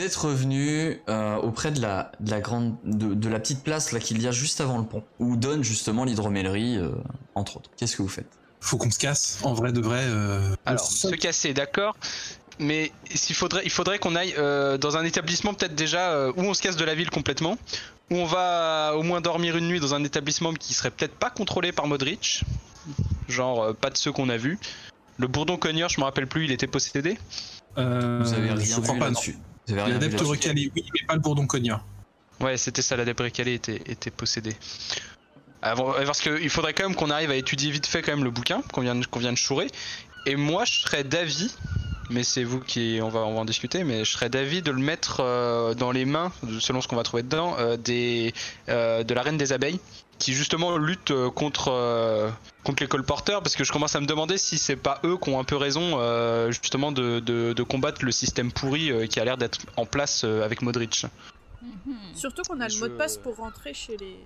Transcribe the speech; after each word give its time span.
Vous 0.00 0.06
êtes 0.06 0.16
revenu 0.16 0.98
euh, 1.10 1.36
auprès 1.36 1.70
de 1.72 1.82
la, 1.82 2.10
de 2.20 2.30
la 2.30 2.40
grande, 2.40 2.74
de, 2.84 3.12
de 3.12 3.28
la 3.28 3.38
petite 3.38 3.62
place 3.62 3.92
là 3.92 4.00
qu'il 4.00 4.22
y 4.22 4.26
a 4.26 4.30
juste 4.30 4.62
avant 4.62 4.78
le 4.78 4.84
pont, 4.86 5.04
où 5.18 5.36
donne 5.36 5.62
justement 5.62 6.04
l'hydromellerie, 6.06 6.78
euh, 6.78 6.88
entre 7.34 7.58
autres. 7.58 7.68
Qu'est-ce 7.76 7.96
que 7.96 8.00
vous 8.00 8.08
faites? 8.08 8.30
Faut 8.60 8.78
qu'on 8.78 8.90
se 8.90 8.98
casse, 8.98 9.40
en 9.42 9.52
vrai 9.52 9.72
de 9.72 9.80
vrai. 9.82 10.00
euh, 10.06 10.56
Alors, 10.64 10.86
se 10.86 11.08
casser, 11.08 11.52
d'accord. 11.52 11.98
Mais 12.58 12.92
s'il 13.14 13.36
faudrait, 13.36 13.60
il 13.66 13.70
faudrait 13.70 13.98
qu'on 13.98 14.16
aille 14.16 14.32
euh, 14.38 14.78
dans 14.78 14.96
un 14.96 15.04
établissement 15.04 15.52
peut-être 15.52 15.74
déjà 15.74 16.12
euh, 16.12 16.32
où 16.34 16.44
on 16.44 16.54
se 16.54 16.62
casse 16.62 16.76
de 16.76 16.84
la 16.86 16.94
ville 16.94 17.10
complètement, 17.10 17.58
où 18.10 18.14
on 18.16 18.24
va 18.24 18.94
au 18.96 19.02
moins 19.02 19.20
dormir 19.20 19.58
une 19.58 19.68
nuit 19.68 19.80
dans 19.80 19.94
un 19.94 20.02
établissement 20.02 20.54
qui 20.54 20.72
serait 20.72 20.90
peut-être 20.90 21.14
pas 21.16 21.28
contrôlé 21.28 21.72
par 21.72 21.86
Modric, 21.86 22.42
genre 23.28 23.62
euh, 23.64 23.72
pas 23.74 23.90
de 23.90 23.98
ceux 23.98 24.12
qu'on 24.12 24.30
a 24.30 24.38
vus. 24.38 24.58
Le 25.18 25.26
bourdon 25.26 25.58
cogneur, 25.58 25.90
je 25.90 26.00
me 26.00 26.06
rappelle 26.06 26.26
plus, 26.26 26.46
il 26.46 26.52
était 26.52 26.66
possédé? 26.66 27.18
euh, 27.76 28.20
Vous 28.24 28.32
avez 28.32 28.50
rien 28.50 28.64
je 28.64 28.80
crois 28.80 28.94
vu 28.94 28.98
pas, 29.00 29.10
non. 29.10 29.20
L'adepte 29.74 30.20
recalé, 30.20 30.70
oui, 30.74 30.84
mais 30.94 31.06
pas 31.06 31.14
le 31.14 31.20
bourdon 31.20 31.46
cogneur. 31.46 31.84
Ouais, 32.40 32.56
c'était 32.56 32.82
ça, 32.82 32.96
la 32.96 33.04
débris 33.04 33.32
calée 33.32 33.54
était, 33.54 33.82
était 33.86 34.10
possédée. 34.10 34.56
Avant, 35.62 35.94
euh, 35.94 36.04
parce 36.06 36.20
qu'il 36.20 36.48
faudrait 36.48 36.72
quand 36.72 36.84
même 36.88 36.96
qu'on 36.96 37.10
arrive 37.10 37.30
à 37.30 37.36
étudier 37.36 37.70
vite 37.70 37.86
fait 37.86 38.00
quand 38.00 38.12
même 38.12 38.24
le 38.24 38.30
bouquin 38.30 38.62
qu'on 38.72 38.80
vient, 38.80 38.98
qu'on 39.02 39.18
vient 39.18 39.32
de 39.32 39.38
chourer. 39.38 39.66
Et 40.26 40.36
moi, 40.36 40.64
je 40.64 40.80
serais 40.80 41.04
d'avis, 41.04 41.54
mais 42.10 42.24
c'est 42.24 42.44
vous 42.44 42.60
qui 42.60 42.98
on 43.02 43.08
va, 43.08 43.20
on 43.20 43.34
va 43.34 43.40
en 43.40 43.44
discuter, 43.44 43.84
mais 43.84 44.04
je 44.04 44.10
serais 44.12 44.28
d'avis 44.28 44.62
de 44.62 44.70
le 44.70 44.80
mettre 44.80 45.20
euh, 45.20 45.74
dans 45.74 45.90
les 45.92 46.04
mains, 46.04 46.32
selon 46.60 46.80
ce 46.80 46.88
qu'on 46.88 46.96
va 46.96 47.02
trouver 47.02 47.22
dedans, 47.22 47.56
euh, 47.58 47.76
des, 47.76 48.34
euh, 48.68 49.02
de 49.04 49.14
la 49.14 49.22
reine 49.22 49.36
des 49.38 49.52
abeilles, 49.52 49.80
qui 50.18 50.34
justement 50.34 50.76
lutte 50.76 51.12
contre, 51.34 51.68
euh, 51.72 52.30
contre 52.64 52.82
les 52.82 52.88
colporteurs, 52.88 53.42
parce 53.42 53.56
que 53.56 53.64
je 53.64 53.72
commence 53.72 53.96
à 53.96 54.00
me 54.00 54.06
demander 54.06 54.36
si 54.36 54.58
c'est 54.58 54.76
pas 54.76 55.00
eux 55.04 55.16
qui 55.16 55.30
ont 55.30 55.40
un 55.40 55.44
peu 55.44 55.56
raison 55.56 55.94
euh, 55.98 56.50
justement 56.50 56.92
de, 56.92 57.20
de- 57.20 57.52
de 57.54 57.62
combattre 57.62 58.04
le 58.04 58.12
système 58.12 58.52
pourri 58.52 58.90
euh, 58.92 59.06
qui 59.06 59.18
a 59.18 59.24
l'air 59.24 59.38
d'être 59.38 59.58
en 59.76 59.86
place 59.86 60.22
euh, 60.24 60.44
avec 60.44 60.60
Modric. 60.62 61.06
Surtout 62.14 62.42
qu'on 62.42 62.60
a 62.60 62.68
le 62.68 62.78
mot 62.78 62.88
de 62.88 62.94
passe 62.94 63.16
pour 63.16 63.36
rentrer 63.36 63.72
chez 63.74 63.96
les. 63.98 64.16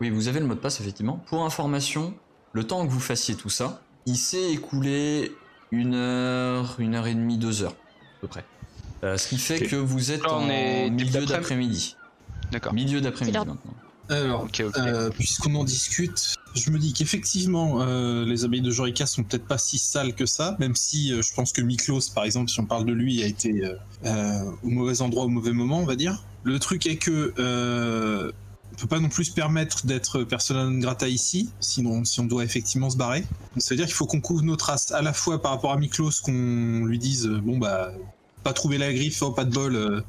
Oui, 0.00 0.10
vous 0.10 0.28
avez 0.28 0.40
le 0.40 0.46
mot 0.46 0.54
de 0.54 0.60
passe, 0.60 0.80
effectivement. 0.80 1.22
Pour 1.26 1.44
information, 1.44 2.14
le 2.52 2.64
temps 2.64 2.86
que 2.86 2.90
vous 2.90 3.00
fassiez 3.00 3.34
tout 3.34 3.48
ça, 3.50 3.80
il 4.06 4.16
s'est 4.16 4.52
écoulé 4.52 5.32
une 5.70 5.94
heure, 5.94 6.76
une 6.78 6.94
heure 6.94 7.06
et 7.06 7.14
demie, 7.14 7.38
deux 7.38 7.62
heures, 7.62 7.76
à 8.18 8.20
peu 8.20 8.28
près. 8.28 8.44
Euh, 9.04 9.16
ce 9.16 9.28
qui 9.28 9.38
fait 9.38 9.60
que 9.60 9.76
vous 9.76 10.10
êtes 10.10 10.26
en 10.26 10.48
est 10.48 10.90
milieu 10.90 11.24
d'après-midi. 11.24 11.96
D'accord. 12.50 12.72
Milieu 12.72 13.00
d'après-midi 13.00 13.36
maintenant. 13.36 13.58
Alors, 14.10 14.48
euh, 14.78 15.10
puisqu'on 15.10 15.54
en 15.54 15.64
discute, 15.64 16.34
je 16.54 16.70
me 16.70 16.78
dis 16.78 16.94
qu'effectivement, 16.94 17.82
euh, 17.82 18.24
les 18.24 18.44
abeilles 18.44 18.62
de 18.62 18.70
Jorica 18.70 19.04
sont 19.04 19.22
peut-être 19.22 19.46
pas 19.46 19.58
si 19.58 19.78
sales 19.78 20.14
que 20.14 20.24
ça, 20.24 20.56
même 20.58 20.74
si 20.74 21.12
euh, 21.12 21.20
je 21.20 21.34
pense 21.34 21.52
que 21.52 21.60
Miklos, 21.60 22.00
par 22.14 22.24
exemple, 22.24 22.50
si 22.50 22.58
on 22.58 22.64
parle 22.64 22.86
de 22.86 22.92
lui, 22.92 23.22
a 23.22 23.26
été 23.26 23.64
euh, 23.64 23.74
euh, 24.06 24.50
au 24.62 24.68
mauvais 24.68 25.02
endroit 25.02 25.24
au 25.24 25.28
mauvais 25.28 25.52
moment, 25.52 25.80
on 25.80 25.84
va 25.84 25.94
dire. 25.94 26.24
Le 26.42 26.58
truc 26.58 26.86
est 26.86 26.96
que 26.96 27.34
euh, 27.38 28.32
peut 28.78 28.86
pas 28.86 29.00
non 29.00 29.08
plus 29.08 29.24
se 29.26 29.32
permettre 29.32 29.86
d'être 29.86 30.22
persona 30.24 30.64
non 30.64 30.78
grata 30.78 31.08
ici, 31.08 31.50
sinon 31.60 32.04
si 32.04 32.20
on 32.20 32.24
doit 32.24 32.44
effectivement 32.44 32.90
se 32.90 32.96
barrer. 32.96 33.20
Donc 33.20 33.28
ça 33.58 33.70
veut 33.70 33.76
dire 33.76 33.86
qu'il 33.86 33.94
faut 33.94 34.06
qu'on 34.06 34.20
couvre 34.20 34.42
nos 34.42 34.56
traces 34.56 34.92
à 34.92 35.02
la 35.02 35.12
fois 35.12 35.40
par 35.42 35.52
rapport 35.52 35.72
à 35.72 35.76
Miklos, 35.78 36.12
qu'on 36.22 36.84
lui 36.84 36.98
dise 36.98 37.26
euh, 37.26 37.40
bon 37.40 37.58
bah 37.58 37.92
pas 38.44 38.52
trouver 38.52 38.78
la 38.78 38.92
griffe, 38.92 39.20
oh, 39.22 39.32
pas 39.32 39.44
de 39.44 39.52
bol, 39.52 39.74
euh, 39.74 40.00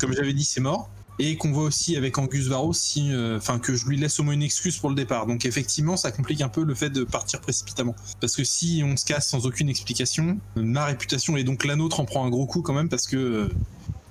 comme 0.00 0.12
j'avais 0.12 0.32
dit 0.32 0.44
c'est 0.44 0.60
mort 0.60 0.88
et 1.20 1.36
qu'on 1.36 1.50
voit 1.50 1.64
aussi 1.64 1.96
avec 1.96 2.16
Angus 2.16 2.46
Varro 2.46 2.72
si, 2.72 3.12
euh, 3.12 3.38
enfin 3.38 3.58
que 3.58 3.74
je 3.74 3.86
lui 3.86 3.96
laisse 3.96 4.20
au 4.20 4.22
moins 4.22 4.34
une 4.34 4.42
excuse 4.44 4.76
pour 4.78 4.88
le 4.88 4.94
départ. 4.94 5.26
Donc 5.26 5.44
effectivement, 5.44 5.96
ça 5.96 6.12
complique 6.12 6.40
un 6.42 6.48
peu 6.48 6.62
le 6.62 6.76
fait 6.76 6.90
de 6.90 7.02
partir 7.02 7.40
précipitamment. 7.40 7.96
Parce 8.20 8.36
que 8.36 8.44
si 8.44 8.82
on 8.84 8.96
se 8.96 9.04
casse 9.04 9.28
sans 9.28 9.44
aucune 9.44 9.68
explication, 9.68 10.38
ma 10.54 10.84
réputation 10.84 11.36
et 11.36 11.42
donc 11.42 11.64
la 11.64 11.74
nôtre 11.74 11.98
en 11.98 12.04
prend 12.04 12.24
un 12.24 12.30
gros 12.30 12.46
coup 12.46 12.62
quand 12.62 12.72
même 12.72 12.88
parce 12.88 13.08
que 13.08 13.50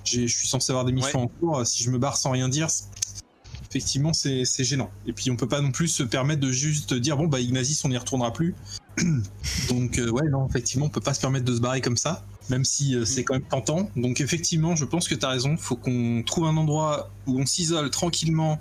je 0.04 0.26
suis 0.26 0.48
censé 0.48 0.70
avoir 0.70 0.84
des 0.84 0.92
missions 0.92 1.22
en 1.22 1.28
cours. 1.28 1.66
Si 1.66 1.82
je 1.82 1.90
me 1.90 1.96
barre 1.98 2.18
sans 2.18 2.30
rien 2.30 2.50
dire, 2.50 2.68
c'est- 2.68 2.84
effectivement 3.70 4.12
c'est 4.12 4.44
gênant. 4.64 4.90
Et 5.06 5.12
puis 5.12 5.30
on 5.30 5.36
peut 5.36 5.48
pas 5.48 5.60
non 5.60 5.72
plus 5.72 5.88
se 5.88 6.02
permettre 6.02 6.40
de 6.40 6.50
juste 6.50 6.94
dire 6.94 7.16
bon 7.16 7.26
bah 7.26 7.40
Ignazis 7.40 7.80
on 7.84 7.88
n'y 7.88 7.98
retournera 7.98 8.32
plus. 8.32 8.54
donc 9.68 9.98
euh, 9.98 10.10
ouais 10.10 10.28
non 10.28 10.48
effectivement 10.48 10.86
on 10.86 10.90
peut 10.90 11.00
pas 11.00 11.14
se 11.14 11.20
permettre 11.20 11.44
de 11.44 11.54
se 11.54 11.60
barrer 11.60 11.80
comme 11.80 11.96
ça 11.96 12.24
même 12.50 12.64
si 12.64 12.94
euh, 12.94 13.04
c'est 13.04 13.24
quand 13.24 13.34
même 13.34 13.42
tentant. 13.42 13.90
Donc 13.96 14.20
effectivement, 14.20 14.76
je 14.76 14.84
pense 14.84 15.08
que 15.08 15.14
tu 15.14 15.24
as 15.24 15.28
raison, 15.28 15.56
faut 15.56 15.76
qu'on 15.76 16.22
trouve 16.24 16.46
un 16.46 16.56
endroit 16.56 17.10
où 17.26 17.38
on 17.38 17.46
s'isole 17.46 17.90
tranquillement 17.90 18.58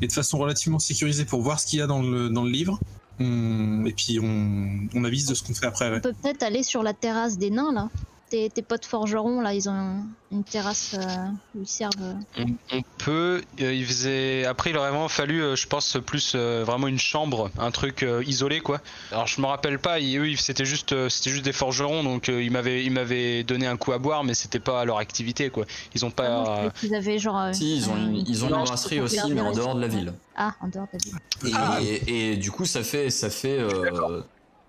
et 0.00 0.06
de 0.06 0.12
façon 0.12 0.38
relativement 0.38 0.78
sécurisée 0.78 1.24
pour 1.24 1.42
voir 1.42 1.60
ce 1.60 1.66
qu'il 1.66 1.78
y 1.78 1.82
a 1.82 1.86
dans 1.86 2.02
le, 2.02 2.48
livre. 2.48 2.78
Et 3.20 3.94
puis 3.96 4.20
on, 4.20 5.04
avise 5.04 5.26
de 5.26 5.34
ce 5.34 5.42
qu'on 5.42 5.54
fait 5.54 5.66
après. 5.66 5.96
On 5.96 6.00
peut 6.00 6.12
peut-être 6.22 6.42
aller 6.42 6.62
sur 6.62 6.82
la 6.82 6.94
terrasse 6.94 7.38
des 7.38 7.50
nains 7.50 7.72
là. 7.72 7.88
Tes, 8.30 8.50
tes 8.50 8.60
potes 8.60 8.84
forgerons 8.84 9.40
là, 9.40 9.54
ils 9.54 9.70
ont 9.70 10.02
une 10.30 10.44
terrasse 10.44 10.94
euh, 10.98 11.06
où 11.54 11.62
ils 11.62 11.66
servent. 11.66 11.92
euh, 12.02 12.12
On, 12.38 12.76
on 12.76 12.82
peut. 12.98 13.40
euh, 13.62 13.72
il 13.72 13.86
faisait. 13.86 14.44
Après, 14.44 14.68
il 14.68 14.76
aurait 14.76 14.90
vraiment 14.90 15.08
fallu, 15.08 15.42
euh, 15.42 15.56
je 15.56 15.66
pense, 15.66 15.96
plus 16.04 16.34
euh, 16.34 16.62
vraiment 16.62 16.88
une 16.88 16.98
chambre, 16.98 17.50
un 17.58 17.70
truc 17.70 18.02
euh, 18.02 18.22
isolé, 18.26 18.60
quoi. 18.60 18.82
Alors, 19.12 19.26
je 19.26 19.40
me 19.40 19.46
rappelle 19.46 19.78
pas. 19.78 19.98
ils- 19.98 20.18
eux, 20.18 20.28
ils- 20.28 20.36
c'était 20.38 20.66
juste, 20.66 20.92
euh, 20.92 21.08
c'était 21.08 21.30
juste 21.30 21.44
des 21.46 21.54
forgerons, 21.54 22.04
donc 22.04 22.28
euh, 22.28 22.42
ils 22.42 22.50
m'avaient, 22.50 22.84
ils 22.84 22.90
m'avaient 22.92 23.44
donné 23.44 23.66
un 23.66 23.78
coup 23.78 23.92
à 23.92 23.98
boire, 23.98 24.24
mais 24.24 24.34
c'était 24.34 24.60
pas 24.60 24.84
leur 24.84 24.98
activité, 24.98 25.48
quoi. 25.48 25.64
Ils 25.94 26.04
ont 26.04 26.12
ah 26.18 26.22
non, 26.28 26.44
pas. 26.44 26.52
croyais 26.52 26.70
qu'ils 26.80 26.94
avaient 26.94 27.18
genre. 27.18 27.38
euh, 27.40 27.52
Si, 27.54 27.76
ils 27.78 27.88
ont 27.88 27.94
un- 27.94 28.08
une, 28.10 28.16
ils 28.28 28.44
ont 28.44 28.48
une 28.48 28.62
brasserie 28.62 29.00
aussi, 29.00 29.32
mais 29.32 29.40
en 29.40 29.52
dehors 29.52 29.74
de 29.74 29.80
la 29.80 29.88
ville. 29.88 30.12
Ah, 30.36 30.52
en 30.60 30.68
dehors 30.68 30.86
de 30.92 30.98
la 30.98 30.98
ville. 31.02 31.14
Et, 31.46 31.52
Ah. 31.56 31.78
et 32.06 32.36
du 32.36 32.50
coup, 32.50 32.66
ça 32.66 32.82
fait, 32.82 33.08
ça 33.08 33.30
fait, 33.30 33.58
euh, 33.58 34.20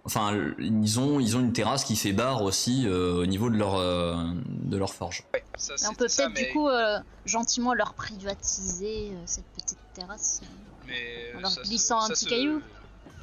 enfin, 0.09 0.36
ils 0.59 1.00
ont, 1.00 1.20
ils 1.20 1.38
ont 1.38 1.40
une 1.40 1.53
terrasse 1.53 1.84
qui 1.84 1.96
fait 1.96 2.14
bar 2.14 2.42
aussi 2.42 2.86
euh, 2.88 3.22
au 3.22 3.25
niveau 3.25 3.50
de 3.50 3.58
leur, 3.58 3.75
euh, 3.75 4.16
de 4.47 4.75
leur 4.78 4.94
forge. 4.94 5.24
Ça, 5.58 5.74
on 5.90 5.94
peut 5.94 6.08
peut-être 6.08 6.34
du 6.34 6.52
coup 6.52 6.68
euh, 6.68 6.97
gentiment 7.25 7.74
leur 7.74 7.94
privatiser 7.94 9.12
euh, 9.12 9.22
cette 9.25 9.46
petite 9.56 9.78
terrasse. 9.94 10.42
mais 10.88 11.38
en 11.38 11.42
leur 11.42 11.56
glissant 11.64 12.02
un 12.02 12.09
petit 12.09 12.25
caillou. 12.25 12.62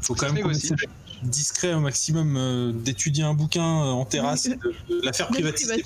Faut 0.02 0.14
quand 0.14 0.32
même 0.32 0.42
qu'on 0.42 0.52
discret 1.22 1.72
au 1.74 1.80
maximum, 1.80 2.36
euh, 2.36 2.72
d'étudier 2.72 3.24
un 3.24 3.34
bouquin 3.34 3.62
euh, 3.64 3.90
en 3.90 4.04
terrasse, 4.04 4.46
et 4.46 4.56
de, 4.56 4.74
de 4.90 5.00
la 5.02 5.12
faire 5.12 5.28
privatiser. 5.28 5.82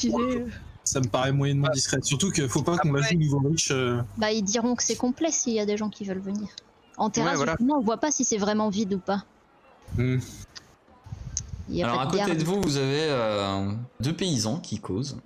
Ça 0.83 0.99
me 1.01 1.07
paraît 1.07 1.31
moyennement 1.33 1.69
discret. 1.73 1.99
Surtout 2.03 2.31
qu'il 2.33 2.49
faut 2.49 2.63
pas 2.63 2.77
qu'on 2.79 2.93
la 2.93 3.03
joue 3.03 3.15
niveau 3.15 3.39
riche. 3.39 3.71
euh, 3.71 4.03
Bah 4.17 4.33
ils 4.33 4.43
diront 4.43 4.75
que 4.75 4.83
c'est 4.83 4.97
complet 4.97 5.31
s'il 5.31 5.53
y 5.53 5.61
a 5.61 5.67
des 5.67 5.77
gens 5.77 5.89
qui 5.89 6.05
veulent 6.05 6.19
venir. 6.21 6.49
En 6.97 7.11
terrasse, 7.11 7.37
voilà. 7.37 7.53
justement, 7.53 7.79
on 7.79 7.83
voit 7.83 7.99
pas 7.99 8.11
si 8.11 8.25
c'est 8.25 8.39
vraiment 8.39 8.69
vide 8.71 8.95
ou 8.95 8.99
pas. 8.99 9.25
hmm. 9.97 10.19
Il 11.71 11.85
Alors 11.85 12.01
à 12.01 12.07
côté 12.07 12.19
garde. 12.19 12.37
de 12.37 12.45
vous, 12.45 12.61
vous 12.61 12.77
avez 12.77 13.07
euh, 13.09 13.73
deux 14.01 14.15
paysans 14.15 14.59
qui 14.59 14.81
causent. 14.81 15.19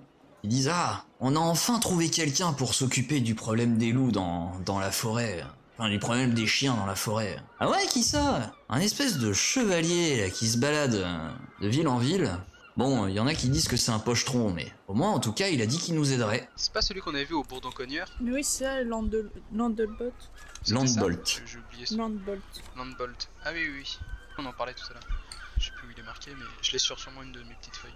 Ils 0.43 0.49
disent 0.49 0.69
ah, 0.71 1.05
on 1.19 1.35
a 1.35 1.39
enfin 1.39 1.79
trouvé 1.79 2.09
quelqu'un 2.09 2.53
pour 2.53 2.75
s'occuper 2.75 3.19
du 3.19 3.33
problème 3.33 3.77
des 3.77 3.91
loups 3.91 4.11
dans, 4.11 4.51
dans 4.65 4.79
la 4.79 4.91
forêt. 4.91 5.43
Enfin, 5.77 5.89
du 5.89 5.99
problème 5.99 6.33
des 6.33 6.47
chiens 6.47 6.75
dans 6.75 6.85
la 6.85 6.95
forêt. 6.95 7.37
Ah 7.59 7.69
ouais, 7.69 7.85
qui 7.89 8.03
ça? 8.03 8.53
Un 8.69 8.79
espèce 8.79 9.17
de 9.17 9.33
chevalier 9.33 10.21
là, 10.21 10.29
qui 10.29 10.47
se 10.47 10.57
balade 10.57 10.95
euh, 10.95 11.29
de 11.61 11.67
ville 11.67 11.87
en 11.87 11.97
ville. 11.97 12.31
Bon, 12.77 13.07
il 13.07 13.13
y 13.13 13.19
en 13.21 13.27
a 13.27 13.33
qui 13.33 13.47
disent 13.49 13.67
que 13.69 13.77
c'est 13.77 13.91
un 13.91 13.99
pochetron, 13.99 14.51
mais 14.51 14.71
au 14.87 14.93
moins, 14.93 15.09
en 15.11 15.19
tout 15.19 15.31
cas, 15.31 15.47
il 15.47 15.61
a 15.61 15.65
dit 15.65 15.77
qu'il 15.77 15.95
nous 15.95 16.11
aiderait. 16.11 16.49
C'est 16.57 16.73
pas 16.73 16.81
celui 16.81 16.99
qu'on 16.99 17.15
avait 17.15 17.23
vu 17.25 17.33
au 17.33 17.43
bourdon 17.43 17.71
cogneur. 17.71 18.07
Mais 18.19 18.31
oui, 18.33 18.43
c'est 18.43 18.65
ça, 18.65 18.83
Landel... 18.83 19.29
Landelbot. 19.53 20.11
Landbolt. 20.69 21.41
Landbolt. 21.91 22.41
Landbolt. 22.75 23.29
Ah 23.45 23.51
oui, 23.53 23.61
oui, 23.65 23.79
oui. 23.79 23.99
On 24.37 24.45
en 24.45 24.51
parlait 24.51 24.73
tout 24.73 24.85
à 24.91 24.93
l'heure. 24.93 25.07
Je 25.65 25.71
sais 25.71 25.75
plus 25.77 25.87
où 25.87 25.91
il 25.97 25.99
est 25.99 26.05
marqué, 26.05 26.29
mais 26.37 26.45
je 26.61 26.71
l'ai 26.73 26.77
sur 26.77 26.99
sûrement 26.99 27.23
une 27.23 27.31
de 27.31 27.39
mes 27.39 27.55
petites 27.59 27.75
feuilles. 27.75 27.91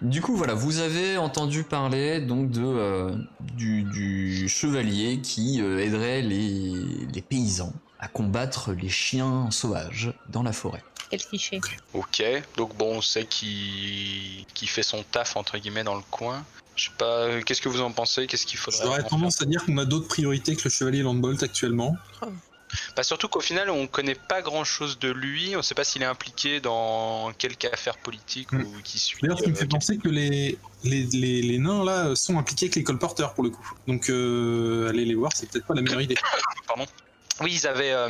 Du 0.00 0.22
coup, 0.22 0.36
voilà, 0.36 0.54
vous 0.54 0.78
avez 0.78 1.16
entendu 1.18 1.64
parler 1.64 2.20
donc 2.20 2.50
de 2.52 2.62
euh, 2.62 3.16
du, 3.40 3.82
du 3.82 4.48
chevalier 4.48 5.20
qui 5.20 5.60
euh, 5.60 5.78
aiderait 5.78 6.22
les, 6.22 6.72
les 7.12 7.22
paysans 7.22 7.72
à 7.98 8.06
combattre 8.06 8.72
les 8.72 8.88
chiens 8.88 9.50
sauvages 9.50 10.12
dans 10.28 10.44
la 10.44 10.52
forêt. 10.52 10.84
Quel 11.10 11.20
cliché. 11.20 11.60
Ok, 11.94 12.22
donc 12.56 12.76
bon, 12.76 12.98
on 12.98 13.02
sait 13.02 13.24
qu'il 13.24 14.46
qu'il 14.54 14.68
fait 14.68 14.84
son 14.84 15.02
taf 15.02 15.36
entre 15.36 15.58
guillemets 15.58 15.84
dans 15.84 15.96
le 15.96 16.04
coin. 16.12 16.44
Je 16.76 16.84
sais 16.84 16.90
pas, 16.96 17.24
euh, 17.24 17.42
qu'est-ce 17.42 17.60
que 17.60 17.68
vous 17.68 17.80
en 17.80 17.90
pensez? 17.90 18.28
Qu'est-ce 18.28 18.46
qu'il 18.46 18.58
faudrait 18.58 18.84
J'aurais 18.84 19.02
tendance 19.02 19.42
à 19.42 19.44
dire 19.46 19.64
qu'on 19.66 19.76
a 19.78 19.84
d'autres 19.84 20.06
priorités 20.06 20.54
que 20.54 20.62
le 20.64 20.70
chevalier 20.70 21.02
Landbolt 21.02 21.42
actuellement. 21.42 21.96
faire 22.20 22.28
Bah 22.96 23.02
surtout 23.02 23.28
qu'au 23.28 23.40
final, 23.40 23.70
on 23.70 23.86
connaît 23.86 24.14
pas 24.14 24.42
grand 24.42 24.64
chose 24.64 24.98
de 24.98 25.10
lui. 25.10 25.56
On 25.56 25.62
sait 25.62 25.74
pas 25.74 25.84
s'il 25.84 26.02
est 26.02 26.06
impliqué 26.06 26.60
dans 26.60 27.32
quelque 27.38 27.66
affaire 27.72 27.96
politique 27.98 28.52
Mm. 28.52 28.60
ou 28.62 28.72
qui 28.84 28.98
suit. 28.98 29.18
D'ailleurs, 29.22 29.38
ce 29.38 29.44
qui 29.44 29.50
me 29.50 29.54
euh, 29.56 29.58
fait 29.58 29.66
penser 29.66 29.98
que 29.98 30.08
les, 30.08 30.58
les, 30.84 31.02
les, 31.12 31.42
les 31.42 31.58
nains 31.58 31.84
là 31.84 32.14
sont 32.16 32.38
impliqués 32.38 32.66
avec 32.66 32.76
les 32.76 32.84
colporteurs 32.84 33.34
pour 33.34 33.44
le 33.44 33.50
coup. 33.50 33.72
Donc 33.88 34.08
euh, 34.10 34.88
aller 34.88 35.04
les 35.04 35.14
voir, 35.14 35.30
c'est 35.34 35.50
peut-être 35.50 35.66
pas 35.66 35.74
la 35.74 35.82
meilleure 35.82 36.00
idée. 36.02 36.16
Pardon. 36.66 36.86
Oui, 37.40 37.52
ils 37.54 37.66
avaient. 37.66 37.92
euh, 37.92 38.08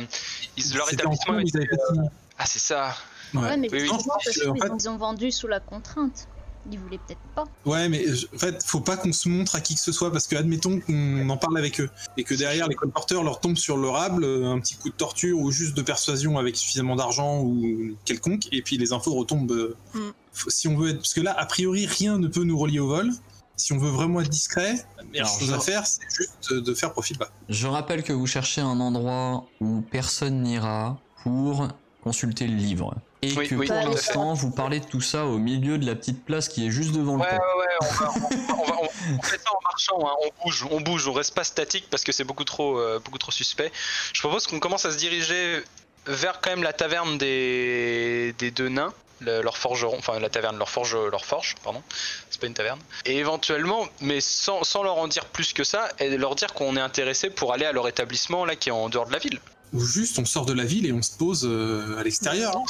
ils, 0.57 0.73
leur 0.75 0.91
établissement. 0.91 1.33
cours, 1.35 1.41
ils 1.41 1.57
avaient 1.57 1.67
pas 1.67 1.77
fini. 1.93 2.07
Ah, 2.37 2.45
c'est 2.45 2.59
ça. 2.59 2.95
Ouais. 3.33 3.41
Ouais, 3.41 3.57
mais 3.57 3.69
Oui, 3.71 3.87
parce 3.87 4.03
en 4.09 4.17
qu'ils 4.19 4.33
fait- 4.33 4.73
ils 4.79 4.89
ont 4.89 4.97
vendu 4.97 5.31
sous 5.31 5.47
la 5.47 5.59
contrainte. 5.61 6.27
Ils 6.71 6.77
voulaient 6.77 6.99
peut-être 7.07 7.19
pas. 7.35 7.45
Ouais, 7.65 7.89
mais 7.89 8.05
je- 8.13 8.27
en 8.35 8.37
fait, 8.37 8.61
faut 8.63 8.81
pas 8.81 8.97
qu'on 8.97 9.13
se 9.13 9.29
montre 9.29 9.55
à 9.55 9.61
qui 9.61 9.75
que 9.75 9.79
ce 9.81 9.91
soit 9.91 10.11
parce 10.11 10.27
que 10.27 10.35
admettons 10.35 10.79
qu'on 10.79 11.29
en 11.29 11.37
parle 11.37 11.57
avec 11.57 11.79
eux 11.79 11.89
et 12.17 12.23
que 12.23 12.35
derrière 12.35 12.67
les 12.67 12.75
colporteurs 12.75 13.23
leur 13.23 13.39
tombent 13.39 13.57
sur 13.57 13.77
l'orable 13.77 14.25
un 14.25 14.59
petit 14.59 14.75
coup 14.75 14.89
de 14.89 14.95
torture 14.95 15.39
ou 15.39 15.49
juste 15.51 15.75
de 15.75 15.81
persuasion 15.81 16.37
avec 16.37 16.55
suffisamment 16.55 16.95
d'argent 16.95 17.41
ou 17.41 17.95
quelconque 18.05 18.47
et 18.51 18.61
puis 18.61 18.77
les 18.77 18.93
infos 18.93 19.13
retombent. 19.15 19.51
euh, 19.51 19.75
Mm. 19.95 19.99
faut- 20.33 20.49
Si 20.51 20.67
on 20.67 20.77
veut 20.77 20.89
être, 20.89 20.97
parce 20.97 21.13
que 21.13 21.21
là, 21.21 21.33
a 21.37 21.45
priori, 21.45 21.85
rien 21.87 22.17
ne 22.19 22.27
peut 22.27 22.43
nous 22.43 22.57
relier 22.57 22.79
au 22.79 22.87
vol. 22.87 23.11
Si 23.57 23.73
on 23.73 23.77
veut 23.77 23.89
vraiment 23.89 24.21
être 24.21 24.29
discret, 24.29 24.73
la 24.97 25.03
meilleure 25.03 25.27
Alors, 25.27 25.39
chose 25.39 25.49
je- 25.49 25.53
à 25.53 25.59
faire, 25.59 25.85
c'est 25.85 26.01
juste 26.15 26.53
de 26.53 26.73
faire 26.73 26.91
profil 26.93 27.17
bas. 27.17 27.29
Je 27.49 27.67
rappelle 27.67 28.01
que 28.03 28.13
vous 28.13 28.25
cherchez 28.27 28.61
un 28.61 28.79
endroit 28.79 29.45
où 29.59 29.81
personne 29.81 30.41
n'ira 30.41 30.97
pour 31.23 31.67
consulter 32.01 32.47
le 32.47 32.55
livre. 32.55 32.93
Et 33.21 33.33
Oui, 33.33 33.47
que 33.47 33.55
oui, 33.55 33.67
pour 33.67 33.75
l'instant, 33.75 34.33
vous 34.33 34.49
parlez 34.51 34.79
de 34.79 34.85
tout 34.85 35.01
ça 35.01 35.25
au 35.25 35.37
milieu 35.37 35.77
de 35.77 35.85
la 35.85 35.93
petite 35.95 36.25
place 36.25 36.49
qui 36.49 36.65
est 36.65 36.71
juste 36.71 36.91
devant 36.93 37.17
Ouais, 37.17 37.27
le 37.27 37.33
ouais, 37.33 37.39
pont. 37.39 37.59
ouais, 37.59 37.67
on, 37.81 37.85
va, 37.93 38.11
on, 38.15 38.19
va- 38.19 38.61
on 38.61 38.65
va- 38.65 38.77
on- 38.81 39.17
on 39.19 39.21
fait 39.21 39.37
ça 39.37 39.49
en 39.51 39.61
marchant, 39.63 39.99
hein, 40.07 40.13
on 40.25 40.43
bouge, 40.43 40.65
on 40.71 40.81
bouge, 40.81 41.07
on 41.07 41.13
reste 41.13 41.35
pas 41.35 41.43
statique 41.43 41.85
parce 41.91 42.03
que 42.03 42.11
c'est 42.11 42.23
beaucoup 42.23 42.43
trop, 42.45 42.79
euh, 42.79 42.99
beaucoup 42.99 43.19
trop 43.19 43.31
suspect. 43.31 43.71
Je 44.13 44.19
propose 44.21 44.47
qu'on 44.47 44.59
commence 44.59 44.85
à 44.85 44.91
se 44.91 44.97
diriger 44.97 45.61
vers 46.07 46.41
quand 46.41 46.49
même 46.49 46.63
la 46.63 46.73
taverne 46.73 47.17
des, 47.19 48.33
des 48.39 48.49
deux 48.49 48.69
nains, 48.69 48.91
le- 49.19 49.43
leur 49.43 49.55
forgeron, 49.57 49.97
enfin 49.99 50.19
la 50.19 50.29
taverne, 50.29 50.57
leur 50.57 50.69
forge, 50.69 50.97
leur 50.97 51.23
forge, 51.25 51.55
pardon, 51.63 51.83
c'est 52.31 52.41
pas 52.41 52.47
une 52.47 52.55
taverne. 52.55 52.79
Et 53.05 53.17
éventuellement, 53.17 53.85
mais 53.99 54.19
sans, 54.19 54.63
sans 54.63 54.81
leur 54.81 54.97
en 54.97 55.07
dire 55.07 55.25
plus 55.25 55.53
que 55.53 55.63
ça, 55.63 55.89
et 55.99 56.17
leur 56.17 56.33
dire 56.35 56.53
qu'on 56.55 56.75
est 56.75 56.81
intéressé 56.81 57.29
pour 57.29 57.53
aller 57.53 57.65
à 57.65 57.71
leur 57.71 57.87
établissement 57.87 58.45
là 58.45 58.55
qui 58.55 58.69
est 58.69 58.71
en 58.71 58.89
dehors 58.89 59.05
de 59.05 59.13
la 59.13 59.19
ville. 59.19 59.39
Ou 59.73 59.79
juste, 59.79 60.19
on 60.19 60.25
sort 60.25 60.45
de 60.45 60.53
la 60.53 60.65
ville 60.65 60.85
et 60.85 60.91
on 60.91 61.01
se 61.01 61.15
pose 61.15 61.45
euh, 61.45 61.97
à 61.97 62.03
l'extérieur. 62.03 62.57
hein. 62.57 62.63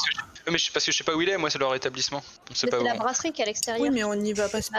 Euh, 0.46 0.50
Mais 0.52 0.58
je, 0.58 0.72
parce 0.72 0.84
que 0.84 0.92
je 0.92 0.96
sais 0.96 1.04
pas 1.04 1.14
où 1.14 1.20
il 1.22 1.28
est, 1.28 1.36
moi 1.36 1.50
c'est 1.50 1.58
leur 1.58 1.74
établissement. 1.74 2.22
C'est 2.52 2.70
la 2.72 2.94
brasserie 2.94 3.32
qui 3.32 3.40
est 3.40 3.44
à 3.44 3.46
l'extérieur. 3.46 3.82
Oui, 3.82 3.90
mais 3.90 4.02
on 4.04 4.14
n'y 4.14 4.32
va 4.32 4.48
pas. 4.48 4.60
C'est 4.60 4.72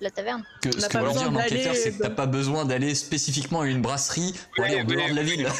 la 0.00 0.10
taverne. 0.10 0.44
Que, 0.62 0.68
On 0.68 0.80
ce 0.80 0.86
que 0.86 0.92
pas 0.92 1.00
veut 1.00 1.08
besoin 1.08 1.22
dire 1.22 1.32
l'enquêteur, 1.32 1.64
d'aller 1.72 1.74
c'est 1.80 1.92
que 1.92 1.98
t'as 2.02 2.08
dans- 2.08 2.14
pas 2.14 2.26
besoin 2.26 2.64
d'aller 2.64 2.94
spécifiquement 2.94 3.62
à 3.62 3.66
une 3.66 3.82
brasserie 3.82 4.34
pour 4.54 4.64
aller 4.64 4.80
en 4.80 4.84
dehors 4.84 5.08
de 5.08 5.14
la 5.14 5.22
ville. 5.22 5.48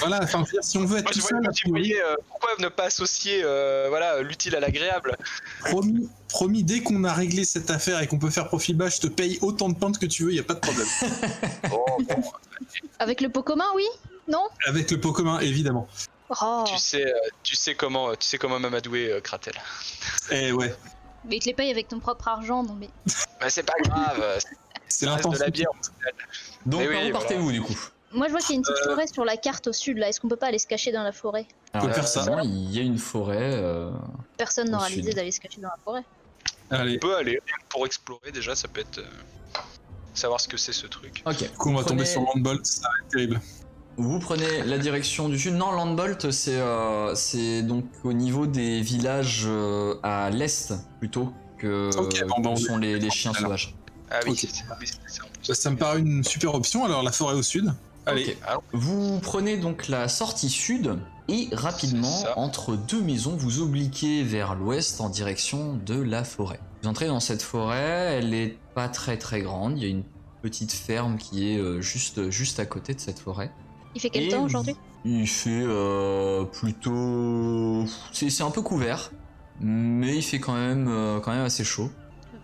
Voilà, 0.00 0.20
enfin, 0.22 0.44
si 0.62 0.78
on 0.78 0.84
veut 0.86 0.98
être 0.98 1.04
Moi, 1.04 1.12
tout 1.12 1.20
je 1.20 1.24
seul, 1.26 1.92
euh, 2.02 2.14
pourquoi 2.28 2.50
ne 2.58 2.68
pas 2.68 2.84
associer 2.84 3.42
euh, 3.44 3.86
voilà 3.90 4.22
l'utile 4.22 4.56
à 4.56 4.60
l'agréable? 4.60 5.16
promis, 5.66 6.08
promis, 6.28 6.64
dès 6.64 6.80
qu'on 6.82 7.04
a 7.04 7.12
réglé 7.12 7.44
cette 7.44 7.70
affaire 7.70 8.00
et 8.00 8.06
qu'on 8.06 8.18
peut 8.18 8.30
faire 8.30 8.48
profil 8.48 8.76
bas, 8.76 8.88
je 8.88 9.00
te 9.00 9.06
paye 9.08 9.38
autant 9.42 9.68
de 9.68 9.74
pintes 9.76 9.98
que 9.98 10.06
tu 10.06 10.24
veux, 10.24 10.32
y 10.32 10.38
a 10.38 10.42
pas 10.42 10.54
de 10.54 10.60
problème. 10.60 10.86
Avec 12.98 13.20
le 13.20 13.28
pot 13.28 13.42
commun, 13.42 13.66
oui? 13.74 13.84
Non? 14.28 14.44
Avec 14.66 14.90
le 14.90 15.00
pot 15.00 15.12
commun, 15.12 15.40
évidemment. 15.40 15.88
Oh. 16.40 16.64
Tu 16.66 16.78
sais, 16.78 17.06
euh, 17.06 17.18
tu 17.42 17.56
sais 17.56 17.74
comment, 17.74 18.14
tu 18.14 18.26
sais 18.26 18.38
comment 18.38 18.58
m'amadouer, 18.58 19.10
euh, 19.12 19.20
Kratel. 19.20 19.54
Eh 20.30 20.52
ouais, 20.52 20.74
Mais 21.24 21.36
il 21.36 21.40
te 21.40 21.46
les 21.46 21.54
paye 21.54 21.70
avec 21.70 21.88
ton 21.88 21.98
propre 22.00 22.28
argent, 22.28 22.62
non 22.62 22.74
mais. 22.74 22.88
Mais 23.40 23.50
c'est 23.50 23.62
pas 23.64 23.74
grave, 23.84 24.18
euh, 24.22 24.38
c'est 24.88 25.06
reste 25.06 25.24
de 25.24 25.28
l'intention. 25.30 25.44
la 25.44 25.50
bière. 25.50 25.68
Donc, 26.66 26.80
Mais 26.80 26.86
par 26.88 27.02
oui, 27.02 27.08
où 27.08 27.12
partez-vous 27.12 27.52
du 27.52 27.60
coup 27.62 27.76
Moi 28.12 28.26
je 28.28 28.32
vois 28.32 28.40
qu'il 28.40 28.50
y 28.50 28.52
a 28.52 28.56
une 28.56 28.64
Euh. 28.66 28.72
petite 28.72 28.84
forêt 28.90 29.06
sur 29.06 29.24
la 29.24 29.36
carte 29.36 29.66
au 29.66 29.72
sud 29.72 29.98
là. 29.98 30.08
Est-ce 30.08 30.20
qu'on 30.20 30.28
peut 30.28 30.36
pas 30.36 30.46
aller 30.48 30.58
se 30.58 30.66
cacher 30.66 30.92
dans 30.92 31.02
la 31.02 31.12
forêt? 31.12 31.46
Alors, 31.72 31.92
faire 31.94 32.06
ça. 32.06 32.24
Il 32.44 32.70
y 32.74 32.78
a 32.78 32.82
une 32.82 32.98
forêt. 32.98 33.36
euh, 33.40 33.90
Personne 34.36 34.68
Au 34.68 34.72
n'aura 34.72 34.88
l'idée 34.90 35.12
d'aller 35.12 35.32
se 35.32 35.40
cacher 35.40 35.60
dans 35.60 35.68
la 35.68 35.78
forêt. 35.84 36.04
Allez, 36.70 36.96
On 36.96 36.98
peut 37.06 37.16
aller 37.16 37.32
rien 37.32 37.40
que 37.60 37.66
pour 37.68 37.84
explorer 37.86 38.30
déjà, 38.32 38.54
ça 38.54 38.68
peut 38.68 38.80
être 38.82 38.98
euh, 38.98 39.04
savoir 40.14 40.40
ce 40.40 40.48
que 40.48 40.56
c'est 40.56 40.72
ce 40.72 40.86
truc. 40.86 41.22
Ok. 41.26 41.38
du 41.38 41.48
coup, 41.50 41.70
on 41.70 41.74
va 41.74 41.84
tomber 41.84 42.04
sur 42.06 42.20
Landbolt, 42.22 42.64
ça 42.66 42.82
va 42.88 42.94
être 43.04 43.08
terrible. 43.10 43.40
Vous 43.96 44.18
prenez 44.18 44.64
la 44.64 44.78
direction 44.78 45.28
du 45.28 45.38
sud. 45.38 45.54
Non, 45.54 45.70
Landbolt, 45.72 46.30
c'est 46.30 46.56
euh, 46.58 47.14
c'est 47.14 47.62
donc 47.62 47.84
au 48.04 48.12
niveau 48.12 48.46
des 48.46 48.80
villages 48.80 49.44
euh, 49.46 49.94
à 50.02 50.30
l'est 50.30 50.72
plutôt 50.98 51.32
que 51.58 51.90
Ok, 51.98 52.24
bon, 52.42 52.56
sont 52.56 52.78
les, 52.78 52.98
les 52.98 53.10
chiens 53.10 53.32
alors. 53.32 53.42
sauvages. 53.42 53.74
Ah 54.10 54.20
oui, 54.26 54.36
ça. 55.42 55.70
Me 55.70 55.76
paraît 55.76 56.00
une 56.00 56.24
super 56.24 56.54
option, 56.54 56.84
alors 56.84 57.02
la 57.02 57.12
forêt 57.12 57.34
au 57.34 57.42
sud. 57.42 57.72
Allez, 58.04 58.36
Vous 58.72 59.20
prenez 59.20 59.56
donc 59.56 59.88
la 59.88 60.08
sortie 60.08 60.50
sud 60.50 60.98
et 61.28 61.48
rapidement, 61.52 62.24
entre 62.36 62.74
deux 62.76 63.00
maisons, 63.00 63.36
vous 63.36 63.60
obliquez 63.60 64.24
vers 64.24 64.56
l'ouest 64.56 65.00
en 65.00 65.08
direction 65.08 65.74
de 65.86 65.94
la 65.94 66.24
forêt. 66.24 66.58
Vous 66.82 66.88
entrez 66.88 67.06
dans 67.06 67.20
cette 67.20 67.42
forêt, 67.42 68.18
elle 68.18 68.34
est 68.34 68.58
pas 68.74 68.88
très 68.88 69.16
très 69.18 69.40
grande, 69.40 69.78
il 69.78 69.82
y 69.82 69.86
a 69.86 69.90
une 69.90 70.02
petite 70.42 70.72
ferme 70.72 71.16
qui 71.16 71.52
est 71.52 71.58
euh, 71.58 71.80
juste, 71.80 72.28
juste 72.30 72.58
à 72.58 72.66
côté 72.66 72.92
de 72.92 73.00
cette 73.00 73.20
forêt. 73.20 73.52
Il 73.94 74.00
fait 74.00 74.10
quel 74.10 74.24
Et 74.24 74.28
temps 74.28 74.44
aujourd'hui? 74.44 74.76
Il 75.04 75.26
fait 75.26 75.50
euh, 75.62 76.44
plutôt... 76.44 77.84
C'est 78.12 78.30
c'est 78.30 78.42
un 78.42 78.50
peu 78.50 78.62
couvert, 78.62 79.10
mais 79.60 80.16
il 80.16 80.22
fait 80.22 80.38
quand 80.40 80.54
même, 80.54 80.86
euh, 80.88 81.20
quand 81.20 81.32
même 81.32 81.44
assez 81.44 81.64
chaud. 81.64 81.90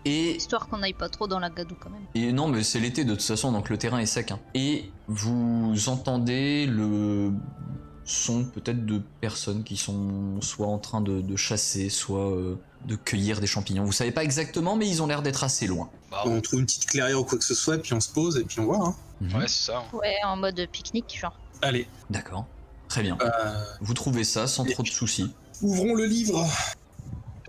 Et 0.05 0.35
Histoire 0.37 0.67
qu'on 0.67 0.81
aille 0.81 0.93
pas 0.93 1.09
trop 1.09 1.27
dans 1.27 1.39
la 1.39 1.49
gadoue 1.49 1.75
quand 1.79 1.89
même. 1.89 2.03
et 2.15 2.31
non, 2.31 2.47
mais 2.47 2.63
c'est 2.63 2.79
l'été 2.79 3.03
de 3.03 3.13
toute 3.13 3.21
façon, 3.23 3.51
donc 3.51 3.69
le 3.69 3.77
terrain 3.77 3.99
est 3.99 4.05
sec. 4.05 4.31
hein. 4.31 4.39
Et 4.53 4.91
vous 5.07 5.73
entendez 5.87 6.65
le 6.67 7.31
son 8.05 8.43
peut-être 8.45 8.85
de 8.85 9.01
personnes 9.21 9.63
qui 9.63 9.77
sont 9.77 10.41
soit 10.41 10.67
en 10.67 10.79
train 10.79 11.01
de, 11.01 11.21
de 11.21 11.35
chasser, 11.35 11.89
soit 11.89 12.31
euh, 12.31 12.55
de 12.85 12.95
cueillir 12.95 13.39
des 13.39 13.45
champignons. 13.47 13.83
Vous 13.83 13.91
savez 13.91 14.11
pas 14.11 14.23
exactement, 14.23 14.75
mais 14.75 14.87
ils 14.87 15.03
ont 15.03 15.07
l'air 15.07 15.21
d'être 15.21 15.43
assez 15.43 15.67
loin. 15.67 15.89
bah, 16.09 16.23
on 16.25 16.39
trouve 16.41 16.59
une 16.61 16.65
petite 16.65 16.85
clairière 16.87 17.19
ou 17.19 17.23
quoi 17.23 17.37
que 17.37 17.43
ce 17.43 17.53
soit, 17.53 17.77
puis 17.77 17.93
on 17.93 17.99
se 17.99 18.09
pose 18.11 18.37
et 18.37 18.43
puis 18.45 18.59
on 18.61 18.65
voit. 18.65 18.79
Hein. 18.87 18.95
Mhm. 19.21 19.35
ouais, 19.35 19.47
c'est 19.47 19.71
ça. 19.71 19.83
Ouais, 19.93 20.15
en 20.25 20.37
mode 20.37 20.67
pique-nique, 20.71 21.17
genre. 21.19 21.37
Allez, 21.61 21.87
D'accord. 22.09 22.45
Très 22.87 23.03
bien. 23.03 23.17
euh, 23.21 23.63
Vous 23.81 23.93
trouvez 23.93 24.23
ça 24.23 24.47
sans 24.47 24.65
trop 24.65 24.81
de 24.83 24.87
soucis. 24.87 25.31
ouvrons 25.61 25.93
le 25.93 26.05
livre. 26.05 26.43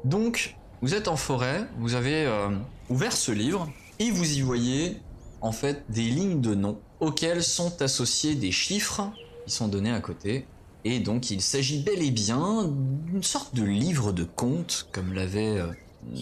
Donc, 0.04 0.56
vous 0.82 0.94
êtes 0.94 1.08
en 1.08 1.16
forêt, 1.16 1.66
vous 1.78 1.94
avez 1.94 2.26
euh, 2.26 2.50
ouvert 2.88 3.12
ce 3.16 3.32
livre 3.32 3.68
et 3.98 4.10
vous 4.10 4.32
y 4.38 4.40
voyez 4.40 5.00
en 5.40 5.52
fait 5.52 5.84
des 5.88 6.02
lignes 6.02 6.40
de 6.40 6.54
noms 6.54 6.78
auxquelles 7.00 7.42
sont 7.42 7.80
associés 7.82 8.34
des 8.34 8.52
chiffres 8.52 9.10
qui 9.46 9.52
sont 9.52 9.68
donnés 9.68 9.92
à 9.92 10.00
côté. 10.00 10.46
Et 10.84 10.98
donc, 11.00 11.30
il 11.30 11.40
s'agit 11.42 11.82
bel 11.82 12.02
et 12.02 12.10
bien 12.10 12.64
d'une 13.06 13.22
sorte 13.22 13.54
de 13.54 13.62
livre 13.62 14.12
de 14.12 14.24
contes, 14.24 14.88
comme 14.92 15.12
l'avait 15.12 15.58
euh, 15.58 15.72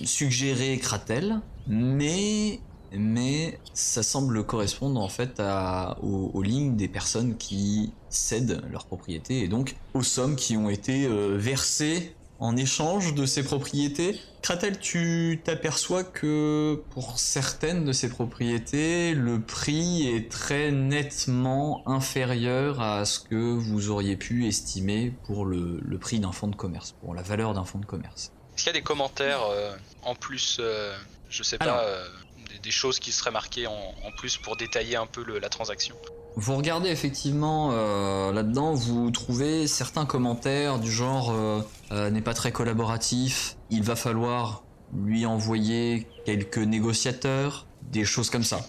suggéré 0.04 0.78
Kratel, 0.78 1.40
mais 1.68 2.60
mais 2.92 3.58
ça 3.74 4.02
semble 4.02 4.44
correspondre 4.44 5.00
en 5.00 5.08
fait 5.08 5.40
à, 5.40 5.98
aux, 6.02 6.30
aux 6.34 6.42
lignes 6.42 6.76
des 6.76 6.88
personnes 6.88 7.36
qui 7.36 7.92
cèdent 8.08 8.62
leur 8.70 8.86
propriété 8.86 9.40
et 9.40 9.48
donc 9.48 9.76
aux 9.94 10.02
sommes 10.02 10.36
qui 10.36 10.56
ont 10.56 10.68
été 10.70 11.06
euh, 11.06 11.36
versées 11.36 12.14
en 12.40 12.56
échange 12.56 13.14
de 13.14 13.26
ces 13.26 13.42
propriétés. 13.42 14.16
Kratel, 14.42 14.78
tu 14.78 15.40
t'aperçois 15.42 16.04
que 16.04 16.80
pour 16.90 17.18
certaines 17.18 17.84
de 17.84 17.90
ces 17.92 18.08
propriétés, 18.08 19.12
le 19.12 19.40
prix 19.40 20.06
est 20.06 20.30
très 20.30 20.70
nettement 20.70 21.82
inférieur 21.88 22.80
à 22.80 23.04
ce 23.04 23.18
que 23.18 23.34
vous 23.54 23.90
auriez 23.90 24.16
pu 24.16 24.46
estimer 24.46 25.12
pour 25.24 25.44
le, 25.46 25.80
le 25.82 25.98
prix 25.98 26.20
d'un 26.20 26.30
fonds 26.30 26.46
de 26.46 26.54
commerce, 26.54 26.94
pour 27.00 27.12
la 27.12 27.22
valeur 27.22 27.54
d'un 27.54 27.64
fonds 27.64 27.80
de 27.80 27.86
commerce. 27.86 28.30
Est-ce 28.56 28.64
qu'il 28.64 28.72
y 28.72 28.76
a 28.76 28.78
des 28.80 28.84
commentaires 28.84 29.42
euh, 29.50 29.76
en 30.04 30.14
plus, 30.14 30.58
euh, 30.60 30.96
je 31.28 31.42
sais 31.42 31.56
Alors. 31.58 31.76
pas, 31.78 31.84
euh, 31.84 32.06
des, 32.48 32.58
des 32.58 32.70
choses 32.70 32.98
qui 32.98 33.12
seraient 33.12 33.30
marquées 33.30 33.66
en, 33.66 33.72
en 33.72 34.10
plus 34.16 34.36
pour 34.36 34.56
détailler 34.56 34.96
un 34.96 35.06
peu 35.06 35.22
le- 35.24 35.38
la 35.38 35.48
transaction 35.48 35.94
Vous 36.36 36.56
regardez 36.56 36.88
effectivement 36.90 37.70
euh, 37.72 38.32
là-dedans, 38.32 38.74
vous 38.74 39.10
trouvez 39.10 39.66
certains 39.66 40.06
commentaires 40.06 40.78
du 40.78 40.90
genre 40.90 41.30
euh, 41.32 41.60
euh, 41.92 42.10
n'est 42.10 42.20
pas 42.22 42.34
très 42.34 42.52
collaboratif, 42.52 43.56
il 43.70 43.82
va 43.82 43.96
falloir 43.96 44.62
lui 44.96 45.26
envoyer 45.26 46.06
quelques 46.24 46.58
négociateurs, 46.58 47.66
des 47.92 48.04
choses 48.04 48.30
comme 48.30 48.44
ça. 48.44 48.60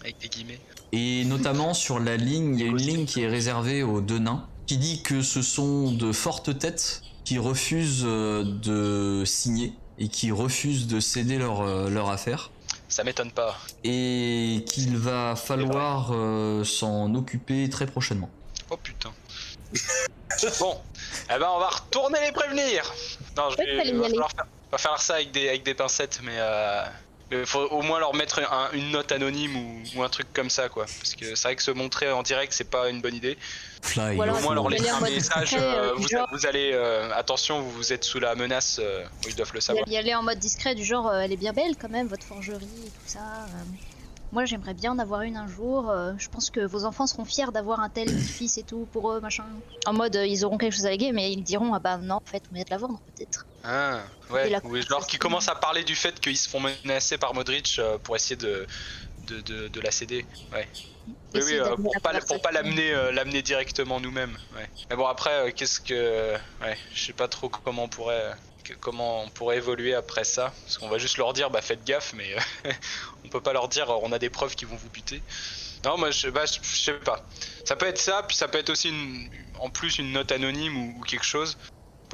avec 0.00 0.18
des 0.18 0.28
guillemets 0.28 0.58
Et 0.92 1.24
notamment 1.26 1.74
sur 1.74 1.98
la 1.98 2.16
ligne, 2.16 2.54
il 2.58 2.60
y 2.60 2.64
a 2.64 2.66
une 2.70 2.76
ligne 2.78 3.04
qui 3.06 3.20
est 3.22 3.28
réservée 3.28 3.82
aux 3.82 4.00
deux 4.00 4.18
nains, 4.18 4.46
qui 4.66 4.78
dit 4.78 5.02
que 5.02 5.20
ce 5.22 5.42
sont 5.42 5.92
de 5.92 6.12
fortes 6.12 6.58
têtes 6.58 7.02
qui 7.24 7.38
refusent 7.38 8.02
de 8.04 9.22
signer 9.26 9.72
et 9.98 10.08
qui 10.08 10.30
refusent 10.30 10.86
de 10.86 11.00
céder 11.00 11.38
leur, 11.38 11.64
leur 11.90 12.08
affaire. 12.10 12.50
Ça 12.88 13.04
m'étonne 13.04 13.32
pas. 13.32 13.56
Et 13.82 14.64
qu'il 14.66 14.96
va 14.96 15.36
falloir 15.36 16.10
euh, 16.12 16.64
s'en 16.64 17.14
occuper 17.14 17.68
très 17.68 17.86
prochainement. 17.86 18.30
Oh 18.70 18.76
putain. 18.76 19.12
bon, 20.60 20.80
eh 21.34 21.38
ben 21.38 21.48
on 21.54 21.58
va 21.58 21.68
retourner 21.68 22.20
les 22.20 22.32
prévenir. 22.32 22.92
Non, 23.36 23.50
je 23.50 23.56
vais, 23.56 23.92
va, 23.92 24.08
falloir 24.08 24.30
faire, 24.30 24.46
va 24.70 24.78
falloir 24.78 25.02
ça 25.02 25.14
avec 25.14 25.32
des, 25.32 25.48
avec 25.48 25.64
des 25.64 25.74
pincettes, 25.74 26.20
mais 26.22 26.36
euh, 26.36 26.84
il 27.32 27.46
faut 27.46 27.60
au 27.60 27.82
moins 27.82 27.98
leur 27.98 28.14
mettre 28.14 28.40
un- 28.40 28.70
une 28.72 28.90
note 28.90 29.10
anonyme 29.12 29.56
ou, 29.56 29.82
ou 29.96 30.02
un 30.02 30.08
truc 30.08 30.26
comme 30.32 30.50
ça, 30.50 30.68
quoi. 30.68 30.84
Parce 30.84 31.14
que 31.14 31.34
c'est 31.34 31.48
vrai 31.48 31.56
que 31.56 31.62
se 31.62 31.70
montrer 31.70 32.10
en 32.12 32.22
direct, 32.22 32.52
c'est 32.52 32.70
pas 32.70 32.88
une 32.90 33.00
bonne 33.00 33.14
idée. 33.14 33.36
Fly. 33.82 34.16
Ou 34.16 34.22
alors, 34.22 34.38
au 34.38 34.40
moins 34.42 34.54
leur 34.54 34.68
laisser 34.68 34.88
un 34.88 35.00
mode 35.00 35.10
message. 35.10 35.50
discret, 35.50 35.62
euh, 35.62 35.90
euh, 35.90 35.94
vous, 35.96 36.08
genre- 36.08 36.28
vous 36.32 36.46
allez, 36.46 36.70
euh, 36.72 37.10
attention, 37.14 37.60
vous, 37.60 37.70
vous 37.70 37.92
êtes 37.92 38.04
sous 38.04 38.20
la 38.20 38.34
menace. 38.34 38.78
euh, 38.82 39.04
ils 39.26 39.34
doivent 39.34 39.52
le 39.54 39.60
savoir. 39.60 39.86
Y 39.88 39.96
aller 39.96 40.14
en 40.14 40.22
mode 40.22 40.38
discret, 40.38 40.74
du 40.74 40.84
genre, 40.84 41.08
euh, 41.08 41.20
elle 41.20 41.32
est 41.32 41.36
bien 41.36 41.52
belle 41.52 41.74
quand 41.80 41.90
même, 41.90 42.06
votre 42.08 42.24
forgerie 42.24 42.64
et 42.86 42.88
tout 42.90 43.06
ça. 43.06 43.20
Moi, 44.34 44.46
j'aimerais 44.46 44.74
bien 44.74 44.90
en 44.90 44.98
avoir 44.98 45.22
une 45.22 45.36
un 45.36 45.46
jour. 45.46 45.88
euh, 45.88 46.12
je 46.18 46.28
pense 46.28 46.50
que 46.50 46.58
vos 46.58 46.84
enfants 46.84 47.06
seront 47.06 47.24
fiers 47.24 47.52
d'avoir 47.54 47.78
un 47.78 47.88
tel 47.88 48.10
fils 48.18 48.58
et 48.58 48.64
tout 48.64 48.84
pour 48.86 49.12
eux, 49.12 49.20
machin. 49.20 49.44
En 49.86 49.92
mode, 49.92 50.16
euh, 50.16 50.26
ils 50.26 50.44
auront 50.44 50.58
quelque 50.58 50.72
chose 50.72 50.86
à 50.86 50.90
léguer, 50.90 51.12
mais 51.12 51.32
ils 51.32 51.44
diront, 51.44 51.72
ah 51.72 51.78
bah 51.78 51.98
non, 51.98 52.16
en 52.16 52.28
fait, 52.28 52.42
on 52.50 52.54
vient 52.56 52.64
de 52.64 52.70
la 52.70 52.78
vendre, 52.78 53.00
peut-être. 53.06 53.46
Ah, 53.62 54.00
ouais, 54.30 54.50
la 54.50 54.58
ou 54.64 54.76
genre 54.82 55.06
qui 55.06 55.18
commence 55.18 55.48
à 55.48 55.54
parler 55.54 55.84
du 55.84 55.94
fait 55.94 56.18
qu'ils 56.18 56.36
se 56.36 56.48
font 56.48 56.58
menacer 56.58 57.16
par 57.16 57.32
Modric 57.32 57.76
euh, 57.78 57.96
pour 57.98 58.16
essayer 58.16 58.34
de, 58.34 58.66
de, 59.28 59.40
de, 59.40 59.68
de 59.68 59.80
la 59.80 59.92
céder. 59.92 60.26
Ouais. 60.52 60.68
Oui, 61.06 61.14
oui, 61.34 61.54
euh, 61.54 61.76
pour 61.76 61.92
pas, 62.02 62.20
pour 62.20 62.42
pas 62.42 62.50
l'amener 62.50 62.92
euh, 62.92 63.12
l'amener 63.12 63.40
directement 63.42 64.00
nous-mêmes. 64.00 64.36
Ouais. 64.56 64.68
Mais 64.90 64.96
bon, 64.96 65.06
après, 65.06 65.30
euh, 65.30 65.50
qu'est-ce 65.54 65.80
que. 65.80 66.34
Ouais, 66.60 66.76
je 66.92 67.04
sais 67.04 67.12
pas 67.12 67.28
trop 67.28 67.48
comment 67.48 67.84
on 67.84 67.88
pourrait. 67.88 68.34
Comment 68.80 69.22
on 69.22 69.28
pourrait 69.28 69.56
évoluer 69.56 69.94
après 69.94 70.24
ça 70.24 70.52
Parce 70.64 70.78
qu'on 70.78 70.88
va 70.88 70.98
juste 70.98 71.18
leur 71.18 71.32
dire, 71.32 71.50
bah 71.50 71.60
faites 71.60 71.84
gaffe, 71.84 72.12
mais 72.14 72.34
euh, 72.34 72.72
on 73.24 73.28
peut 73.28 73.40
pas 73.40 73.52
leur 73.52 73.68
dire, 73.68 73.90
on 73.90 74.12
a 74.12 74.18
des 74.18 74.30
preuves 74.30 74.54
qui 74.54 74.64
vont 74.64 74.76
vous 74.76 74.90
buter. 74.90 75.22
Non, 75.84 75.98
moi 75.98 76.10
je, 76.10 76.28
bah, 76.28 76.44
je, 76.46 76.66
sais 76.66 76.94
pas. 76.94 77.26
Ça 77.64 77.76
peut 77.76 77.86
être 77.86 77.98
ça, 77.98 78.22
puis 78.26 78.36
ça 78.36 78.48
peut 78.48 78.58
être 78.58 78.70
aussi 78.70 78.88
une, 78.88 79.28
en 79.58 79.68
plus 79.68 79.98
une 79.98 80.12
note 80.12 80.32
anonyme 80.32 80.76
ou 80.76 81.02
quelque 81.02 81.24
chose 81.24 81.58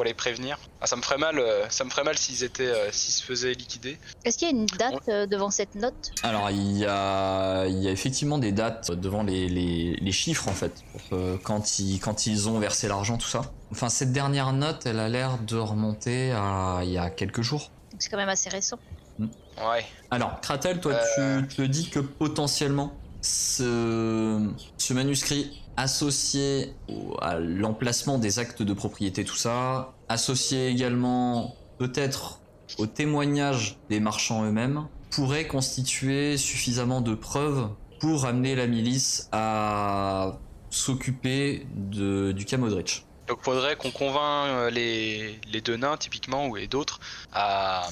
pour 0.01 0.07
les 0.07 0.15
prévenir. 0.15 0.59
Ah, 0.81 0.87
ça 0.87 0.97
me 0.97 1.03
ferait 1.03 1.19
mal, 1.19 1.39
euh, 1.39 1.69
ça 1.69 1.85
me 1.85 1.91
ferait 1.91 2.05
mal 2.05 2.17
s'ils 2.17 2.43
étaient, 2.43 2.63
euh, 2.67 2.91
s'ils 2.91 3.13
se 3.13 3.23
faisaient 3.23 3.53
liquider. 3.53 3.99
Est-ce 4.25 4.39
qu'il 4.39 4.49
y 4.49 4.51
a 4.51 4.55
une 4.55 4.65
date 4.65 5.07
euh, 5.11 5.27
devant 5.27 5.51
cette 5.51 5.75
note? 5.75 6.13
Alors 6.23 6.51
il 6.51 6.79
y 6.79 6.87
a, 6.87 7.67
il 7.67 7.83
y 7.83 7.87
a 7.87 7.91
effectivement 7.91 8.39
des 8.39 8.51
dates 8.51 8.91
devant 8.93 9.23
les, 9.23 9.47
les, 9.51 9.97
les 10.01 10.13
chiffres 10.13 10.49
en 10.49 10.55
fait, 10.55 10.73
pour, 10.93 11.19
euh, 11.19 11.37
quand, 11.43 11.79
ils, 11.81 11.99
quand 12.01 12.27
ils 12.27 12.49
ont 12.49 12.59
versé 12.59 12.89
l'argent, 12.89 13.19
tout 13.19 13.29
ça. 13.29 13.43
Enfin 13.73 13.91
cette 13.91 14.11
dernière 14.11 14.55
note, 14.55 14.87
elle 14.87 15.01
a 15.01 15.11
l'air 15.11 15.37
de 15.37 15.59
remonter 15.59 16.33
à 16.33 16.81
il 16.83 16.93
y 16.93 16.97
a 16.97 17.11
quelques 17.11 17.43
jours. 17.43 17.71
C'est 17.99 18.09
quand 18.09 18.17
même 18.17 18.31
assez 18.31 18.49
récent. 18.49 18.79
Ouais. 19.19 19.85
Alors 20.11 20.41
Kratel, 20.41 20.81
toi 20.81 20.95
Euh. 21.19 21.43
tu 21.43 21.57
te 21.57 21.63
dis 21.63 21.91
que 21.91 21.99
potentiellement 22.01 22.95
ce, 23.21 24.49
ce 24.79 24.95
manuscrit 24.95 25.61
associé 25.77 26.75
à 27.21 27.39
l'emplacement 27.39 28.19
des 28.19 28.39
actes 28.39 28.63
de 28.63 28.73
propriété, 28.73 29.25
tout 29.25 29.37
ça, 29.37 29.93
associé 30.09 30.69
également 30.69 31.55
peut-être 31.79 32.41
au 32.79 32.87
témoignage 32.87 33.79
des 33.89 34.01
marchands 34.01 34.45
eux-mêmes, 34.45 34.87
pourrait 35.11 35.47
constituer 35.47 36.37
suffisamment 36.37 37.01
de 37.01 37.15
preuves 37.15 37.69
pour 38.01 38.27
amener 38.27 38.55
la 38.55 38.67
milice 38.67 39.29
à 39.33 40.39
s'occuper 40.71 41.67
de, 41.75 42.33
du 42.33 42.45
cas 42.45 42.57
Modric. 42.59 43.05
Donc 43.29 43.43
faudrait 43.43 43.77
qu'on 43.77 43.91
convainc 43.91 44.47
euh, 44.49 44.71
les, 44.71 45.41
les 45.53 45.61
deux 45.61 45.77
nains 45.77 45.97
typiquement 45.97 46.47
ou 46.49 46.57
et 46.57 46.67
d'autres 46.67 47.01
à, 47.33 47.89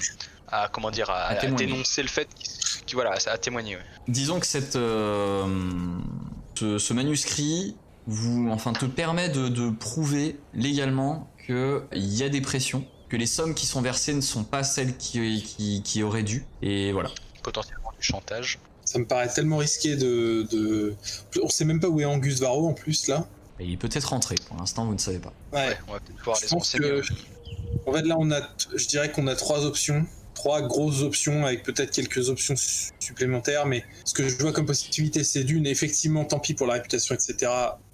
à 0.48 0.68
comment 0.68 0.90
dire 0.90 1.10
à, 1.10 1.14
À 1.26 1.32
à 1.32 1.46
dénoncer 1.46 2.02
le 2.02 2.08
fait 2.08 2.28
qu'ils 2.34 2.84
qu'ils- 2.86 2.94
voilà 2.96 3.14
à 3.26 3.38
témoigner. 3.38 3.76
ouais. 3.76 3.82
Disons 4.08 4.40
que 4.40 4.46
cette, 4.46 4.76
euh, 4.76 5.44
ce, 6.58 6.78
ce 6.78 6.92
manuscrit 6.92 7.76
vous, 8.06 8.48
enfin, 8.50 8.72
te 8.72 8.86
permet 8.86 9.28
de, 9.28 9.48
de 9.48 9.70
prouver 9.70 10.38
légalement 10.54 11.28
qu'il 11.46 11.82
y 11.92 12.22
a 12.22 12.28
des 12.28 12.40
pressions, 12.40 12.86
que 13.08 13.16
les 13.16 13.26
sommes 13.26 13.54
qui 13.54 13.66
sont 13.66 13.82
versées 13.82 14.14
ne 14.14 14.20
sont 14.20 14.44
pas 14.44 14.62
celles 14.62 14.96
qui, 14.96 15.42
qui, 15.42 15.82
qui 15.82 16.02
auraient 16.02 16.22
dû. 16.22 16.44
Et 16.62 16.92
voilà. 16.92 17.10
Potentiellement 17.42 17.90
du 17.96 18.02
chantage. 18.02 18.58
Ça 18.84 18.98
me 18.98 19.06
paraît 19.06 19.28
tellement 19.28 19.58
risqué 19.58 19.96
de, 19.96 20.46
de... 20.50 20.94
On 21.42 21.48
sait 21.48 21.66
même 21.66 21.80
pas 21.80 21.88
où 21.88 22.00
est 22.00 22.06
Angus 22.06 22.40
Varro 22.40 22.66
en 22.68 22.72
plus 22.72 23.08
là. 23.08 23.26
Et 23.60 23.66
il 23.66 23.76
peut 23.76 23.90
être 23.92 24.06
rentré. 24.06 24.36
Pour 24.46 24.56
l'instant, 24.56 24.86
vous 24.86 24.94
ne 24.94 24.98
savez 24.98 25.18
pas. 25.18 25.32
Ouais. 25.52 25.76
On 25.88 25.92
va 25.92 26.00
peut-être 26.00 26.18
pouvoir 26.18 26.36
Je 26.38 26.42
les 26.44 26.48
pense 26.48 26.72
que, 26.72 27.02
en 27.86 27.92
fait, 27.92 28.02
là, 28.02 28.16
on 28.18 28.30
a, 28.30 28.40
je 28.74 28.86
dirais 28.86 29.12
qu'on 29.12 29.26
a 29.26 29.34
trois 29.34 29.64
options, 29.66 30.06
trois 30.38 30.62
grosses 30.62 31.02
options 31.02 31.44
avec 31.44 31.64
peut-être 31.64 31.90
quelques 31.90 32.28
options 32.28 32.54
su- 32.54 32.92
supplémentaires. 33.00 33.66
Mais 33.66 33.84
ce 34.04 34.14
que 34.14 34.28
je 34.28 34.36
vois 34.36 34.52
comme 34.52 34.66
possibilité, 34.66 35.24
c'est 35.24 35.42
d'une, 35.42 35.66
effectivement, 35.66 36.24
tant 36.24 36.38
pis 36.38 36.54
pour 36.54 36.68
la 36.68 36.74
réputation, 36.74 37.16
etc. 37.16 37.50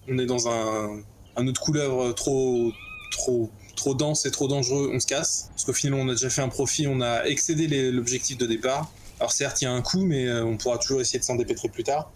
On 0.09 0.19
est 0.19 0.27
dans 0.27 0.47
un, 0.47 1.03
autre 1.47 1.61
couleuvre 1.63 2.13
trop, 2.13 2.71
trop, 3.11 3.51
trop 3.77 3.95
dense 3.95 4.27
et 4.27 4.31
trop 4.31 4.47
dangereux. 4.47 4.91
On 4.93 5.01
se 5.01 5.07
casse 5.07 5.49
parce 5.51 5.65
qu'au 5.65 5.73
final, 5.73 5.99
on 5.99 6.09
a 6.09 6.13
déjà 6.13 6.29
fait 6.29 6.43
un 6.43 6.51
profit, 6.51 6.87
on 6.87 7.01
a 7.01 7.25
excédé 7.25 7.91
l'objectif 7.91 8.37
de 8.37 8.47
départ. 8.47 8.93
Alors 9.21 9.33
certes, 9.33 9.63
il 9.63 9.65
y 9.65 9.69
a 9.69 9.73
un 9.73 9.81
coût, 9.81 10.05
mais 10.05 10.27
euh, 10.27 10.45
on 10.45 10.59
pourra 10.59 10.77
toujours 10.77 11.01
essayer 11.01 11.19
de 11.19 11.25
s'en 11.25 11.37
dépêtrer 11.37 11.71
plus 11.71 11.85
tard. 11.85 12.13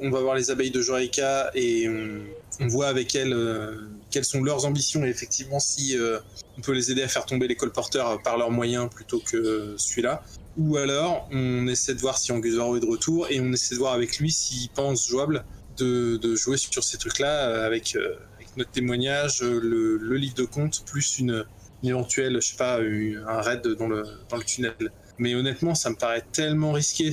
On 0.00 0.10
va 0.10 0.20
voir 0.20 0.34
les 0.34 0.50
abeilles 0.50 0.70
de 0.70 0.80
Joraïka 0.80 1.50
et 1.54 1.88
on, 1.88 2.20
on 2.60 2.68
voit 2.68 2.88
avec 2.88 3.14
elles 3.14 3.32
euh, 3.32 3.88
quelles 4.10 4.24
sont 4.24 4.42
leurs 4.42 4.64
ambitions 4.64 5.04
et 5.04 5.08
effectivement 5.08 5.58
si 5.58 5.98
euh, 5.98 6.18
on 6.56 6.60
peut 6.60 6.72
les 6.72 6.90
aider 6.90 7.02
à 7.02 7.08
faire 7.08 7.26
tomber 7.26 7.48
les 7.48 7.56
colporteurs 7.56 8.22
par 8.22 8.38
leurs 8.38 8.50
moyens 8.50 8.88
plutôt 8.88 9.20
que 9.20 9.74
celui-là. 9.76 10.22
Ou 10.56 10.76
alors 10.76 11.28
on 11.32 11.66
essaie 11.66 11.94
de 11.94 12.00
voir 12.00 12.18
si 12.18 12.32
Angus 12.32 12.54
Varro 12.54 12.76
est 12.76 12.80
de 12.80 12.86
retour 12.86 13.26
et 13.30 13.40
on 13.40 13.52
essaie 13.52 13.74
de 13.74 13.80
voir 13.80 13.92
avec 13.92 14.18
lui 14.18 14.30
s'il 14.30 14.68
pense 14.70 15.08
jouable 15.08 15.44
de, 15.76 16.36
jouer 16.36 16.56
sur 16.56 16.82
ces 16.82 16.98
trucs-là 16.98 17.48
euh, 17.48 17.66
avec, 17.66 17.96
euh, 17.96 18.16
notre 18.56 18.70
témoignage, 18.70 19.42
euh, 19.42 19.60
le, 19.60 20.16
livre 20.16 20.34
de 20.34 20.44
compte 20.44 20.84
plus 20.86 21.18
une, 21.18 21.44
éventuelle, 21.82 22.40
je 22.40 22.48
sais 22.48 22.56
pas, 22.56 22.78
un 22.78 23.40
raid 23.42 23.66
dans 23.78 23.86
le, 23.86 24.04
tunnel. 24.46 24.74
Mais 25.18 25.34
honnêtement, 25.34 25.74
ça 25.74 25.90
me 25.90 25.94
paraît 25.94 26.24
tellement 26.32 26.72
risqué. 26.72 27.12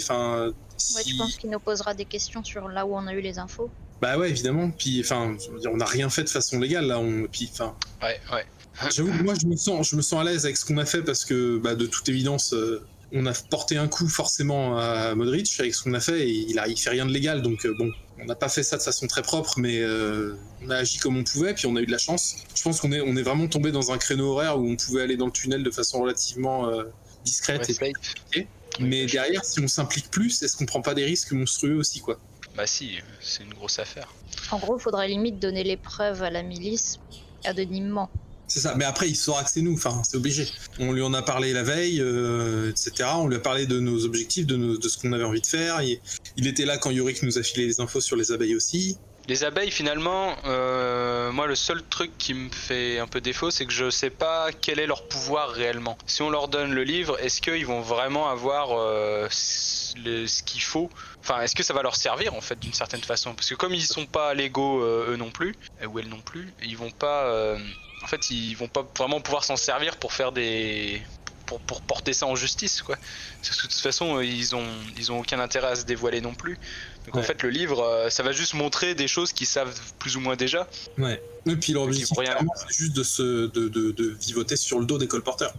Ouais, 0.96 1.04
tu 1.04 1.16
penses 1.18 1.38
qu'il 1.38 1.50
nous 1.50 1.60
posera 1.60 1.94
des 1.94 2.06
questions 2.06 2.44
sur 2.44 2.68
là 2.68 2.86
où 2.86 2.96
on 2.96 3.08
a 3.08 3.14
eu 3.14 3.22
les 3.22 3.40
infos 3.40 3.70
bah 4.02 4.18
ouais, 4.18 4.30
évidemment. 4.30 4.70
Puis, 4.70 5.00
enfin, 5.00 5.38
on 5.72 5.78
n'a 5.78 5.86
rien 5.86 6.10
fait 6.10 6.26
de 6.26 6.30
façon 6.30 6.60
légale 6.60 6.88
là. 6.88 7.00
On, 7.00 7.26
puis, 7.32 7.50
enfin, 7.54 7.74
Ouais, 8.02 8.20
ouais. 8.34 8.46
J'avoue 8.94 9.18
que 9.18 9.24
moi 9.24 9.34
je 9.40 9.48
me 9.48 9.56
sens, 9.56 9.92
je 9.92 9.96
me 9.96 10.02
sens 10.02 10.20
à 10.20 10.24
l'aise 10.24 10.46
avec 10.46 10.58
ce 10.58 10.66
qu'on 10.66 10.78
a 10.78 10.86
fait 10.86 11.04
parce 11.04 11.24
que 11.24 11.58
bah, 11.58 11.76
de 11.76 11.86
toute 11.86 12.10
évidence 12.10 12.54
euh, 12.54 12.84
on 13.14 13.26
a 13.28 13.34
porté 13.50 13.78
un 13.78 13.88
coup 13.88 14.10
forcément 14.10 14.78
à 14.78 15.14
Modric 15.14 15.56
avec 15.60 15.76
ce 15.76 15.84
qu'on 15.84 15.94
a 15.94 16.00
fait 16.00 16.28
et 16.28 16.32
il 16.32 16.58
a 16.58 16.68
il 16.68 16.78
fait 16.78 16.90
rien 16.90 17.06
de 17.06 17.12
légal 17.12 17.44
donc 17.44 17.66
euh, 17.66 17.76
bon 17.78 17.92
on 18.20 18.26
n'a 18.26 18.34
pas 18.34 18.50
fait 18.50 18.64
ça 18.64 18.78
de 18.78 18.82
façon 18.82 19.06
très 19.06 19.22
propre 19.22 19.60
mais 19.60 19.80
euh, 19.80 20.36
on 20.64 20.72
a 20.72 20.78
agi 20.78 20.98
comme 20.98 21.16
on 21.18 21.24
pouvait 21.24 21.54
puis 21.54 21.68
on 21.68 21.76
a 21.76 21.82
eu 21.82 21.86
de 21.86 21.92
la 21.92 22.00
chance. 22.00 22.38
Je 22.56 22.64
pense 22.64 22.82
qu'on 22.82 22.92
est 22.92 23.02
on 23.02 23.16
est 23.16 23.22
vraiment 23.22 23.48
tombé 23.48 23.72
dans 23.72 23.92
un 23.92 23.98
créneau 24.00 24.32
horaire 24.32 24.60
où 24.60 24.68
on 24.68 24.76
pouvait 24.76 25.04
aller 25.04 25.18
dans 25.18 25.28
le 25.28 25.32
tunnel 25.32 25.62
de 25.62 25.72
façon 25.72 26.02
relativement 26.02 26.68
euh, 26.68 26.86
discrète 27.24 27.68
Ouais, 27.68 27.90
et 27.92 27.94
safe. 28.34 28.48
Mais 28.80 29.06
derrière 29.06 29.44
si 29.46 29.60
on 29.60 29.68
s'implique 29.68 30.10
plus 30.12 30.42
est-ce 30.44 30.56
qu'on 30.58 30.66
prend 30.66 30.82
pas 30.82 30.94
des 30.94 31.06
risques 31.06 31.32
monstrueux 31.32 31.76
aussi 31.76 32.00
quoi? 32.00 32.20
Bah 32.56 32.68
si, 32.68 32.98
c'est 33.20 33.44
une 33.44 33.54
grosse 33.54 33.80
affaire. 33.80 34.14
En 34.52 34.60
gros, 34.60 34.78
faudrait 34.78 35.08
limite 35.08 35.40
donner 35.40 35.64
les 35.64 35.78
preuves 35.78 36.22
à 36.22 36.30
la 36.30 36.44
milice 36.44 37.00
anonymement. 37.46 38.10
C'est 38.48 38.60
ça, 38.60 38.76
mais 38.76 38.86
après 38.86 39.10
il 39.10 39.16
saura 39.16 39.44
que 39.44 39.50
c'est 39.50 39.62
nous, 39.62 39.74
enfin 39.74 40.02
c'est 40.04 40.18
obligé. 40.18 40.48
On 40.78 40.92
lui 40.92 41.02
en 41.02 41.14
a 41.14 41.24
parlé 41.24 41.54
la 41.54 41.64
veille, 41.64 42.00
euh, 42.02 42.70
etc. 42.70 43.10
On 43.16 43.28
lui 43.28 43.38
a 43.38 43.40
parlé 43.40 43.66
de 43.66 43.80
nos 43.80 44.06
objectifs, 44.06 44.46
de, 44.46 44.56
nos- 44.58 44.78
de 44.78 44.88
ce 44.90 44.98
qu'on 45.00 45.14
avait 45.14 45.24
envie 45.24 45.42
de 45.42 45.48
faire. 45.48 45.82
Il, 45.82 46.00
il 46.38 46.46
était 46.46 46.66
là 46.66 46.78
quand 46.78 46.92
Yorick 46.92 47.24
nous 47.24 47.38
a 47.40 47.44
filé 47.44 47.66
les 47.66 47.80
infos 47.82 48.02
sur 48.02 48.16
les 48.16 48.32
abeilles 48.32 48.56
aussi. 48.56 48.98
Les 49.28 49.46
abeilles, 49.46 49.72
finalement, 49.72 50.36
euh, 50.46 51.32
moi, 51.32 51.48
le 51.48 51.56
seul 51.56 51.82
truc 51.84 52.18
qui 52.18 52.34
me 52.34 52.50
fait 52.50 53.00
un 53.00 53.08
peu 53.08 53.22
défaut, 53.22 53.52
c'est 53.52 53.66
que 53.66 53.72
je 53.72 53.90
sais 53.90 54.10
pas 54.10 54.52
quel 54.52 54.80
est 54.80 54.86
leur 54.86 55.08
pouvoir 55.08 55.50
réellement. 55.50 55.98
Si 56.06 56.22
on 56.22 56.30
leur 56.30 56.50
donne 56.50 56.74
le 56.74 56.84
livre, 56.84 57.18
est-ce 57.22 57.42
qu'ils 57.42 57.66
vont 57.66 57.80
vraiment 57.80 58.30
avoir 58.30 58.72
euh, 58.72 59.28
ce 59.30 60.44
qu'il 60.44 60.62
faut? 60.62 60.90
Enfin, 61.22 61.42
est-ce 61.42 61.56
que 61.56 61.64
ça 61.64 61.74
va 61.74 61.84
leur 61.84 61.96
servir 61.96 62.34
en 62.34 62.42
fait 62.42 62.60
d'une 62.60 62.74
certaine 62.74 63.02
façon? 63.02 63.34
Parce 63.34 63.50
que 63.50 63.56
comme 63.56 63.74
ils 63.74 63.84
sont 63.84 64.06
pas 64.06 64.34
légaux 64.34 64.84
euh, 64.84 65.12
eux 65.12 65.16
non 65.16 65.32
plus, 65.32 65.56
ou 65.88 66.00
elles 66.00 66.10
non 66.10 66.22
plus, 66.22 66.54
ils 66.62 66.76
vont 66.76 66.92
pas. 66.92 67.56
en 68.04 68.08
fait, 68.08 68.30
ils 68.30 68.56
vont 68.56 68.68
pas 68.68 68.86
vraiment 68.98 69.22
pouvoir 69.22 69.46
s'en 69.46 69.56
servir 69.56 69.96
pour 69.96 70.12
faire 70.12 70.34
des. 70.34 71.02
Pour, 71.46 71.60
pour 71.60 71.82
porter 71.82 72.14
ça 72.14 72.26
en 72.26 72.36
justice, 72.36 72.82
quoi. 72.82 72.96
Parce 73.42 73.58
que 73.58 73.68
de 73.68 73.72
toute 73.72 73.82
façon, 73.82 74.22
ils 74.22 74.56
ont, 74.56 74.66
ils 74.98 75.12
ont 75.12 75.20
aucun 75.20 75.40
intérêt 75.40 75.68
à 75.68 75.76
se 75.76 75.84
dévoiler 75.84 76.22
non 76.22 76.34
plus. 76.34 76.58
Donc 77.06 77.18
en 77.18 77.22
fait, 77.22 77.44
le 77.44 77.50
livre, 77.50 77.82
euh, 77.84 78.10
ça 78.10 78.24
va 78.24 78.32
juste 78.32 78.54
montrer 78.54 78.96
des 78.96 79.10
choses 79.10 79.34
qu'ils 79.34 79.46
savent 79.48 79.78
plus 80.00 80.16
ou 80.16 80.22
moins 80.22 80.38
déjà. 80.38 80.70
Ouais. 80.98 81.22
Et 81.46 81.56
puis 81.58 81.74
leur 81.74 81.84
objectif, 81.84 82.18
c'est 82.18 82.74
juste 82.78 82.94
de, 82.94 83.04
se, 83.04 83.48
de, 83.48 83.68
de, 83.68 83.92
de 83.92 84.10
vivoter 84.22 84.56
sur 84.56 84.80
le 84.80 84.86
dos 84.86 84.98
des 84.98 85.08
colporteurs. 85.10 85.54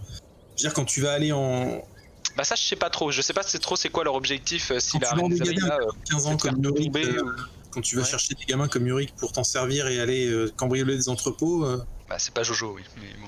Je 0.57 0.63
veux 0.63 0.69
dire, 0.69 0.73
quand 0.73 0.85
tu 0.85 1.01
vas 1.01 1.13
aller 1.13 1.31
en 1.31 1.83
Bah 2.35 2.43
ça, 2.43 2.55
je 2.55 2.63
sais 2.63 2.75
pas 2.75 2.89
trop. 2.89 3.11
Je 3.11 3.21
sais 3.21 3.33
pas 3.33 3.43
c'est 3.43 3.59
trop 3.59 3.75
c'est 3.75 3.89
quoi 3.89 4.03
leur 4.03 4.15
objectif. 4.15 4.71
euh, 4.71 4.79
Si 4.79 4.93
Quand 4.99 5.15
la 5.15 5.21
tu 5.29 5.29
des 5.39 5.53
gamins 5.53 5.67
là, 5.67 5.77
euh, 5.81 5.91
15 6.09 6.25
ans 6.25 6.37
comme 6.37 6.61
tomber, 6.63 7.05
euh, 7.05 7.21
ou- 7.23 7.31
quand 7.69 7.81
tu 7.81 7.95
vas 7.95 8.01
Ouais. 8.01 8.07
chercher 8.09 8.33
des 8.33 8.45
gamins 8.45 8.67
comme 8.67 8.87
Yorick 8.87 9.13
pour 9.15 9.31
t'en 9.33 9.43
servir 9.43 9.87
et 9.87 9.99
aller 9.99 10.27
euh, 10.27 10.51
cambrioler 10.57 10.95
des 10.95 11.09
entrepôts, 11.09 11.63
euh, 11.65 11.83
Bah 12.09 12.17
c'est 12.17 12.33
pas 12.33 12.41
Jojo, 12.41 12.73
oui. 12.75 12.81
Mais 12.97 13.09
bon. 13.21 13.27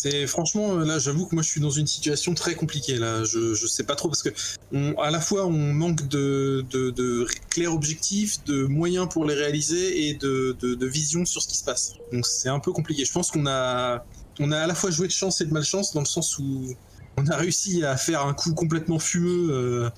C'est 0.00 0.28
franchement 0.28 0.76
euh, 0.78 0.84
là, 0.84 1.00
j'avoue 1.00 1.26
que 1.26 1.34
moi 1.34 1.42
je 1.42 1.48
suis 1.48 1.60
dans 1.60 1.70
une 1.70 1.88
situation 1.88 2.32
très 2.34 2.54
compliquée 2.54 2.96
là. 2.98 3.24
Je, 3.24 3.54
je 3.54 3.66
sais 3.66 3.82
pas 3.82 3.96
trop 3.96 4.08
parce 4.08 4.22
que 4.22 4.28
on- 4.72 4.94
à 5.00 5.10
la 5.10 5.20
fois 5.20 5.46
on 5.46 5.72
manque 5.74 6.06
de, 6.06 6.64
de, 6.70 6.90
de 6.90 7.26
clairs 7.50 7.72
objectifs, 7.74 8.44
de 8.44 8.64
moyens 8.64 9.08
pour 9.10 9.24
les 9.24 9.34
réaliser 9.34 10.08
et 10.08 10.14
de, 10.14 10.56
de, 10.60 10.74
de 10.76 10.86
vision 10.86 11.24
sur 11.24 11.42
ce 11.42 11.48
qui 11.48 11.56
se 11.56 11.64
passe. 11.64 11.94
Donc 12.12 12.26
c'est 12.26 12.48
un 12.48 12.60
peu 12.60 12.70
compliqué. 12.70 13.04
Je 13.04 13.12
pense 13.12 13.32
qu'on 13.32 13.46
a 13.48 14.04
on 14.38 14.52
a 14.52 14.58
à 14.60 14.66
la 14.68 14.74
fois 14.76 14.90
joué 14.92 15.08
de 15.08 15.12
chance 15.12 15.40
et 15.40 15.46
de 15.46 15.52
malchance 15.52 15.92
dans 15.92 16.00
le 16.00 16.06
sens 16.06 16.38
où 16.38 16.74
on 17.16 17.26
a 17.26 17.36
réussi 17.36 17.82
à 17.84 17.96
faire 17.96 18.24
un 18.24 18.34
coup 18.34 18.54
complètement 18.54 19.00
fumeux, 19.00 19.48
euh, 19.50 19.90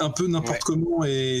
un 0.00 0.10
peu 0.10 0.26
n'importe 0.26 0.56
Ouais. 0.68 0.74
comment 0.76 1.04
et 1.06 1.40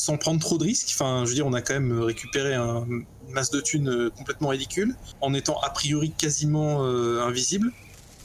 sans 0.00 0.16
prendre 0.16 0.40
trop 0.40 0.56
de 0.56 0.64
risques. 0.64 0.88
Enfin, 0.94 1.24
je 1.24 1.28
veux 1.28 1.34
dire, 1.34 1.46
on 1.46 1.52
a 1.52 1.60
quand 1.60 1.74
même 1.74 2.00
récupéré 2.00 2.54
un 2.54 2.86
une 2.88 3.34
masse 3.34 3.50
de 3.50 3.60
thunes 3.60 3.88
euh, 3.88 4.10
complètement 4.10 4.48
ridicule 4.48 4.96
en 5.20 5.34
étant 5.34 5.60
a 5.60 5.70
priori 5.70 6.10
quasiment 6.10 6.84
euh, 6.84 7.20
invisible. 7.20 7.70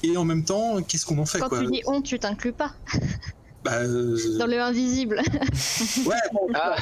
Et 0.02 0.16
en 0.18 0.24
même 0.24 0.46
temps, 0.46 0.82
qu'est-ce 0.82 1.06
qu'on 1.06 1.18
en 1.18 1.26
fait 1.26 1.40
Quand 1.40 1.50
quoi 1.50 1.60
tu 1.60 1.68
dis 1.68 1.82
on, 1.86 2.02
tu 2.02 2.18
t'inclus 2.18 2.54
pas. 2.54 2.74
Bah, 3.66 3.78
euh, 3.78 4.38
Dans 4.38 4.46
le 4.46 4.62
invisible. 4.62 5.20
ouais, 6.06 6.16
bon, 6.34 6.48
Ah. 6.54 6.76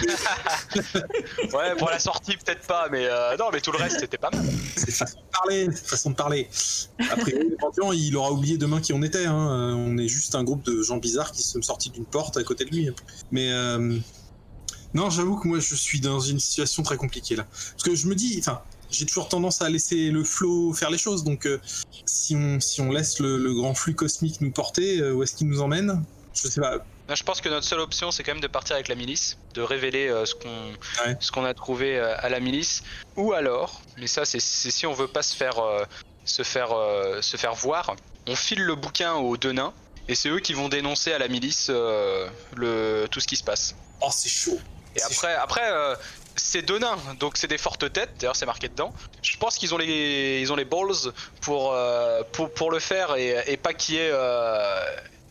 ouais, 1.54 1.76
pour 1.78 1.90
la 1.90 1.98
sortie 1.98 2.36
peut-être 2.36 2.68
pas, 2.68 2.90
mais 2.92 3.06
euh, 3.06 3.38
non, 3.38 3.46
mais 3.54 3.62
tout 3.62 3.72
le 3.72 3.78
reste 3.78 4.02
c'était 4.02 4.18
pas 4.18 4.30
mal. 4.30 4.44
c'est 4.76 4.92
façon 4.92 5.16
de 5.16 5.32
parler, 5.32 5.72
façon 5.72 6.10
de 6.10 6.16
parler. 6.16 6.50
Après, 7.10 7.34
il 7.94 8.18
aura 8.18 8.34
oublié 8.34 8.58
demain 8.58 8.82
qui 8.82 8.92
on 8.92 9.02
était. 9.02 9.28
Hein. 9.28 9.78
On 9.78 9.98
est 9.98 10.10
juste 10.10 10.36
un 10.36 10.44
groupe 10.44 10.64
de 10.64 10.84
gens 10.84 10.98
bizarres 10.98 11.32
qui 11.32 11.42
sont 11.42 11.62
sortis 11.62 11.90
d'une 11.90 12.04
porte 12.04 12.36
à 12.36 12.44
côté 12.44 12.66
de 12.66 12.72
lui. 12.72 12.90
Mais 13.32 13.50
euh, 13.54 13.98
non, 14.94 15.10
j'avoue 15.10 15.38
que 15.38 15.48
moi, 15.48 15.60
je 15.60 15.76
suis 15.76 16.00
dans 16.00 16.20
une 16.20 16.40
situation 16.40 16.84
très 16.84 16.98
compliquée 16.98 17.36
là. 17.36 17.46
Parce 17.52 17.84
que 17.84 17.96
je 17.96 18.08
me 18.08 18.16
dis, 18.16 18.38
enfin, 18.40 18.62
j'ai 18.92 19.06
toujours 19.06 19.28
tendance 19.28 19.62
à 19.62 19.70
laisser 19.70 20.10
le 20.12 20.24
flow 20.24 20.72
faire 20.74 20.92
les 20.92 20.98
choses. 21.00 21.24
Donc, 21.24 21.48
euh, 21.48 21.60
si 22.06 22.36
on 22.36 22.60
si 22.60 22.80
on 22.82 22.92
laisse 22.92 23.20
le, 23.20 23.38
le 23.38 23.54
grand 23.54 23.74
flux 23.74 23.96
cosmique 23.96 24.40
nous 24.42 24.52
porter, 24.52 25.00
euh, 25.00 25.14
où 25.14 25.24
est-ce 25.24 25.36
qu'il 25.36 25.48
nous 25.48 25.62
emmène? 25.62 26.04
Je 26.36 26.48
sais 26.48 26.62
pas. 26.62 26.78
Là, 27.10 27.16
je 27.16 27.24
pense 27.24 27.42
que 27.42 27.50
notre 27.50 27.66
seule 27.66 27.80
option 27.82 28.12
c'est 28.12 28.24
quand 28.24 28.32
même 28.34 28.42
de 28.42 28.48
partir 28.48 28.76
avec 28.76 28.88
la 28.88 28.96
milice, 28.96 29.38
de 29.56 29.62
révéler 29.62 30.08
euh, 30.08 30.26
ce 30.26 30.36
qu'on 30.36 30.50
Ouais. 31.06 31.18
ce 31.20 31.32
qu'on 31.32 31.44
a 31.44 31.54
trouvé 31.54 32.00
à 32.00 32.30
la 32.30 32.40
milice, 32.40 32.84
ou 33.18 33.34
alors, 33.34 33.82
mais 33.98 34.08
ça 34.08 34.26
c'est 34.26 34.40
si 34.40 34.86
on 34.86 34.94
veut 34.94 35.08
pas 35.08 35.22
se 35.24 35.36
faire 35.36 35.56
se 36.26 36.44
faire 36.44 36.70
se 37.22 37.36
faire 37.36 37.56
voir, 37.56 37.96
on 38.28 38.36
file 38.36 38.62
le 38.64 38.76
bouquin 38.76 39.14
aux 39.16 39.36
deux 39.38 39.52
nains 39.52 39.74
et 40.08 40.16
c'est 40.16 40.30
eux 40.30 40.40
qui 40.40 40.54
vont 40.54 40.70
dénoncer 40.70 41.12
à 41.12 41.18
la 41.20 41.28
milice 41.28 41.70
le 41.70 43.06
tout 43.12 43.20
ce 43.20 43.28
qui 43.28 43.36
se 43.36 43.44
passe. 43.44 43.76
Oh, 44.02 44.10
c'est 44.12 44.30
chaud. 44.30 44.60
Et 44.96 45.02
après, 45.02 45.34
après 45.36 45.72
euh, 45.72 45.96
c'est 46.36 46.62
deux 46.62 46.80
nains, 46.80 46.98
donc 47.20 47.38
c'est 47.38 47.48
des 47.48 47.58
fortes 47.58 47.92
têtes. 47.94 48.12
D'ailleurs, 48.20 48.36
c'est 48.36 48.46
marqué 48.46 48.68
dedans. 48.70 48.94
Je 49.22 49.38
pense 49.38 49.58
qu'ils 49.58 49.74
ont 49.74 49.78
les, 49.78 50.40
ils 50.42 50.52
ont 50.52 50.56
les 50.56 50.66
balls 50.66 51.12
pour 51.42 51.74
euh, 51.74 52.24
pour, 52.34 52.52
pour 52.54 52.72
le 52.72 52.80
faire 52.80 53.16
et, 53.16 53.44
et 53.48 53.58
pas 53.58 53.74
qu'il 53.74 53.96
y 53.96 53.98
ait. 54.00 54.10
euh, 54.12 54.86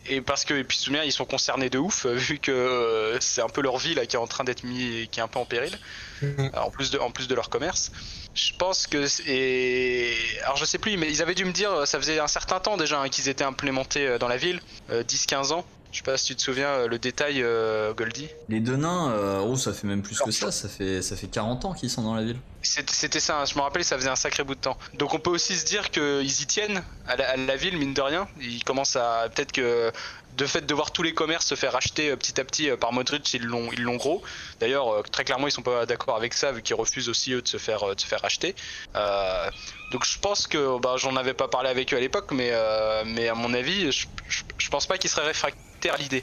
et 0.07 0.21
parce 0.21 0.45
que, 0.45 0.54
et 0.54 0.64
puis 0.64 0.76
souviens, 0.78 1.04
ils 1.04 1.12
sont 1.12 1.25
concernés 1.25 1.71
de 1.71 1.78
ouf, 1.78 2.07
vu 2.28 2.38
que 2.40 3.16
c'est 3.21 3.40
un 3.40 3.49
peu 3.49 3.61
leur 3.61 3.78
vie 3.78 3.95
là 3.95 4.04
qui 4.04 4.16
est 4.16 4.19
en 4.19 4.26
train 4.26 4.42
d'être 4.42 4.64
mis, 4.64 5.09
qui 5.12 5.21
est 5.21 5.23
un 5.23 5.28
peu 5.28 5.38
en 5.38 5.45
péril, 5.47 5.78
Mhm. 6.23 6.50
en 6.57 6.71
plus 6.71 6.90
de, 6.92 6.99
en 7.00 7.11
plus 7.11 7.26
de 7.28 7.35
leur 7.35 7.49
commerce. 7.50 7.90
Je 8.35 8.52
pense 8.57 8.87
que 8.87 9.07
et 9.28 10.16
alors 10.45 10.57
je 10.57 10.64
sais 10.64 10.78
plus, 10.78 10.97
mais 10.97 11.09
ils 11.11 11.21
avaient 11.21 11.35
dû 11.35 11.45
me 11.45 11.52
dire, 11.52 11.87
ça 11.87 11.99
faisait 11.99 12.19
un 12.21 12.28
certain 12.28 12.61
temps 12.61 12.76
déjà 12.76 13.00
hein, 13.00 13.09
qu'ils 13.09 13.28
étaient 13.28 13.45
implémentés 13.45 14.19
dans 14.19 14.28
la 14.28 14.37
ville, 14.37 14.61
euh, 14.90 15.02
10-15 15.02 15.52
ans. 15.52 15.64
Je 15.92 15.99
sais 15.99 16.02
pas 16.04 16.16
si 16.16 16.28
tu 16.28 16.37
te 16.37 16.42
souviens 16.42 16.68
euh, 16.68 16.88
le 16.88 16.99
détail, 16.99 17.42
euh, 17.42 17.92
Goldie. 17.92 18.28
Les 18.49 18.61
deux 18.61 18.76
nains, 18.76 19.11
euh, 19.11 19.40
oh, 19.40 19.56
ça 19.56 19.75
fait 19.75 19.87
même 19.87 20.00
plus 20.00 20.18
que 20.18 20.30
ça, 20.30 20.50
ça 20.50 20.66
fait, 20.66 21.02
ça 21.02 21.16
fait 21.16 21.26
40 21.26 21.66
ans 21.66 21.75
qu'ils 21.75 21.90
sont 21.90 22.00
dans 22.00 22.14
la 22.14 22.22
ville. 22.22 22.38
C'était 22.62 23.20
ça, 23.20 23.40
hein, 23.40 23.44
je 23.44 23.54
me 23.56 23.61
rappelle, 23.61 23.84
ça 23.84 23.99
faisait 23.99 24.08
un 24.08 24.16
sacré 24.16 24.42
bout 24.42 24.54
de 24.54 24.61
temps. 24.61 24.78
Donc 24.94 25.12
on 25.12 25.18
peut 25.18 25.30
aussi 25.30 25.54
se 25.54 25.66
dire 25.66 25.90
qu'ils 25.90 26.22
y 26.22 26.46
tiennent 26.46 26.82
à 27.06 27.16
la, 27.16 27.30
à 27.30 27.37
la 27.37 27.56
ville, 27.56 27.76
mine 27.76 27.92
de 27.92 28.00
rien. 28.00 28.26
Ils 28.40 28.64
commencent 28.64 28.96
à. 28.96 29.28
Peut-être 29.34 29.52
que 29.52 29.92
de 30.38 30.46
fait 30.46 30.62
de 30.62 30.72
voir 30.72 30.92
tous 30.92 31.02
les 31.02 31.12
commerces 31.12 31.44
se 31.44 31.56
faire 31.56 31.76
acheter 31.76 32.16
petit 32.16 32.40
à 32.40 32.44
petit 32.44 32.70
par 32.80 32.94
Modric, 32.94 33.34
ils 33.34 33.44
l'ont 33.44 33.70
ils 33.72 33.82
l'ont 33.82 33.96
gros. 33.96 34.22
D'ailleurs, 34.61 35.02
très 35.11 35.25
clairement, 35.25 35.46
ils 35.46 35.52
sont 35.52 35.61
pas 35.61 35.84
d'accord 35.84 36.16
avec 36.16 36.32
ça, 36.32 36.52
vu 36.52 36.62
qu'ils 36.62 36.76
refusent 36.76 37.11
aussi 37.11 37.32
eux 37.32 37.42
de 37.42 37.49
se 37.49 37.58
faire, 37.58 37.94
de 37.94 38.00
se 38.00 38.06
faire 38.06 38.25
acheter. 38.25 38.54
Euh, 38.96 39.50
donc 39.90 40.06
je 40.06 40.18
pense 40.18 40.46
que. 40.46 40.78
Bah, 40.78 40.94
J'en 40.96 41.16
avais 41.16 41.34
pas 41.34 41.49
parlé 41.49 41.68
avec 41.68 41.92
eux 41.92 41.99
à 41.99 42.00
l'époque, 42.00 42.30
mais, 42.30 42.50
euh, 42.52 43.02
mais 43.04 43.28
à 43.28 43.34
mon 43.34 43.52
avis, 43.52 43.92
je, 43.92 44.06
je, 44.28 44.42
je 44.56 44.70
pense 44.70 44.87
pas 44.87 44.96
qu'ils 44.96 45.11
seraient 45.11 45.26
réfractaires 45.26 45.61
à 45.90 45.96
l'idée. 45.96 46.22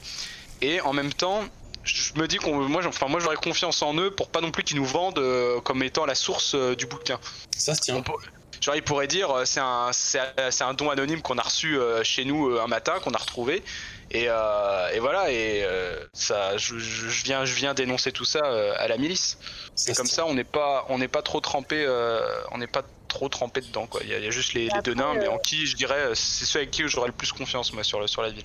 Et 0.62 0.80
en 0.82 0.92
même 0.92 1.12
temps, 1.12 1.44
je 1.84 2.12
me 2.16 2.26
dis 2.28 2.36
qu'on 2.36 2.68
moi, 2.68 2.82
enfin, 2.86 3.08
moi 3.08 3.20
j'aurais 3.20 3.36
confiance 3.36 3.80
en 3.82 3.94
eux 3.96 4.10
pour 4.10 4.28
pas 4.28 4.40
non 4.40 4.50
plus 4.50 4.62
qu'ils 4.64 4.76
nous 4.76 4.84
vendent 4.84 5.18
euh, 5.18 5.60
comme 5.60 5.82
étant 5.82 6.04
la 6.06 6.14
source 6.14 6.54
euh, 6.54 6.74
du 6.76 6.86
bouquin. 6.86 7.18
Ça 7.56 7.74
se 7.74 7.80
tient. 7.80 8.02
Genre 8.60 8.74
ils 8.76 8.82
pourraient 8.82 9.06
dire 9.06 9.30
euh, 9.30 9.44
c'est 9.46 9.60
un 9.60 9.90
c'est 9.92 10.20
c'est 10.50 10.64
un 10.64 10.74
don 10.74 10.90
anonyme 10.90 11.22
qu'on 11.22 11.38
a 11.38 11.42
reçu 11.42 11.78
euh, 11.78 12.04
chez 12.04 12.26
nous 12.26 12.50
euh, 12.50 12.60
un 12.60 12.66
matin 12.66 12.98
qu'on 13.02 13.12
a 13.12 13.16
retrouvé 13.18 13.62
et, 14.10 14.26
euh, 14.28 14.90
et 14.92 14.98
voilà 14.98 15.30
et 15.32 15.62
euh, 15.64 16.04
ça 16.12 16.58
je, 16.58 16.74
viens 17.24 17.46
je 17.46 17.54
viens 17.54 17.72
dénoncer 17.72 18.12
tout 18.12 18.26
ça 18.26 18.40
euh, 18.44 18.74
à 18.76 18.86
la 18.86 18.98
milice 18.98 19.38
se 19.76 19.90
comme 19.94 20.04
ça 20.06 20.26
on 20.26 20.34
n'est 20.34 20.44
pas 20.44 20.84
on 20.90 20.98
n'est 20.98 21.08
pas 21.08 21.22
trop 21.22 21.40
trempé 21.40 21.82
euh, 21.86 22.20
on 22.50 22.58
n'est 22.58 22.66
pas 22.66 22.82
trop 23.08 23.30
trempé 23.30 23.62
dedans 23.62 23.86
quoi 23.86 24.02
il 24.04 24.10
y, 24.10 24.14
a- 24.14 24.18
il 24.18 24.24
y 24.24 24.28
a 24.28 24.30
juste 24.30 24.52
les, 24.52 24.64
les 24.68 24.82
deux 24.82 24.92
nains 24.92 25.14
mais 25.14 25.28
en 25.28 25.38
qui 25.38 25.66
je 25.66 25.74
dirais 25.76 26.10
c'est 26.14 26.44
ceux 26.44 26.58
avec 26.58 26.70
qui 26.70 26.86
j'aurais 26.86 27.08
le 27.08 27.14
plus 27.14 27.32
confiance 27.32 27.72
moi 27.72 27.82
sur 27.82 27.98
le 27.98 28.08
sur 28.08 28.20
la 28.20 28.28
ville 28.28 28.44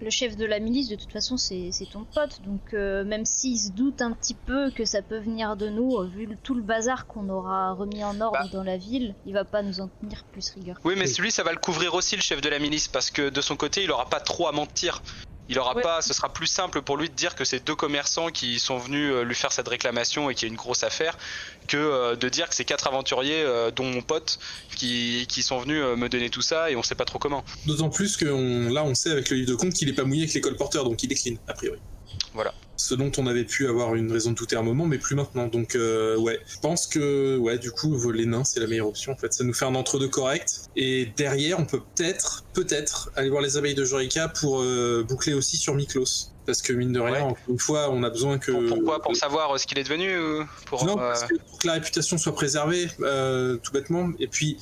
Le 0.00 0.10
chef 0.10 0.36
de 0.36 0.44
la 0.44 0.60
milice, 0.60 0.88
de 0.88 0.94
toute 0.96 1.10
façon, 1.10 1.36
c'est 1.36 1.70
c'est 1.72 1.86
ton 1.86 2.04
pote, 2.04 2.40
donc 2.42 2.72
euh, 2.72 3.04
même 3.04 3.24
s'il 3.24 3.58
se 3.58 3.70
doute 3.72 4.00
un 4.00 4.12
petit 4.12 4.34
peu 4.34 4.70
que 4.70 4.84
ça 4.84 5.02
peut 5.02 5.18
venir 5.18 5.56
de 5.56 5.68
nous, 5.68 5.96
euh, 5.98 6.06
vu 6.06 6.24
le- 6.26 6.36
tout 6.36 6.54
le 6.54 6.62
bazar 6.62 7.06
qu'on 7.08 7.28
aura 7.28 7.72
remis 7.72 8.04
en 8.04 8.20
ordre 8.20 8.38
Bah. 8.44 8.48
dans 8.52 8.62
la 8.62 8.76
ville, 8.76 9.16
il 9.24 9.34
va 9.34 9.44
pas 9.44 9.62
nous 9.62 9.80
en 9.80 9.88
tenir 10.00 10.22
plus 10.30 10.48
rigueur. 10.50 10.76
Oui, 10.84 10.94
mais 10.96 11.08
celui, 11.08 11.32
ça 11.32 11.42
va 11.42 11.50
le 11.52 11.58
couvrir 11.58 11.94
aussi, 11.94 12.14
le 12.14 12.22
chef 12.22 12.40
de 12.40 12.48
la 12.48 12.60
milice, 12.60 12.86
parce 12.86 13.10
que 13.10 13.28
de 13.28 13.40
son 13.40 13.56
côté, 13.56 13.82
il 13.82 13.90
aura 13.90 14.08
pas 14.08 14.20
trop 14.20 14.46
à 14.46 14.52
mentir. 14.52 15.02
Il 15.48 15.58
aura 15.58 15.74
Ouais. 15.74 15.82
pas, 15.82 16.02
ce 16.02 16.12
sera 16.12 16.30
plus 16.32 16.46
simple 16.46 16.82
pour 16.82 16.96
lui 16.96 17.08
de 17.08 17.14
dire 17.14 17.34
que 17.34 17.44
c'est 17.44 17.64
deux 17.64 17.74
commerçants 17.74 18.28
qui 18.28 18.58
sont 18.58 18.78
venus 18.78 19.12
euh, 19.12 19.22
lui 19.24 19.34
faire 19.34 19.50
cette 19.52 19.68
réclamation 19.68 20.28
et 20.28 20.34
qu'il 20.34 20.46
y 20.46 20.50
a 20.50 20.52
une 20.52 20.56
grosse 20.58 20.82
affaire, 20.82 21.16
que 21.68 21.76
euh, 21.76 22.16
de 22.16 22.28
dire 22.28 22.48
que 22.48 22.54
c'est 22.54 22.64
quatre 22.66 22.86
aventuriers, 22.86 23.42
euh, 23.42 23.70
dont 23.70 23.84
mon 23.84 24.02
pote, 24.02 24.38
qui, 24.76 25.26
qui 25.28 25.42
sont 25.42 25.58
venus 25.58 25.80
euh, 25.82 25.96
me 25.96 26.08
donner 26.08 26.28
tout 26.30 26.42
ça 26.42 26.70
et 26.70 26.76
on 26.76 26.82
sait 26.82 26.94
pas 26.94 27.04
trop 27.06 27.18
comment. 27.18 27.44
D'autant 27.66 27.88
plus 27.88 28.16
que 28.16 28.26
on- 28.26 28.68
là, 28.70 28.84
on 28.84 28.94
sait 28.94 29.10
avec 29.10 29.30
le 29.30 29.36
livre 29.36 29.48
de 29.50 29.54
compte 29.54 29.72
qu'il 29.72 29.88
est 29.88 29.92
pas 29.94 30.04
mouillé 30.04 30.22
avec 30.24 30.34
les 30.34 30.40
colporteurs, 30.40 30.84
donc 30.84 31.02
il 31.02 31.10
est 31.12 31.16
clean, 31.16 31.36
a 31.48 31.54
priori. 31.54 31.78
Voilà. 32.34 32.52
Ce 32.80 32.94
dont 32.94 33.10
on 33.18 33.26
avait 33.26 33.42
pu 33.44 33.66
avoir 33.68 33.96
une 33.96 34.10
raison 34.12 34.30
de 34.30 34.36
douter 34.36 34.54
un 34.54 34.62
moment, 34.62 34.86
mais 34.86 34.98
plus 34.98 35.16
maintenant. 35.16 35.48
Donc, 35.48 35.74
euh, 35.74 36.16
ouais, 36.16 36.38
je 36.46 36.58
pense 36.60 36.86
que, 36.86 37.36
ouais, 37.36 37.58
du 37.58 37.72
coup, 37.72 38.12
les 38.12 38.24
nains, 38.24 38.44
c'est 38.44 38.60
la 38.60 38.68
meilleure 38.68 38.86
option. 38.86 39.10
En 39.12 39.16
fait, 39.16 39.32
ça 39.34 39.42
nous 39.42 39.52
fait 39.52 39.64
un 39.64 39.74
entre-deux 39.74 40.06
correct. 40.08 40.60
Et 40.76 41.06
derrière, 41.16 41.58
on 41.58 41.64
peut 41.64 41.80
peut-être, 41.96 42.44
peut-être, 42.54 43.10
aller 43.16 43.30
voir 43.30 43.42
les 43.42 43.56
abeilles 43.56 43.74
de 43.74 43.84
Jorica 43.84 44.28
pour 44.28 44.60
euh, 44.62 45.04
boucler 45.06 45.34
aussi 45.34 45.56
sur 45.56 45.74
Miklos. 45.74 46.30
Parce 46.46 46.62
que, 46.62 46.72
mine 46.72 46.92
de 46.92 47.00
rien, 47.00 47.14
Ouais. 47.14 47.20
encore 47.22 47.36
une 47.48 47.58
fois, 47.58 47.90
on 47.90 48.04
a 48.04 48.10
besoin 48.10 48.38
que. 48.38 48.52
Pour- 48.52 48.76
pourquoi 48.76 49.02
Pour 49.02 49.16
savoir 49.16 49.50
euh, 49.52 49.58
ce 49.58 49.66
qu'il 49.66 49.76
est 49.78 49.82
devenu 49.84 50.16
ou 50.16 50.44
pour, 50.66 50.84
Non, 50.86 50.94
parce 50.94 51.24
que 51.24 51.34
pour 51.34 51.58
que 51.58 51.66
la 51.66 51.72
réputation 51.74 52.16
soit 52.16 52.32
préservée, 52.34 52.86
tout 52.96 53.72
bêtement. 53.72 54.10
Et 54.20 54.28
puis, 54.28 54.56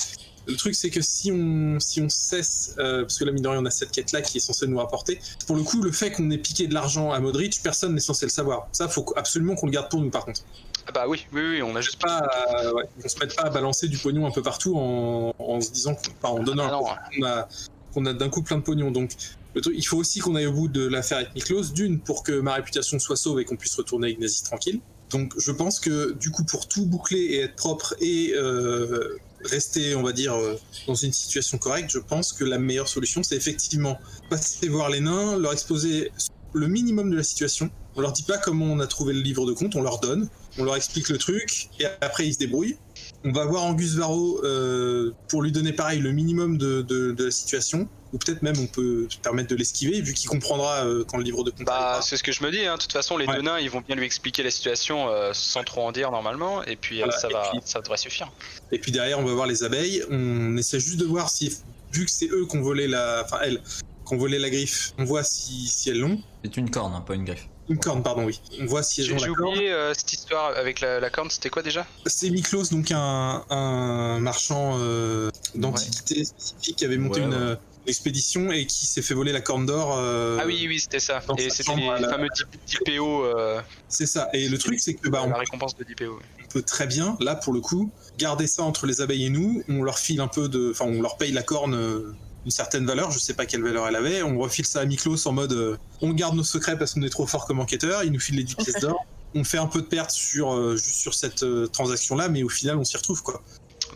le 0.46 0.56
truc, 0.56 0.74
c'est 0.74 0.90
que 0.90 1.00
si 1.00 1.32
on, 1.32 1.78
si 1.80 2.00
on 2.00 2.08
cesse, 2.08 2.74
euh, 2.78 3.02
parce 3.02 3.18
que 3.18 3.24
là, 3.24 3.32
mine 3.32 3.42
de 3.42 3.48
rien, 3.48 3.60
on 3.60 3.64
a 3.64 3.70
cette 3.70 3.90
quête-là 3.90 4.22
qui 4.22 4.38
est 4.38 4.40
censée 4.40 4.66
nous 4.66 4.78
rapporter, 4.78 5.20
pour 5.46 5.56
le 5.56 5.62
coup, 5.62 5.82
le 5.82 5.92
fait 5.92 6.12
qu'on 6.12 6.30
ait 6.30 6.38
piqué 6.38 6.66
de 6.66 6.74
l'argent 6.74 7.12
à 7.12 7.20
Modric, 7.20 7.60
personne 7.62 7.94
n'est 7.94 8.00
censé 8.00 8.26
le 8.26 8.30
savoir. 8.30 8.68
Ça, 8.72 8.88
faut 8.88 9.04
absolument 9.16 9.54
qu'on 9.54 9.66
le 9.66 9.72
garde 9.72 9.90
pour 9.90 10.00
nous, 10.00 10.10
par 10.10 10.24
contre. 10.24 10.42
ah 10.86 10.92
bah 10.92 11.04
oui, 11.08 11.26
oui, 11.32 11.42
oui, 11.50 11.62
on 11.62 11.74
a 11.74 11.80
juste 11.80 12.00
Pas, 12.00 12.28
euh, 12.62 12.72
ouais, 12.72 12.84
qu'on 13.02 13.08
se 13.08 13.18
mette 13.18 13.34
pas 13.34 13.44
à 13.44 13.50
balancer 13.50 13.88
du 13.88 13.98
pognon 13.98 14.26
un 14.26 14.30
peu 14.30 14.42
partout 14.42 14.76
en, 14.76 15.34
en 15.38 15.60
se 15.60 15.70
disant, 15.70 15.96
enfin, 16.22 16.34
en 16.34 16.42
donnant 16.42 16.84
Ah 17.20 17.48
qu'on 17.92 18.06
a, 18.06 18.12
d'un 18.12 18.28
coup 18.28 18.42
plein 18.42 18.58
de 18.58 18.62
pognon. 18.62 18.90
Donc, 18.90 19.12
le 19.54 19.60
truc, 19.62 19.74
il 19.76 19.86
faut 19.86 19.96
aussi 19.96 20.20
qu'on 20.20 20.34
aille 20.34 20.46
au 20.46 20.52
bout 20.52 20.68
de 20.68 20.86
l'affaire 20.86 21.18
avec 21.18 21.34
Miklos, 21.34 21.72
d'une, 21.72 21.98
pour 21.98 22.22
que 22.22 22.40
ma 22.40 22.54
réputation 22.54 22.98
soit 22.98 23.16
sauve 23.16 23.40
et 23.40 23.44
qu'on 23.44 23.56
puisse 23.56 23.74
retourner 23.74 24.08
avec 24.08 24.20
Nazi 24.20 24.42
tranquille. 24.42 24.80
Donc, 25.10 25.34
je 25.38 25.52
pense 25.52 25.80
que, 25.80 26.12
du 26.12 26.30
coup, 26.30 26.44
pour 26.44 26.68
tout 26.68 26.84
boucler 26.84 27.20
et 27.20 27.40
être 27.40 27.56
propre 27.56 27.94
et 28.00 28.34
euh, 28.34 29.16
rester, 29.44 29.94
on 29.94 30.02
va 30.02 30.12
dire, 30.12 30.34
euh, 30.34 30.58
dans 30.86 30.94
une 30.94 31.12
situation 31.12 31.58
correcte, 31.58 31.90
je 31.90 31.98
pense 31.98 32.32
que 32.32 32.44
la 32.44 32.58
meilleure 32.58 32.88
solution, 32.88 33.22
c'est 33.22 33.36
effectivement 33.36 33.98
passer 34.30 34.68
voir 34.68 34.90
les 34.90 35.00
nains, 35.00 35.36
leur 35.36 35.52
exposer 35.52 36.10
le 36.52 36.68
minimum 36.68 37.10
de 37.10 37.16
la 37.16 37.22
situation. 37.22 37.70
On 37.96 38.00
leur 38.00 38.12
dit 38.12 38.22
pas 38.22 38.38
comment 38.38 38.66
on 38.66 38.80
a 38.80 38.86
trouvé 38.86 39.12
le 39.14 39.20
livre 39.20 39.46
de 39.46 39.52
compte, 39.52 39.76
on 39.76 39.82
leur 39.82 40.00
donne, 40.00 40.28
on 40.58 40.64
leur 40.64 40.76
explique 40.76 41.08
le 41.08 41.18
truc, 41.18 41.68
et 41.80 41.86
après 42.00 42.26
ils 42.26 42.34
se 42.34 42.38
débrouillent. 42.38 42.76
On 43.24 43.32
va 43.32 43.44
voir 43.44 43.64
Angus 43.64 43.94
Varro 43.94 44.40
euh, 44.44 45.12
pour 45.28 45.42
lui 45.42 45.50
donner 45.52 45.72
pareil 45.72 46.00
le 46.00 46.12
minimum 46.12 46.58
de, 46.58 46.82
de- 46.82 47.12
de 47.12 47.24
la 47.24 47.30
situation, 47.30 47.88
ou 48.12 48.18
peut-être 48.18 48.42
même 48.42 48.58
on 48.58 48.66
peut 48.66 49.06
se 49.10 49.16
permettre 49.18 49.48
de 49.48 49.56
l'esquiver, 49.56 50.00
vu 50.00 50.14
qu'il 50.14 50.28
comprendra 50.30 50.84
euh, 50.84 51.04
quand 51.04 51.16
le 51.18 51.24
livre 51.24 51.42
de 51.42 51.50
compte 51.50 51.66
Bah, 51.66 51.74
arrivera. 51.74 52.02
c'est 52.02 52.16
ce 52.16 52.22
que 52.22 52.30
je 52.32 52.44
me 52.44 52.50
dis. 52.50 52.64
Hein. 52.64 52.76
De 52.76 52.80
toute 52.80 52.92
façon, 52.92 53.16
les 53.16 53.26
Ouais. 53.26 53.36
deux 53.36 53.42
nains, 53.42 53.58
ils 53.58 53.70
vont 53.70 53.80
bien 53.80 53.96
lui 53.96 54.04
expliquer 54.06 54.42
la 54.44 54.50
situation 54.50 55.08
euh, 55.08 55.32
sans 55.32 55.64
trop 55.64 55.82
en 55.82 55.92
dire 55.92 56.10
normalement, 56.12 56.62
et 56.64 56.76
puis 56.76 56.98
Voilà, 56.98 57.18
ça 57.18 57.28
et 57.28 57.32
va, 57.32 57.48
puis- 57.50 57.60
ça 57.64 57.80
devrait 57.80 57.96
suffire. 57.96 58.30
Et 58.70 58.78
puis 58.78 58.92
derrière, 58.92 59.18
on 59.18 59.24
va 59.24 59.32
voir 59.34 59.46
les 59.46 59.64
abeilles. 59.64 60.04
On 60.10 60.56
essaie 60.56 60.78
juste 60.80 60.98
de 61.00 61.04
voir 61.04 61.28
si, 61.30 61.56
vu 61.92 62.04
que 62.04 62.10
c'est 62.10 62.28
eux 62.30 62.46
qui 62.48 62.56
ont 62.56 62.62
volé 62.62 62.86
la, 62.86 63.22
enfin 63.24 63.38
elles, 63.44 63.60
qui 64.06 64.14
ont 64.14 64.18
volé 64.18 64.38
la 64.38 64.50
griffe, 64.50 64.92
on 64.98 65.04
voit 65.04 65.24
si, 65.24 65.66
si 65.66 65.90
elles 65.90 65.98
l'ont. 65.98 66.20
C'est 66.44 66.56
une 66.56 66.70
corne, 66.70 66.94
hein, 66.94 67.00
pas 67.00 67.14
une 67.14 67.24
griffe. 67.24 67.48
Une 67.68 67.78
corne, 67.78 68.02
pardon, 68.02 68.24
oui. 68.24 68.40
On 68.60 68.66
voit 68.66 68.82
si 68.82 69.02
J'ai 69.02 69.12
oublié 69.28 69.72
euh, 69.72 69.92
cette 69.92 70.12
histoire 70.12 70.56
avec 70.56 70.80
la, 70.80 71.00
la 71.00 71.10
corne. 71.10 71.30
C'était 71.30 71.50
quoi 71.50 71.62
déjà? 71.62 71.84
C'est 72.06 72.30
Miklos, 72.30 72.66
donc 72.70 72.90
un, 72.92 73.44
un 73.50 74.20
marchand 74.20 74.76
euh, 74.78 75.30
d'antiquités 75.54 76.24
spécifique 76.24 76.76
qui 76.76 76.84
avait 76.84 76.96
monté 76.96 77.20
Ouais, 77.20 77.26
une, 77.26 77.32
ouais. 77.32 77.38
euh, 77.40 77.56
expédition 77.88 78.52
et 78.52 78.66
qui 78.66 78.86
s'est 78.86 79.02
fait 79.02 79.14
voler 79.14 79.32
la 79.32 79.40
corne 79.40 79.66
d'or. 79.66 79.96
euh, 79.98 80.38
Ah 80.40 80.44
oui, 80.46 80.64
oui, 80.68 80.78
c'était 80.78 81.00
ça. 81.00 81.20
Et 81.38 81.50
c'était 81.50 81.74
les 81.74 81.86
la- 81.88 82.08
fameux 82.08 82.28
10 82.66 82.78
PO, 82.84 83.24
euh, 83.24 83.60
C'est 83.88 84.06
ça. 84.06 84.28
Et 84.32 84.48
le 84.48 84.58
truc, 84.58 84.78
c'est 84.80 84.94
que 84.94 85.08
bah, 85.08 85.22
on 85.24 85.30
la 85.30 85.38
récompense 85.38 85.76
de 85.76 85.82
10 85.84 85.94
PO. 85.96 86.18
on 86.44 86.48
peut 86.48 86.62
très 86.62 86.86
bien, 86.86 87.16
là 87.20 87.34
pour 87.34 87.52
le 87.52 87.60
coup, 87.60 87.90
garder 88.18 88.46
ça 88.46 88.62
entre 88.62 88.86
les 88.86 89.00
abeilles 89.00 89.26
et 89.26 89.30
nous. 89.30 89.62
On 89.68 89.82
leur 89.82 89.98
file 89.98 90.20
un 90.20 90.28
peu 90.28 90.48
de. 90.48 90.70
Enfin, 90.70 90.84
on 90.86 91.02
leur 91.02 91.16
paye 91.16 91.32
la 91.32 91.42
corne 91.42 91.74
euh, 91.74 92.14
une 92.46 92.50
certaine 92.52 92.86
valeur, 92.86 93.10
je 93.10 93.18
sais 93.18 93.34
pas 93.34 93.44
quelle 93.44 93.62
valeur 93.62 93.88
elle 93.88 93.96
avait. 93.96 94.22
On 94.22 94.38
refile 94.38 94.64
ça 94.64 94.80
à 94.80 94.84
Miklos 94.84 95.26
en 95.26 95.32
mode 95.32 95.52
euh, 95.52 95.76
on 96.00 96.12
garde 96.12 96.36
nos 96.36 96.44
secrets 96.44 96.78
parce 96.78 96.94
qu'on 96.94 97.02
est 97.02 97.10
trop 97.10 97.26
fort 97.26 97.44
comme 97.44 97.58
enquêteur, 97.60 98.04
il 98.04 98.12
nous 98.12 98.20
file 98.20 98.36
les 98.36 98.44
10 98.44 98.54
pièces 98.54 98.80
d'or. 98.80 99.04
On 99.34 99.42
fait 99.44 99.58
un 99.58 99.66
peu 99.66 99.82
de 99.82 99.86
perte 99.86 100.12
sur, 100.12 100.54
euh, 100.54 100.76
juste 100.76 100.98
sur 101.00 101.12
cette 101.12 101.42
euh, 101.42 101.66
transaction-là, 101.66 102.28
mais 102.28 102.44
au 102.44 102.48
final, 102.48 102.78
on 102.78 102.84
s'y 102.84 102.96
retrouve 102.96 103.22
quoi. 103.22 103.42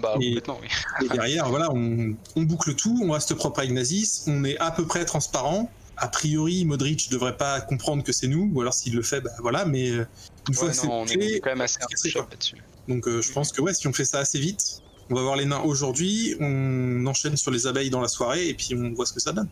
Bah, 0.02 0.14
Et- 0.20 0.28
complètement, 0.30 0.58
oui. 0.60 0.68
Et 1.04 1.08
derrière, 1.08 1.48
voilà, 1.48 1.70
on, 1.72 2.14
on 2.36 2.42
boucle 2.42 2.74
tout, 2.74 3.00
on 3.04 3.12
reste 3.12 3.34
propre 3.34 3.60
avec 3.60 3.70
Nazis, 3.70 4.24
on 4.26 4.42
est 4.44 4.58
à 4.58 4.72
peu 4.72 4.84
près 4.84 5.04
transparent. 5.04 5.70
a 5.96 6.08
priori, 6.08 6.64
Modric 6.64 7.08
devrait 7.08 7.36
pas 7.36 7.60
comprendre 7.60 8.02
que 8.02 8.10
c'est 8.12 8.26
nous, 8.26 8.50
ou 8.52 8.60
alors 8.62 8.74
s'il 8.74 8.96
le 8.96 9.02
fait, 9.02 9.20
bah 9.20 9.30
voilà, 9.40 9.64
mais 9.64 9.90
une 9.90 10.54
fois 10.54 10.68
que 10.70 10.74
c'est 10.74 10.88
on 10.88 11.06
est 11.06 11.38
quand 11.40 11.50
même 11.50 11.60
assez 11.60 11.78
là-dessus. 11.78 12.56
donc 12.88 13.06
euh, 13.06 13.22
je 13.22 13.30
pense 13.32 13.52
que 13.52 13.60
ouais, 13.60 13.74
si 13.74 13.86
on 13.86 13.92
fait 13.92 14.04
ça 14.04 14.18
assez 14.18 14.38
vite, 14.40 14.79
on 15.10 15.14
va 15.14 15.22
voir 15.22 15.36
les 15.36 15.44
nains 15.44 15.60
aujourd'hui, 15.60 16.36
on 16.40 17.04
enchaîne 17.06 17.36
sur 17.36 17.50
les 17.50 17.66
abeilles 17.66 17.90
dans 17.90 18.00
la 18.00 18.08
soirée, 18.08 18.48
et 18.48 18.54
puis 18.54 18.74
on 18.74 18.92
voit 18.94 19.06
ce 19.06 19.12
que 19.12 19.20
ça 19.20 19.32
donne. 19.32 19.48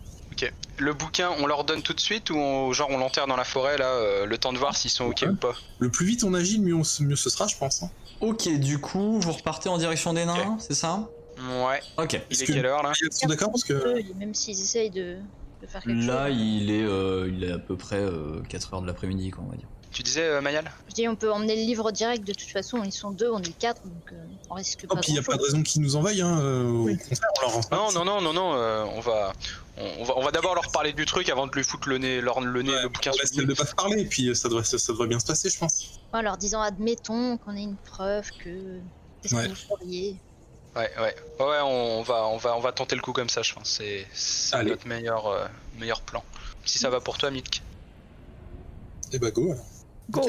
Le 0.79 0.93
bouquin, 0.95 1.31
on 1.41 1.47
leur 1.49 1.65
donne 1.65 1.83
tout 1.83 1.93
de 1.95 1.99
suite 2.01 2.31
ou 2.31 2.37
on, 2.37 2.73
genre 2.73 2.89
on 2.91 2.99
l'enterre 2.99 3.27
dans 3.27 3.35
la 3.37 3.43
forêt 3.45 3.77
là, 3.77 3.87
euh, 3.91 4.25
le 4.25 4.39
temps 4.39 4.53
de 4.53 4.59
voir 4.59 4.77
s'ils 4.77 4.91
sont 4.93 5.07
ok 5.07 5.23
Ouais. 5.23 5.29
ou 5.29 5.35
pas? 5.37 5.55
Le 5.81 5.91
plus 5.91 6.07
vite 6.07 6.23
on 6.23 6.33
agit, 6.33 6.59
le 6.59 6.63
mieux, 6.65 6.75
on- 6.77 7.03
mieux 7.05 7.17
ce 7.17 7.29
sera, 7.29 7.49
je 7.49 7.57
pense. 7.57 7.83
hein. 7.83 7.91
Ok, 8.21 8.49
du 8.61 8.79
coup, 8.79 9.19
vous 9.21 9.33
repartez 9.33 9.69
en 9.69 9.79
direction 9.79 10.13
des 10.15 10.25
nains, 10.25 10.57
c'est 10.61 10.75
ça? 10.75 11.09
Ouais. 11.39 11.81
Ok. 11.97 12.21
Il 12.31 12.41
est 12.43 12.47
que- 12.47 12.53
quelle 12.53 12.67
heure 12.67 12.83
là? 12.85 12.93
Ils 13.03 13.09
sont 13.13 13.27
d'accord 13.27 13.51
parce 13.51 13.65
que 13.65 14.03
Même 14.17 14.35
s'ils 14.35 14.61
essayent 14.61 14.91
de, 14.91 15.17
de 15.63 15.67
faire 15.67 15.83
quelque 15.83 16.07
Là, 16.07 16.29
chose. 16.29 16.37
il 16.39 16.71
est, 16.71 16.85
euh, 16.85 17.29
il 17.33 17.43
est 17.43 17.51
à 17.53 17.59
peu 17.59 17.77
près 17.77 18.05
4h 18.49 18.81
de 18.83 18.87
l'après-midi, 18.87 19.31
quoi, 19.31 19.43
on 19.47 19.51
va 19.51 19.57
dire. 19.57 19.67
Tu 19.91 20.03
disais 20.03 20.23
euh, 20.23 20.41
Mayal? 20.43 20.71
Je 20.89 20.95
dis, 20.95 21.09
on 21.09 21.17
peut 21.17 21.33
emmener 21.33 21.57
le 21.57 21.63
livre 21.63 21.91
direct. 21.91 22.23
De 22.25 22.33
toute 22.35 22.51
façon, 22.51 22.83
ils 22.85 22.93
sont 22.93 23.11
deux, 23.11 23.31
on 23.31 23.41
est 23.43 23.57
quatre, 23.57 23.83
donc 23.87 24.13
euh, 24.13 24.17
on 24.51 24.55
risque 24.55 24.85
Oh, 24.89 24.95
pas. 24.95 25.01
puis 25.01 25.13
il 25.13 25.15
n'y 25.15 25.19
a 25.19 25.23
pas 25.23 25.37
de 25.37 25.43
raison 25.43 25.63
qu'ils 25.63 25.81
nous 25.83 25.97
envoient, 25.97 26.11
hein. 26.11 26.41
euh, 26.41 26.65
Oui. 26.71 26.93
au 26.95 27.09
contraire, 27.09 27.31
on 27.39 27.41
leur 27.41 27.53
rend 27.55 27.61
Non, 27.73 27.93
non, 27.93 28.05
non, 28.05 28.21
non, 28.21 28.33
non, 28.35 28.55
euh, 28.55 28.85
on 28.85 29.01
va, 29.01 29.33
on, 29.79 29.85
on 30.01 30.05
va, 30.05 30.15
on 30.19 30.23
va 30.25 30.31
d'abord 30.31 30.55
leur 30.55 30.71
parler 30.71 30.93
du 30.93 31.07
truc 31.07 31.29
avant 31.31 31.47
de 31.47 31.53
lui 31.53 31.65
foutre 31.65 31.89
le 31.89 31.97
nez, 31.99 32.21
leur, 32.21 32.41
le 32.41 32.63
nez, 32.63 32.71
Ouais, 32.71 32.83
le 32.83 32.89
bouquin 32.91 33.13
on 33.15 33.19
laisse 33.19 33.33
de 33.33 33.55
pas 33.55 33.65
se 33.65 33.75
parler, 33.75 34.03
et 34.03 34.05
puis 34.05 34.37
ça 34.37 34.49
devrait, 34.51 34.63
ça, 34.65 34.79
ça 34.79 34.93
devrait 34.93 35.09
bien 35.09 35.19
se 35.21 35.27
passer, 35.27 35.49
je 35.49 35.59
pense. 35.59 35.99
En 36.13 36.21
leur 36.21 36.37
disant, 36.37 36.61
admettons 36.61 37.39
qu'on 37.39 37.57
ait 37.57 37.63
une 37.63 37.77
preuve 37.77 38.31
que. 38.45 38.81
Qu'est-ce 39.23 39.35
Ouais. 39.35 39.45
que 39.45 39.49
vous 39.49 39.55
feriez 39.57 40.17
Ouais, 40.77 40.91
ouais, 40.99 41.15
ouais, 41.41 41.47
ouais, 41.47 41.61
on, 41.65 42.03
va, 42.03 42.27
on 42.29 42.37
va, 42.37 42.57
on 42.57 42.61
va 42.61 42.73
tenter 42.73 42.95
le 42.95 43.01
coup 43.01 43.13
comme 43.13 43.31
ça, 43.31 43.43
je 43.43 43.53
pense. 43.55 43.81
C'est, 43.81 44.07
notre 44.63 44.87
meilleur, 44.87 45.27
euh, 45.27 45.47
meilleur 45.79 46.03
plan. 46.03 46.23
Si 46.67 46.79
ça 46.79 46.89
va 46.91 47.01
pour 47.01 47.17
toi, 47.19 47.31
Milk. 47.31 47.63
Et 49.11 49.19
bah 49.19 49.31
go 49.31 49.53
alors. 49.53 49.65
Go. 50.11 50.23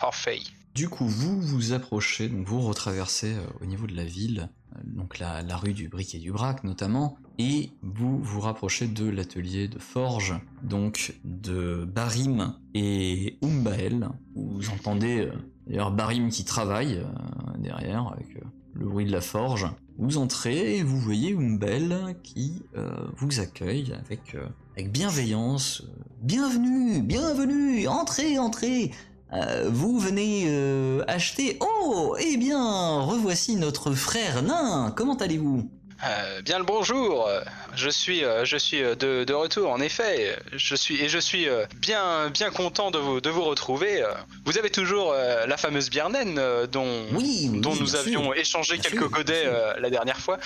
Parfait. 0.00 0.40
Du 0.74 0.88
coup, 0.88 1.06
vous 1.06 1.40
vous 1.40 1.72
approchez, 1.72 2.28
donc 2.28 2.46
vous 2.46 2.60
retraversez 2.60 3.34
euh, 3.34 3.46
au 3.60 3.66
niveau 3.66 3.86
de 3.86 3.94
la 3.94 4.04
ville, 4.04 4.48
euh, 4.74 4.80
donc 4.84 5.18
la, 5.18 5.42
la 5.42 5.56
rue 5.56 5.74
du 5.74 5.88
Bric 5.88 6.14
et 6.14 6.18
du 6.18 6.32
Brac 6.32 6.64
notamment, 6.64 7.18
et 7.38 7.70
vous 7.82 8.18
vous 8.22 8.40
rapprochez 8.40 8.86
de 8.86 9.08
l'atelier 9.08 9.68
de 9.68 9.78
forge, 9.78 10.34
donc 10.62 11.14
de 11.24 11.84
Barim 11.84 12.56
et 12.74 13.38
Umbael. 13.42 14.08
Vous 14.34 14.70
entendez 14.70 15.26
euh, 15.26 15.32
d'ailleurs 15.66 15.90
Barim 15.90 16.30
qui 16.30 16.44
travaille 16.44 16.98
euh, 16.98 17.58
derrière 17.58 18.08
avec 18.08 18.36
euh, 18.36 18.40
le 18.74 18.86
bruit 18.86 19.04
de 19.04 19.12
la 19.12 19.20
forge. 19.20 19.66
Vous 19.98 20.16
entrez 20.16 20.78
et 20.78 20.82
vous 20.82 20.98
voyez 20.98 21.34
Umbael 21.34 22.16
qui 22.22 22.62
euh, 22.76 22.90
vous 23.18 23.40
accueille 23.40 23.92
avec, 23.92 24.34
euh, 24.34 24.46
avec 24.72 24.90
bienveillance. 24.90 25.84
Bienvenue, 26.22 27.02
bienvenue, 27.02 27.86
entrez, 27.88 28.38
entrez. 28.38 28.90
Euh, 29.32 29.70
vous 29.72 29.98
venez 29.98 30.44
euh, 30.46 31.02
acheter. 31.08 31.58
Oh, 31.60 32.16
eh 32.20 32.36
bien, 32.36 33.00
revoici 33.00 33.56
notre 33.56 33.92
frère 33.92 34.42
nain. 34.42 34.92
Comment 34.94 35.16
allez-vous? 35.16 35.70
Euh, 36.04 36.42
bien 36.42 36.58
le 36.58 36.64
bonjour. 36.64 37.28
Je 37.74 37.88
suis, 37.88 38.24
euh, 38.24 38.44
je 38.44 38.56
suis 38.56 38.82
euh, 38.82 38.94
de, 38.94 39.24
de 39.24 39.32
retour. 39.32 39.70
En 39.70 39.80
effet, 39.80 40.36
je 40.52 40.74
suis 40.74 41.00
et 41.00 41.08
je 41.08 41.18
suis 41.18 41.48
euh, 41.48 41.64
bien, 41.76 42.28
bien 42.30 42.50
content 42.50 42.90
de 42.90 42.98
vous, 42.98 43.20
de 43.20 43.30
vous 43.30 43.44
retrouver. 43.44 44.04
Vous 44.44 44.58
avez 44.58 44.70
toujours 44.70 45.14
la 45.14 45.56
fameuse 45.56 45.90
euh, 45.94 46.66
dont, 46.66 47.06
Oui, 47.12 47.48
oui, 47.52 47.60
dont 47.60 47.72
oui, 47.72 47.78
nous 47.80 47.96
avions 47.96 48.24
sûr. 48.24 48.34
échangé 48.34 48.74
Bien 48.74 48.82
quelques 48.82 48.98
sûr, 49.02 49.10
godets 49.10 49.48
la 49.78 49.90
dernière 49.90 50.18
fois. 50.18 50.38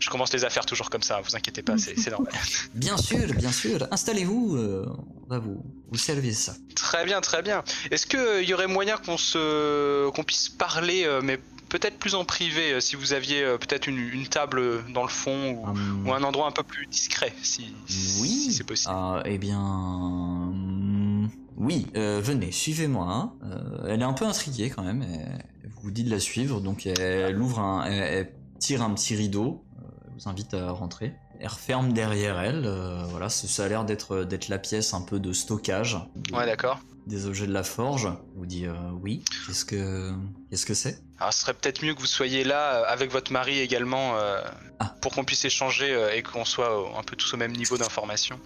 Je 0.00 0.08
commence 0.08 0.32
les 0.32 0.44
affaires 0.44 0.66
toujours 0.66 0.90
comme 0.90 1.02
ça. 1.02 1.20
Vous 1.20 1.36
inquiétez 1.36 1.62
pas, 1.62 1.76
c'est 1.78 2.10
normal. 2.10 2.32
Bien 2.74 2.96
sûr, 2.96 3.26
bien 3.36 3.52
sûr. 3.52 3.86
Installez-vous. 3.90 4.56
on 4.56 5.28
va 5.28 5.38
vous, 5.38 5.62
vous 5.90 5.98
servir 5.98 6.34
ça. 6.34 6.54
Très 6.74 7.04
bien, 7.04 7.20
très 7.20 7.42
bien. 7.42 7.62
Est-ce 7.90 8.06
qu'il 8.06 8.48
y 8.48 8.54
aurait 8.54 8.66
moyen 8.66 8.96
qu'on 8.96 9.18
se, 9.18 10.08
qu'on 10.10 10.24
puisse 10.24 10.48
parler, 10.48 11.06
mais 11.22 11.38
peut-être 11.72 11.98
plus 11.98 12.14
en 12.14 12.24
privé, 12.24 12.72
euh, 12.74 12.80
si 12.80 12.94
vous 12.96 13.12
aviez 13.14 13.42
euh, 13.42 13.56
peut-être 13.58 13.86
une, 13.88 13.98
une 13.98 14.26
table 14.28 14.84
dans 14.92 15.02
le 15.02 15.08
fond 15.08 15.50
ou, 15.52 15.66
Hum, 15.66 16.06
ou 16.06 16.12
un 16.12 16.22
endroit 16.22 16.46
un 16.46 16.52
peu 16.52 16.62
plus 16.62 16.86
discret, 16.86 17.32
si, 17.42 17.74
oui. 18.20 18.28
si 18.28 18.52
c'est 18.52 18.64
possible. 18.64 18.94
Ah, 18.94 19.22
eh 19.24 19.38
bien, 19.38 19.58
hum, 19.60 21.30
oui. 21.56 21.86
euh, 21.96 22.20
venez, 22.22 22.52
suivez-moi. 22.52 23.06
hein. 23.10 23.32
Euh, 23.44 23.86
elle 23.88 24.00
est 24.02 24.04
un 24.04 24.12
peu 24.12 24.26
intriguée 24.26 24.70
quand 24.70 24.82
même. 24.82 25.02
Elle 25.02 25.70
vous 25.82 25.90
dit 25.90 26.04
de 26.04 26.10
la 26.10 26.20
suivre, 26.20 26.60
donc 26.60 26.86
elle 26.86 27.40
ouvre 27.40 27.60
un, 27.60 27.84
elle, 27.84 28.02
elle 28.02 28.32
tire 28.58 28.82
un 28.82 28.90
petit 28.94 29.14
rideau. 29.16 29.64
euh, 29.78 29.86
Elle 30.06 30.12
vous 30.14 30.28
invite 30.28 30.54
à 30.54 30.70
rentrer. 30.70 31.14
Elle 31.40 31.48
referme 31.48 31.92
derrière 31.92 32.38
elle. 32.38 32.68
voilà, 33.08 33.28
ça 33.28 33.64
a 33.64 33.68
l'air 33.68 33.84
d'être 33.84 34.22
d'être 34.24 34.48
la 34.48 34.58
pièce 34.58 34.94
un 34.94 35.00
peu 35.00 35.18
de 35.18 35.32
stockage. 35.32 35.96
Ouais, 36.32 36.46
d'accord. 36.46 36.78
Des 37.06 37.26
objets 37.26 37.46
de 37.46 37.52
la 37.52 37.62
forge. 37.64 38.08
Vous 38.36 38.46
dit 38.46 38.66
euh, 38.66 38.74
oui. 39.02 39.24
Qu'est-ce 39.46 39.64
que 39.64 40.12
qu'est-ce 40.50 40.66
que 40.66 40.74
c'est? 40.74 41.02
Alors, 41.18 41.32
ce 41.32 41.40
serait 41.40 41.54
peut-être 41.54 41.84
mieux 41.84 41.94
que 41.94 42.00
vous 42.00 42.06
soyez 42.06 42.44
là 42.44 42.74
euh, 42.82 42.84
avec 42.88 43.10
votre 43.12 43.32
mari 43.32 43.58
également, 43.60 44.16
euh, 44.18 44.40
Ah. 44.80 44.94
pour 45.00 45.12
qu'on 45.12 45.24
puisse 45.24 45.44
échanger 45.44 45.92
euh, 45.92 46.14
et 46.14 46.22
qu'on 46.22 46.44
soit 46.44 46.92
un 46.98 47.02
peu 47.02 47.14
tous 47.16 47.34
au 47.34 47.36
même 47.36 47.52
niveau 47.52 47.76
d'information. 47.78 48.38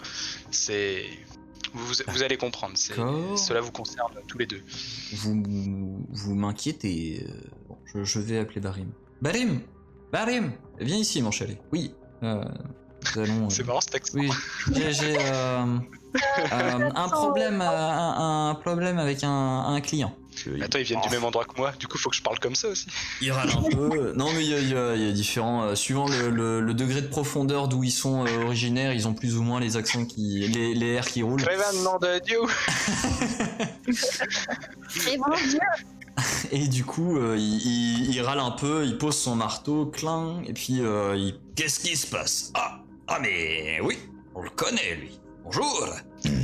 C'est, 0.50 1.04
vous, 1.72 1.94
vous 2.08 2.22
allez 2.22 2.36
comprendre. 2.36 2.74
c'est-. 2.76 2.94
Cela 3.36 3.60
vous 3.60 3.72
concerne 3.72 4.12
tous 4.28 4.38
les 4.38 4.46
deux. 4.46 4.62
Vous 5.14 5.42
vous 6.10 6.34
m'inquiétez. 6.34 7.26
bon, 7.68 7.76
je, 7.86 8.04
je 8.04 8.18
vais 8.18 8.38
appeler 8.38 8.60
Barim. 8.60 8.90
Barim, 9.22 9.60
Barim, 10.12 10.52
viens 10.80 10.96
ici, 10.98 11.20
mon 11.22 11.30
chéri. 11.30 11.56
Oui. 11.72 11.94
Euh, 13.16 13.24
allons. 13.24 13.50
C'est 13.50 13.64
marrant 13.66 13.80
cet 13.80 13.94
accent. 13.94 14.18
Oui, 14.18 14.30
j'ai 14.74 15.16
euh, 15.18 15.64
euh, 16.52 16.90
un 16.94 17.08
problème, 17.08 17.60
euh, 17.60 17.64
un, 17.66 18.50
un 18.50 18.54
problème 18.54 18.98
avec 18.98 19.22
un, 19.24 19.64
un 19.66 19.80
client. 19.80 20.14
Attends, 20.60 20.78
ils 20.78 20.84
viennent 20.84 21.00
Oh. 21.02 21.08
du 21.08 21.14
même 21.14 21.24
endroit 21.24 21.46
que 21.46 21.56
moi. 21.56 21.72
Du 21.80 21.86
coup, 21.88 21.96
faut 21.96 22.10
que 22.10 22.16
je 22.16 22.20
parle 22.22 22.38
comme 22.38 22.54
ça 22.54 22.68
aussi. 22.68 22.86
Il 23.22 23.32
râle 23.32 23.48
un 23.50 23.62
peu. 23.70 24.12
Non, 24.16 24.26
mais 24.34 24.44
il 24.44 24.50
y 24.50 24.54
a, 24.54 24.58
il 24.58 24.68
y 24.70 24.74
a- 24.76 24.94
il 24.94 25.02
y 25.06 25.08
a 25.08 25.12
différents. 25.12 25.62
euh, 25.62 25.74
suivant 25.74 26.06
le, 26.08 26.28
le- 26.28 26.60
le 26.60 26.74
degré 26.74 27.00
de 27.00 27.06
profondeur 27.06 27.68
d'où 27.68 27.82
ils 27.84 27.90
sont 27.90 28.26
euh, 28.26 28.44
originaires, 28.44 28.92
ils 28.92 29.08
ont 29.08 29.14
plus 29.14 29.36
ou 29.38 29.42
moins 29.42 29.60
les 29.60 29.78
accents 29.78 30.04
qui. 30.04 30.46
les, 30.48 30.74
les 30.74 30.86
airs 30.92 31.06
qui 31.06 31.22
roulent. 31.22 31.42
Prévan, 31.42 31.72
nom 31.84 31.98
de 31.98 32.18
Dieu. 32.22 32.38
Et 35.10 35.16
mon 35.18 35.34
Dieu 35.48 35.58
Et 36.52 36.68
du 36.68 36.84
coup, 36.84 37.16
euh, 37.18 37.36
il, 37.38 37.56
il- 37.66 38.14
il 38.14 38.20
râle 38.20 38.40
un 38.40 38.50
peu, 38.50 38.84
il 38.84 38.98
pose 38.98 39.16
son 39.16 39.36
marteau, 39.36 39.86
cling, 39.86 40.44
et 40.48 40.52
puis 40.52 40.80
euh, 40.80 41.14
il. 41.16 41.34
Qu'est-ce 41.54 41.80
qui 41.80 41.96
se 41.96 42.06
passe? 42.06 42.50
Ah 42.54 42.80
Ah, 43.08 43.18
mais 43.20 43.80
oui, 43.82 43.98
on 44.34 44.42
le 44.42 44.50
connaît, 44.50 44.96
lui. 44.96 45.20
Bonjour 45.44 45.88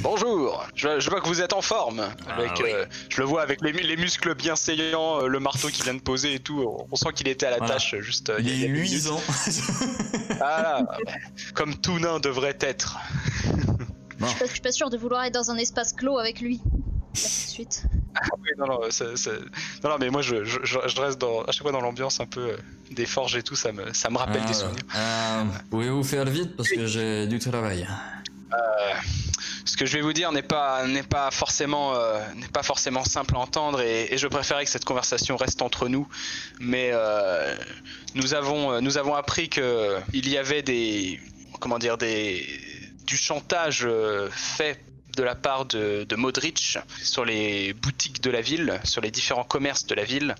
Bonjour. 0.01 0.65
Je, 0.77 1.01
je 1.01 1.11
vois 1.11 1.21
que 1.21 1.27
vous 1.27 1.41
êtes 1.41 1.53
en 1.53 1.63
forme. 1.63 2.01
Ah, 2.29 2.35
Avec, 2.35 2.53
oui. 2.63 2.71
euh, 2.73 2.87
je 3.09 3.21
le 3.21 3.27
vois 3.27 3.43
avec 3.43 3.61
les, 3.63 3.73
mu- 3.73 3.81
les 3.81 3.97
muscles 3.97 4.35
bien 4.37 4.55
saillants, 4.55 5.23
euh, 5.23 5.27
le 5.27 5.41
marteau 5.41 5.69
qui 5.69 5.83
vient 5.83 5.95
de 5.95 6.01
poser 6.01 6.35
et 6.35 6.39
tout. 6.39 6.61
On, 6.63 6.87
on 6.91 6.97
sent 6.97 7.09
qu'il 7.15 7.27
était 7.27 7.47
à 7.47 7.51
la 7.51 7.57
Voilà. 7.59 7.75
tâche 7.75 7.97
juste. 7.99 8.31
euh, 8.31 8.37
Il 8.39 8.49
il 8.49 8.59
y 8.61 8.63
a- 8.63 8.67
est 8.67 8.69
il 8.69 8.71
y 8.71 8.75
a 8.75 8.75
deux 8.77 8.81
8 8.81 8.91
minutes. 8.91 9.07
ans 9.09 9.21
Ah, 10.41 10.83
comme 11.55 11.75
tout 11.77 11.99
nain 11.99 12.21
devrait 12.21 12.57
être. 12.61 12.99
Bon, 14.21 14.29
Je 14.41 14.47
suis 14.47 14.61
pas 14.61 14.71
sûre 14.73 14.89
de 14.91 14.97
vouloir 14.97 15.25
être 15.25 15.35
dans 15.35 15.51
un 15.51 15.57
espace 15.57 15.93
clos 15.95 16.19
avec 16.19 16.41
lui. 16.41 16.59
Là, 16.59 16.63
tout 17.15 17.17
de 17.17 17.21
suite. 17.51 17.83
Oui, 18.39 18.49
non, 18.59 18.67
non, 18.67 18.81
c'est- 18.91 19.17
c'est- 19.17 19.41
non, 19.83 19.91
non, 19.91 19.97
mais 19.99 20.11
moi 20.11 20.23
je, 20.23 20.45
je, 20.45 20.59
je- 20.63 20.79
je 20.87 21.01
reste 21.01 21.19
dans, 21.19 21.43
à 21.43 21.53
chaque 21.53 21.63
fois 21.63 21.73
dans 21.73 21.81
l'ambiance 21.81 22.21
un 22.21 22.27
peu 22.27 22.41
euh, 22.51 22.57
des 22.91 23.07
forges 23.07 23.37
et 23.37 23.43
tout, 23.43 23.57
ça 23.57 23.73
me, 23.73 23.93
ça 23.93 24.11
me 24.11 24.19
rappelle 24.19 24.43
Ah, 24.45 24.49
des 24.49 24.55
souvenirs. 24.55 24.83
euh, 24.97 25.45
Pouvez-vous 25.71 26.05
faire 26.05 26.25
vite 26.27 26.57
parce 26.57 26.69
que 26.69 26.87
j'ai 26.87 27.27
du 27.27 27.39
travail. 27.39 27.89
Euh, 28.53 28.57
ce 29.65 29.77
que 29.79 29.87
je 29.87 29.97
vais 29.97 30.03
vous 30.03 30.13
dire 30.13 30.31
n'est 30.33 30.43
pas, 30.43 30.87
n'est 30.87 31.03
pas, 31.03 31.31
forcément, 31.31 31.95
euh, 31.95 32.21
n'est 32.35 32.49
pas 32.49 32.63
forcément 32.63 33.05
simple 33.05 33.35
à 33.37 33.39
entendre 33.39 33.81
et, 33.81 34.13
et 34.13 34.19
je 34.19 34.27
préférais 34.27 34.65
que 34.65 34.71
cette 34.71 34.85
conversation 34.85 35.37
reste 35.37 35.63
entre 35.63 35.89
nous. 35.89 36.07
Mais 36.61 36.91
euh, 36.93 37.55
nous, 38.15 38.35
avons, 38.35 38.81
nous 38.83 38.99
avons 38.99 39.15
appris 39.15 39.49
que 39.49 39.97
il 40.13 40.29
y 40.29 40.37
avait 40.37 40.63
des, 40.63 41.19
comment 41.61 41.79
dire, 41.79 41.97
des, 41.97 42.47
du 43.07 43.17
chantage 43.17 43.89
fait 44.33 44.79
de 45.17 45.23
la 45.23 45.35
part 45.35 45.67
de, 45.67 46.05
de 46.05 46.17
Modric 46.17 46.79
sur 47.03 47.25
les 47.25 47.73
boutiques 47.75 48.21
de 48.23 48.31
la 48.31 48.41
ville, 48.41 48.81
sur 48.85 49.01
les 49.01 49.11
différents 49.11 49.45
commerces 49.45 49.87
de 49.87 49.95
la 49.95 50.05
ville. 50.05 50.35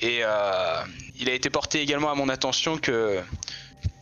Et 0.00 0.20
euh, 0.22 0.82
il 1.18 1.28
a 1.28 1.34
été 1.34 1.50
porté 1.50 1.80
également 1.80 2.10
à 2.10 2.14
mon 2.14 2.28
attention 2.28 2.78
que 2.78 3.20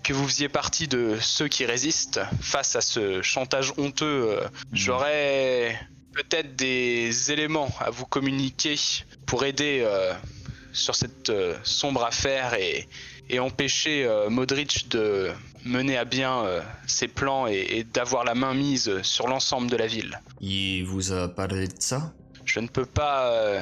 que 0.04 0.14
vous 0.14 0.26
faisiez 0.26 0.48
partie 0.48 0.88
de 0.88 1.18
ceux 1.20 1.48
qui 1.48 1.66
résistent 1.66 2.20
face 2.40 2.76
à 2.76 2.80
ce 2.80 3.20
chantage 3.20 3.74
honteux. 3.76 4.06
euh, 4.06 4.48
J'aurais 4.72 5.78
peut-être 6.14 6.56
des 6.56 7.30
éléments 7.30 7.68
à 7.78 7.90
vous 7.90 8.06
communiquer 8.06 8.76
pour 9.26 9.44
aider 9.44 9.82
euh, 9.84 10.14
sur 10.72 10.94
cette 10.94 11.28
euh, 11.28 11.58
sombre 11.62 12.04
affaire 12.04 12.54
et, 12.54 12.88
et 13.30 13.38
empêcher 13.40 14.04
euh, 14.04 14.30
Modric 14.30 14.88
de 14.90 15.30
mener 15.64 15.96
à 15.96 16.04
bien 16.04 16.44
euh, 16.44 16.60
ses 16.86 17.08
plans 17.08 17.46
et, 17.46 17.66
et 17.70 17.84
d'avoir 17.84 18.24
la 18.24 18.34
main 18.34 18.54
mise 18.54 19.02
sur 19.02 19.28
l'ensemble 19.28 19.70
de 19.70 19.76
la 19.76 19.86
ville. 19.86 20.20
Il 20.40 20.84
vous 20.84 21.12
a 21.12 21.28
parlé 21.28 21.68
de 21.68 21.74
ça? 21.78 22.12
Je 22.44 22.60
ne 22.60 22.68
peux 22.68 22.86
pas 22.86 23.30
euh, 23.32 23.60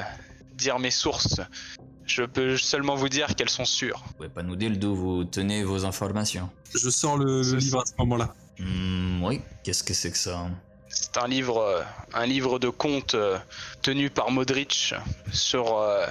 dire 0.55 0.79
mes 0.79 0.91
sources. 0.91 1.41
Je 2.05 2.23
peux 2.23 2.55
seulement 2.55 2.95
vous 2.95 3.09
dire 3.09 3.35
qu'elles 3.35 3.49
sont 3.49 3.65
sûres. 3.65 4.01
Vous 4.07 4.13
pouvez 4.13 4.29
pas 4.29 4.43
nous 4.43 4.55
dire 4.55 4.71
d'où 4.77 4.95
vous 4.95 5.23
tenez 5.25 5.63
vos 5.63 5.83
informations? 5.83 6.49
Je 6.73 6.89
sors 6.89 7.17
le, 7.17 7.41
livre 7.41 7.81
à 7.81 7.85
ce 7.85 7.93
moment-là. 7.99 8.33
Hmm, 8.59 9.21
oui, 9.23 9.41
qu'est-ce 9.63 9.83
que 9.83 9.93
c'est 9.93 10.11
que 10.11 10.17
ça 10.17 10.49
C'est 10.99 11.17
un 11.17 11.27
livre, 11.27 11.59
euh, 11.59 11.83
un 12.13 12.25
livre 12.25 12.57
de 12.59 12.69
contes 12.69 13.13
euh, 13.13 13.37
tenu 13.81 14.09
par 14.09 14.31
Modric 14.31 14.93
sur 15.31 15.77
euh, 15.77 16.05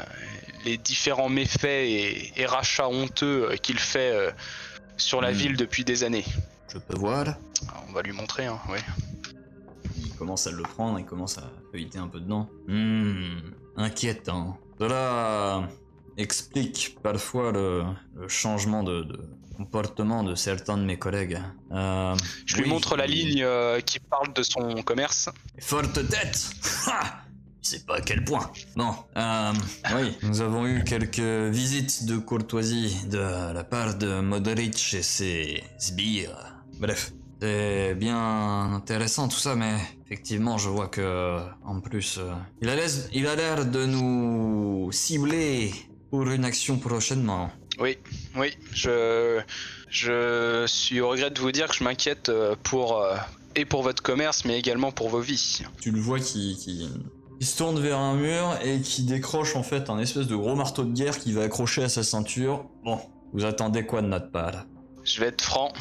les 0.65 0.77
différents 0.79 1.29
méfaits 1.29 1.65
et, 1.65 2.33
et 2.41 2.47
rachats 2.47 2.89
honteux 2.89 3.57
qu'il 3.63 3.79
fait 3.79 4.33
sur 4.97 5.21
la 5.21 5.31
Hmm. 5.33 5.35
ville 5.35 5.57
depuis 5.57 5.85
des 5.85 6.05
années. 6.05 6.25
Je 6.73 6.79
peux 6.79 6.97
voir 6.97 7.21
Alors, 7.21 7.37
on 7.89 7.93
va 7.93 8.03
lui 8.03 8.13
montrer, 8.13 8.47
hein, 8.47 8.61
ouais. 8.71 8.81
Il 9.99 10.13
commence 10.15 10.47
à 10.47 10.51
le 10.53 10.63
prendre, 10.63 10.99
il 10.99 11.05
commence 11.05 11.37
à 11.39 11.51
feuilleter 11.73 11.99
un 11.99 12.09
peu 12.09 12.21
dedans. 12.21 12.49
Hmm, 12.69 13.39
inquiétant. 13.77 14.57
Cela 14.79 15.69
explique 16.17 16.97
parfois 17.03 17.53
le, 17.53 17.85
le 18.15 18.29
changement 18.29 18.83
de, 18.83 19.03
de 19.03 19.19
comportement 19.57 20.23
de 20.23 20.35
certains 20.35 20.77
de 20.77 20.85
mes 20.85 20.99
collègues. 20.99 21.41
Euh, 21.73 22.15
Je 22.45 22.57
lui 22.57 22.65
oui, 22.65 22.69
montre 22.69 22.97
la 22.97 23.07
ligne 23.07 23.43
euh, 23.43 23.81
qui 23.81 23.99
parle 23.99 24.33
de 24.35 24.43
son 24.43 24.83
commerce. 24.83 25.29
Forte 25.59 26.07
tête 26.09 26.51
Ha 26.87 27.23
Je 27.63 27.69
sais 27.71 27.85
pas 27.85 27.97
à 27.97 28.01
quel 28.01 28.23
point. 28.25 28.51
Bon, 28.77 28.93
euh, 29.17 29.53
oui, 29.97 30.17
nous 30.23 30.41
avons 30.41 30.67
eu 30.67 30.85
quelques 30.85 31.51
visites 31.53 32.05
de 32.07 32.17
courtoisie 32.19 33.07
de 33.07 33.53
la 33.53 33.65
part 33.65 33.95
de 33.97 34.21
Modric 34.21 34.95
et 34.95 35.03
ses 35.03 35.65
sbires. 35.79 36.55
Bref, 36.79 37.13
c'est 37.41 37.95
bien 37.95 38.73
intéressant 38.75 39.29
tout 39.29 39.39
ça, 39.39 39.55
mais 39.57 39.75
effectivement, 40.05 40.59
je 40.59 40.69
vois 40.69 40.89
que, 40.89 41.39
en 41.65 41.81
plus, 41.81 42.19
euh, 42.19 42.33
il 42.63 43.27
a 43.27 43.35
l'air 43.37 43.67
de 43.67 43.87
nous 43.87 44.91
cibler 44.93 45.73
pour 46.11 46.29
une 46.29 46.45
action 46.45 46.79
prochainement. 46.79 47.51
Oui, 47.79 47.99
oui, 48.37 48.57
je, 48.73 49.41
je 49.91 50.65
suis 50.67 51.01
au 51.01 51.09
regret 51.11 51.31
de 51.31 51.39
vous 51.39 51.53
dire 51.53 51.69
que 51.69 51.75
je 51.75 51.85
m'inquiète 51.85 52.31
euh, 52.31 52.57
pour, 52.63 53.03
euh, 53.03 53.17
et 53.55 53.65
pour 53.67 53.83
votre 53.83 54.03
commerce, 54.03 54.45
mais 54.45 54.59
également 54.59 54.93
pour 54.93 55.11
vos 55.11 55.21
vies. 55.21 55.63
Tu 55.81 55.91
le 55.91 56.01
vois 56.01 56.19
qui, 56.19 56.57
qui, 56.57 56.89
qui 57.39 57.47
se 57.47 57.59
tourne 57.59 57.79
vers 57.79 57.99
un 57.99 58.15
mur 58.15 58.59
et 58.63 58.81
qui 58.81 59.03
décroche 59.03 59.57
en 59.57 59.63
fait 59.63 59.91
un 59.91 59.99
espèce 59.99 60.27
de 60.27 60.37
gros 60.37 60.57
marteau 60.57 60.85
de 60.85 60.93
guerre 60.95 61.19
qui 61.19 61.33
va 61.33 61.43
accrocher 61.43 61.83
à 61.83 61.91
sa 61.91 62.03
ceinture. 62.03 62.65
Bon, 62.83 62.99
vous 63.35 63.45
attendez 63.45 63.85
quoi 63.85 64.01
de 64.01 64.07
notre 64.07 64.31
part? 64.31 64.65
Je 65.05 65.21
vais 65.21 65.29
être 65.29 65.43
franc, 65.43 65.73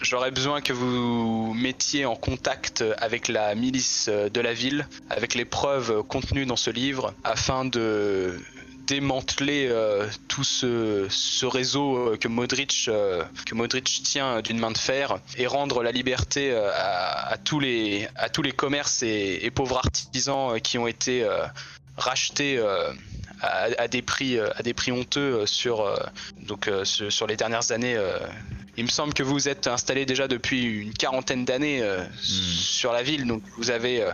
j'aurais 0.00 0.32
besoin 0.32 0.60
que 0.60 0.72
vous 0.72 1.54
mettiez 1.54 2.04
en 2.04 2.16
contact 2.16 2.82
avec 2.98 3.28
la 3.28 3.54
milice 3.54 4.08
de 4.08 4.40
la 4.40 4.54
ville, 4.54 4.88
avec 5.08 5.34
les 5.34 5.44
preuves 5.44 6.02
contenues 6.02 6.46
dans 6.46 6.56
ce 6.56 6.70
livre, 6.70 7.14
afin 7.22 7.64
de 7.64 8.40
démanteler 8.92 9.68
euh, 9.70 10.06
tout 10.28 10.44
ce, 10.44 11.06
ce 11.08 11.46
réseau 11.46 11.96
euh, 11.96 12.16
que 12.18 12.28
Modric, 12.28 12.84
euh, 12.88 13.24
que 13.46 13.54
Modric 13.54 14.02
tient 14.04 14.42
d'une 14.42 14.58
main 14.58 14.70
de 14.70 14.76
fer 14.76 15.18
et 15.38 15.46
rendre 15.46 15.82
la 15.82 15.92
liberté 15.92 16.54
à, 16.54 17.28
à 17.28 17.38
tous, 17.38 17.58
les, 17.58 18.06
à 18.16 18.28
tous 18.28 18.42
les 18.42 18.52
commerces 18.52 19.02
et, 19.02 19.38
et 19.42 19.50
pauvres 19.50 19.78
artisans 19.78 20.60
qui 20.60 20.76
ont 20.76 20.86
été 20.86 21.26
rachetés 21.96 22.58
à, 23.40 23.68
à 23.78 23.88
des 23.88 24.02
prix, 24.02 24.38
à 24.38 24.62
des 24.62 24.74
prix 24.74 24.92
honteux 24.92 25.46
sur, 25.46 25.90
donc, 26.42 26.70
sur 26.84 27.26
les 27.26 27.36
dernières 27.36 27.72
années. 27.72 27.96
il 28.76 28.84
me 28.84 28.90
semble 28.90 29.12
que 29.14 29.22
vous 29.22 29.48
êtes 29.48 29.66
installé 29.66 30.06
déjà 30.06 30.28
depuis 30.28 30.64
une 30.64 30.94
quarantaine 30.94 31.44
d'années 31.44 31.82
euh, 31.82 32.04
sur 32.20 32.92
la 32.92 33.02
ville, 33.02 33.26
donc 33.26 33.42
vous 33.56 33.70
avez 33.70 34.02
euh, 34.02 34.12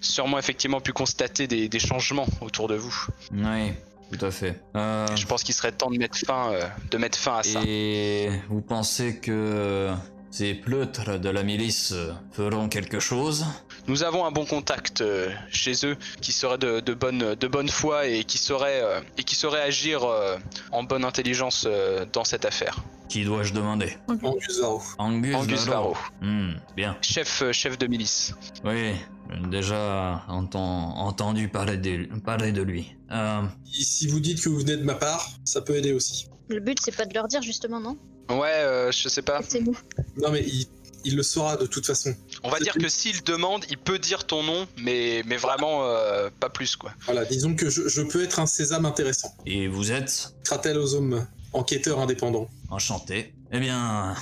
sûrement 0.00 0.38
effectivement 0.38 0.80
pu 0.80 0.92
constater 0.92 1.46
des, 1.46 1.68
des 1.68 1.78
changements 1.78 2.26
autour 2.40 2.68
de 2.68 2.74
vous. 2.74 3.06
Oui, 3.32 3.72
tout 4.12 4.24
à 4.24 4.30
fait. 4.30 4.60
Euh, 4.76 5.06
Je 5.16 5.26
pense 5.26 5.42
qu'il 5.42 5.54
serait 5.54 5.72
temps 5.72 5.90
de 5.90 5.98
mettre 5.98 6.18
fin, 6.18 6.52
euh, 6.52 6.62
de 6.90 6.98
mettre 6.98 7.18
fin 7.18 7.38
à 7.38 7.42
ça. 7.42 7.60
et 7.66 8.30
vous 8.48 8.60
pensez 8.60 9.16
que 9.16 9.90
ces 10.30 10.54
pleutres 10.54 11.18
de 11.18 11.28
la 11.28 11.42
milice 11.42 11.94
feront 12.32 12.68
quelque 12.68 13.00
chose? 13.00 13.44
Nous 13.88 14.04
avons 14.04 14.24
un 14.26 14.30
bon 14.30 14.44
contact 14.44 15.00
euh, 15.00 15.30
chez 15.50 15.72
eux 15.84 15.96
qui 16.20 16.32
serait 16.32 16.58
de, 16.58 16.80
de 16.80 16.94
bonne, 16.94 17.34
de 17.34 17.48
bonne 17.48 17.68
foi 17.68 18.06
et 18.06 18.24
qui 18.24 18.38
saurait, 18.38 18.80
euh, 18.82 19.00
et 19.18 19.24
qui 19.24 19.34
saurait 19.34 19.62
agir 19.62 20.04
euh, 20.04 20.36
en 20.70 20.82
bonne 20.84 21.04
intelligence 21.04 21.64
euh, 21.68 22.04
dans 22.12 22.24
cette 22.24 22.44
affaire. 22.44 22.76
Qui 23.08 23.24
dois-je 23.24 23.52
demander? 23.52 23.96
Angus 24.22 24.60
Varro. 24.60 24.82
Angus, 24.98 25.34
Angus 25.34 25.66
Varro. 25.66 25.94
Varro, 25.94 25.96
Hmm, 26.20 26.52
bien. 26.76 26.96
chef, 27.02 27.42
euh, 27.42 27.52
chef 27.52 27.76
de 27.76 27.88
milice. 27.88 28.32
Oui, 28.64 28.92
j'ai 29.32 29.48
déjà 29.48 30.24
entend- 30.28 30.96
entendu 30.98 31.48
parler 31.48 31.76
de, 31.76 32.06
parler 32.20 32.52
de 32.52 32.62
lui. 32.62 32.94
Euh, 33.10 33.42
Si 33.70 34.06
vous 34.06 34.20
dites 34.20 34.40
que 34.42 34.48
vous 34.48 34.58
venez 34.58 34.76
de 34.76 34.84
ma 34.84 34.94
part, 34.94 35.28
ça 35.44 35.60
peut 35.60 35.76
aider 35.76 35.92
aussi. 35.92 36.26
Le 36.48 36.60
but, 36.60 36.78
c'est 36.84 36.96
pas 36.96 37.04
de 37.06 37.14
leur 37.14 37.28
dire 37.28 37.42
justement, 37.42 37.80
non? 37.80 37.96
Ouais, 38.28 38.48
euh, 38.52 38.92
je 38.92 39.08
sais 39.08 39.22
pas. 39.22 39.40
C'est 39.46 39.60
nous. 39.60 39.76
Non 40.22 40.30
mais 40.30 40.42
il, 40.46 40.66
il 41.04 41.16
le 41.16 41.22
saura 41.22 41.56
de 41.56 41.66
toute 41.66 41.86
façon. 41.86 42.14
On 42.42 42.50
va 42.50 42.58
dire 42.60 42.74
que 42.74 42.88
s'il 42.88 43.22
demande, 43.24 43.64
il 43.70 43.78
peut 43.78 43.98
dire 43.98 44.26
ton 44.26 44.42
nom, 44.42 44.66
mais, 44.82 45.22
mais 45.26 45.36
vraiment 45.36 45.84
euh, 45.86 46.30
pas 46.40 46.48
plus 46.50 46.76
quoi. 46.76 46.92
Voilà, 47.06 47.24
disons 47.24 47.54
que 47.54 47.68
je, 47.70 47.88
je 47.88 48.02
peux 48.02 48.22
être 48.22 48.38
un 48.40 48.46
sésame 48.46 48.86
intéressant. 48.86 49.34
et 49.46 49.66
vous 49.68 49.90
êtes? 49.92 50.34
Kratel 50.44 50.78
Ozom, 50.78 51.26
enquêteur 51.52 51.98
indépendant. 52.00 52.48
Enchanté. 52.70 53.34
Eh 53.52 53.58
bien, 53.58 54.14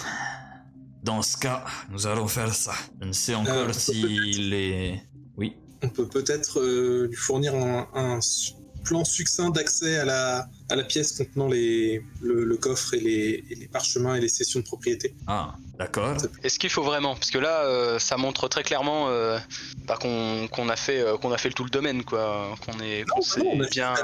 dans 1.09 1.23
ce 1.23 1.39
cas, 1.39 1.65
nous 1.91 2.07
allons 2.07 2.29
faire 2.29 2.55
ça. 2.55 2.75
Je 3.01 3.07
ne 3.07 3.13
sais 3.13 3.35
encore 3.35 3.55
Euh, 3.55 3.73
s'il 3.73 4.53
est... 4.53 5.03
Oui. 5.39 5.57
On 5.83 5.89
peut 5.89 6.07
peut-être 6.07 6.61
euh, 6.61 7.07
lui 7.09 7.17
fournir 7.17 7.55
un, 7.55 8.21
plan 8.85 9.05
succinct 9.05 9.51
d'accès 9.51 9.99
à 9.99 10.05
la, 10.05 10.49
à 10.71 10.77
la 10.77 10.85
pièce 10.85 11.13
contenant 11.13 11.49
les, 11.49 12.03
le, 12.23 12.45
le 12.45 12.57
coffre 12.57 12.95
et 12.95 13.01
les, 13.01 13.45
et 13.51 13.55
les 13.55 13.69
parchemins 13.69 14.15
et 14.17 14.21
les 14.21 14.29
sessions 14.29 14.61
de 14.61 14.65
propriété. 14.65 15.15
Ah, 15.27 15.57
d'accord. 15.79 16.17
Est-ce 16.43 16.59
qu'il 16.59 16.71
faut 16.71 16.85
vraiment? 16.85 17.15
Parce 17.15 17.31
que 17.31 17.39
là, 17.39 17.65
euh, 17.65 17.99
ça 17.99 18.17
montre 18.17 18.49
très 18.49 18.63
clairement 18.63 19.09
euh, 19.09 19.39
bah, 19.87 19.99
qu'on 20.01 20.47
qu'on 20.51 20.69
a 20.69 20.77
fait 20.77 21.01
euh, 21.01 21.17
qu'on 21.19 21.33
a 21.33 21.39
fait 21.39 21.49
le 21.49 21.55
tout 21.55 21.65
le 21.65 21.71
domaine 21.71 22.03
quoi. 22.05 22.55
Qu'on 22.65 22.79
est 22.81 23.05
Non, 23.09 23.17
non, 23.39 23.51
on 23.57 23.61
a 23.63 23.69
bien. 23.69 23.95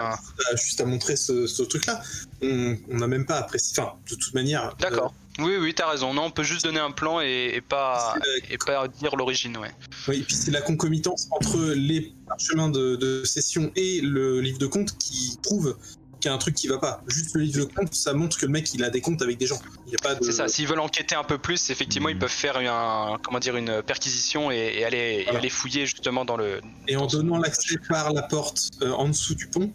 Juste 0.57 0.81
à 0.81 0.85
montrer 0.85 1.17
ce, 1.17 1.47
ce 1.47 1.63
truc-là. 1.63 2.03
On 2.43 2.77
on 2.91 2.97
n'a 2.97 3.07
même 3.07 3.27
pas 3.27 3.37
apprécié. 3.39 3.79
Enfin, 3.79 3.95
de 4.11 4.17
toute 4.17 4.35
manière. 4.35 4.75
D'accord. 4.81 5.15
Oui, 5.39 5.57
oui, 5.61 5.75
t'as 5.75 5.89
raison. 5.91 6.15
Non, 6.15 6.25
on 6.27 6.31
peut 6.31 6.43
juste 6.45 6.65
donner 6.65 6.79
un 6.81 6.93
plan 6.93 7.21
et, 7.21 7.53
et 7.55 7.61
pas 7.61 8.15
la- 8.19 8.55
et 8.55 8.59
pas 8.59 8.87
dire 8.89 9.17
l'origine, 9.17 9.57
ouais. 9.57 9.71
Oui, 10.09 10.19
et 10.19 10.23
puis 10.23 10.37
c'est 10.37 10.51
la 10.53 10.61
concomitance 10.61 11.27
entre 11.33 11.59
les 11.75 12.13
parchemins 12.29 12.69
de, 12.69 12.97
de 12.97 13.25
session 13.25 13.73
et 13.75 14.01
le 14.01 14.41
livre 14.41 14.59
de 14.59 14.67
compte 14.67 14.97
qui 14.99 15.37
prouve 15.43 15.77
qu'il 16.21 16.29
y 16.29 16.33
a 16.33 16.35
un 16.35 16.39
truc 16.39 16.55
qui 16.55 16.69
va 16.69 16.79
pas. 16.79 17.03
Juste 17.09 17.35
le 17.35 17.43
livre 17.43 17.59
de 17.59 17.65
compte, 17.65 17.93
ça 17.95 18.13
montre 18.15 18.39
que 18.39 18.47
le 18.47 18.53
mec 18.53 18.73
il 18.75 18.85
a 18.85 18.91
des 18.91 19.01
comptes 19.01 19.21
avec 19.23 19.37
des 19.37 19.47
gens. 19.47 19.61
Il 19.87 19.93
y 19.93 19.97
a 19.97 19.99
pas 20.03 20.15
de. 20.15 20.25
C'est 20.25 20.33
ça. 20.33 20.47
S'ils 20.47 20.69
veulent 20.69 20.79
enquêter 20.81 21.17
un 21.17 21.25
peu 21.25 21.37
plus, 21.39 21.69
effectivement, 21.71 22.09
ils 22.09 22.19
peuvent 22.19 22.31
faire 22.31 22.57
un 22.59 23.19
comment 23.23 23.41
dire 23.41 23.57
une 23.57 23.83
perquisition 23.83 24.51
et, 24.53 24.75
et 24.77 24.85
aller 24.85 25.23
Voilà. 25.25 25.41
aller 25.41 25.51
fouiller 25.51 25.85
justement 25.87 26.25
dans 26.25 26.37
le. 26.37 26.61
Et 26.87 26.97
en 26.97 27.01
dans 27.07 27.19
donnant 27.19 27.39
l'accès 27.39 27.77
par 27.89 28.13
la 28.13 28.23
porte 28.23 28.71
euh, 28.83 28.93
en 28.93 29.09
dessous 29.09 29.35
du 29.35 29.49
pont 29.49 29.73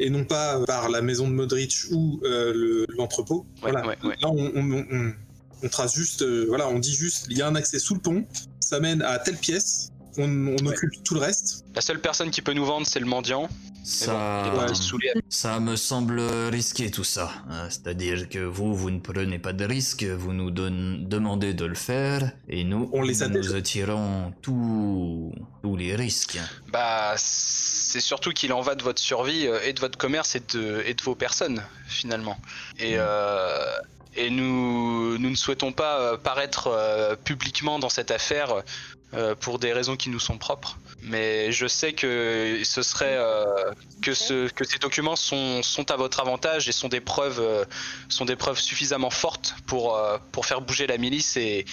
et 0.00 0.10
non 0.10 0.24
pas 0.24 0.64
par 0.66 0.88
la 0.88 1.02
maison 1.02 1.28
de 1.28 1.34
Modric 1.34 1.76
ou 1.92 2.20
euh, 2.24 2.52
le- 2.54 2.86
l'entrepôt. 2.96 3.46
Ouais, 3.62 3.70
voilà. 3.70 3.86
ouais, 3.86 3.96
ouais. 4.04 4.16
Là, 4.20 4.28
on, 4.28 4.50
on- 4.54 4.86
on- 4.90 5.12
on 5.62 5.68
trace 5.68 5.94
juste, 5.94 6.22
euh, 6.22 6.46
voilà, 6.48 6.68
on 6.68 6.78
dit 6.78 6.94
juste, 6.94 7.26
il 7.28 7.36
y 7.36 7.42
a 7.42 7.46
un 7.46 7.54
accès 7.54 7.78
sous 7.78 7.94
le 7.94 8.00
pont, 8.00 8.24
ça 8.60 8.80
mène 8.80 9.02
à 9.02 9.18
telle 9.18 9.36
pièce, 9.36 9.89
on, 10.18 10.56
on 10.60 10.66
occupe 10.66 11.02
tout 11.04 11.14
le 11.14 11.20
reste. 11.20 11.64
La 11.74 11.80
seule 11.80 12.00
personne 12.00 12.30
qui 12.30 12.42
peut 12.42 12.52
nous 12.52 12.64
vendre, 12.64 12.86
c'est 12.86 13.00
le 13.00 13.06
mendiant. 13.06 13.48
Bon, 14.06 14.66
Ça, 15.30 15.58
me 15.58 15.74
semble 15.74 16.20
risqué 16.50 16.90
tout 16.90 17.02
ça. 17.02 17.30
Euh, 17.50 17.66
C'est-à-dire 17.70 18.28
que 18.28 18.38
vous, 18.38 18.74
vous 18.74 18.90
ne 18.90 19.00
prenez 19.00 19.38
pas 19.38 19.52
de 19.54 19.64
risque, 19.64 20.04
vous 20.04 20.32
nous 20.34 20.50
donne- 20.50 21.08
demandez 21.08 21.54
de 21.54 21.64
le 21.64 21.74
faire, 21.74 22.30
et 22.48 22.62
nous, 22.64 22.90
On 22.92 23.00
les 23.02 23.22
a 23.22 23.28
nous 23.28 23.54
attirons 23.54 24.32
tous 24.42 25.32
tous 25.62 25.76
les 25.76 25.96
risques. 25.96 26.38
Bah, 26.72 27.14
c'est 27.16 28.00
surtout 28.00 28.30
qu'il 28.32 28.52
en 28.52 28.60
va 28.60 28.74
de 28.74 28.82
votre 28.82 29.00
survie 29.00 29.46
euh, 29.46 29.60
et 29.64 29.72
de 29.72 29.80
votre 29.80 29.96
commerce 29.98 30.36
et 30.36 30.42
de, 30.54 30.82
et 30.86 30.94
de 30.94 31.02
vos 31.02 31.14
personnes, 31.14 31.62
finalement. 31.86 32.38
Et, 32.78 32.94
euh, 32.96 33.64
et 34.16 34.30
nous, 34.30 35.18
nous 35.18 35.30
ne 35.30 35.34
souhaitons 35.36 35.72
pas 35.72 36.00
euh, 36.00 36.16
paraître 36.16 36.66
euh, 36.68 37.16
publiquement 37.16 37.78
dans 37.78 37.88
cette 37.88 38.10
affaire 38.10 38.62
euh, 39.14 39.34
pour 39.34 39.58
des 39.58 39.72
raisons 39.72 39.96
qui 39.96 40.08
nous 40.10 40.20
sont 40.20 40.38
propres. 40.38 40.78
Mais 41.02 41.50
je 41.52 41.66
sais 41.66 41.92
que 41.92 42.60
ce 42.64 42.82
serait 42.82 43.16
euh, 43.16 43.72
que, 44.02 44.14
ce, 44.14 44.48
que 44.48 44.64
ces 44.64 44.78
documents 44.78 45.16
sont, 45.16 45.62
sont 45.62 45.90
à 45.90 45.96
votre 45.96 46.20
avantage 46.20 46.68
et 46.68 46.72
sont 46.72 46.88
des 46.88 47.00
preuves, 47.00 47.40
euh, 47.40 47.64
sont 48.08 48.24
des 48.24 48.36
preuves 48.36 48.60
suffisamment 48.60 49.10
fortes 49.10 49.54
pour, 49.66 49.96
euh, 49.96 50.18
pour 50.32 50.46
faire 50.46 50.60
bouger 50.60 50.86
la 50.86 50.98
milice 50.98 51.36
et, 51.36 51.64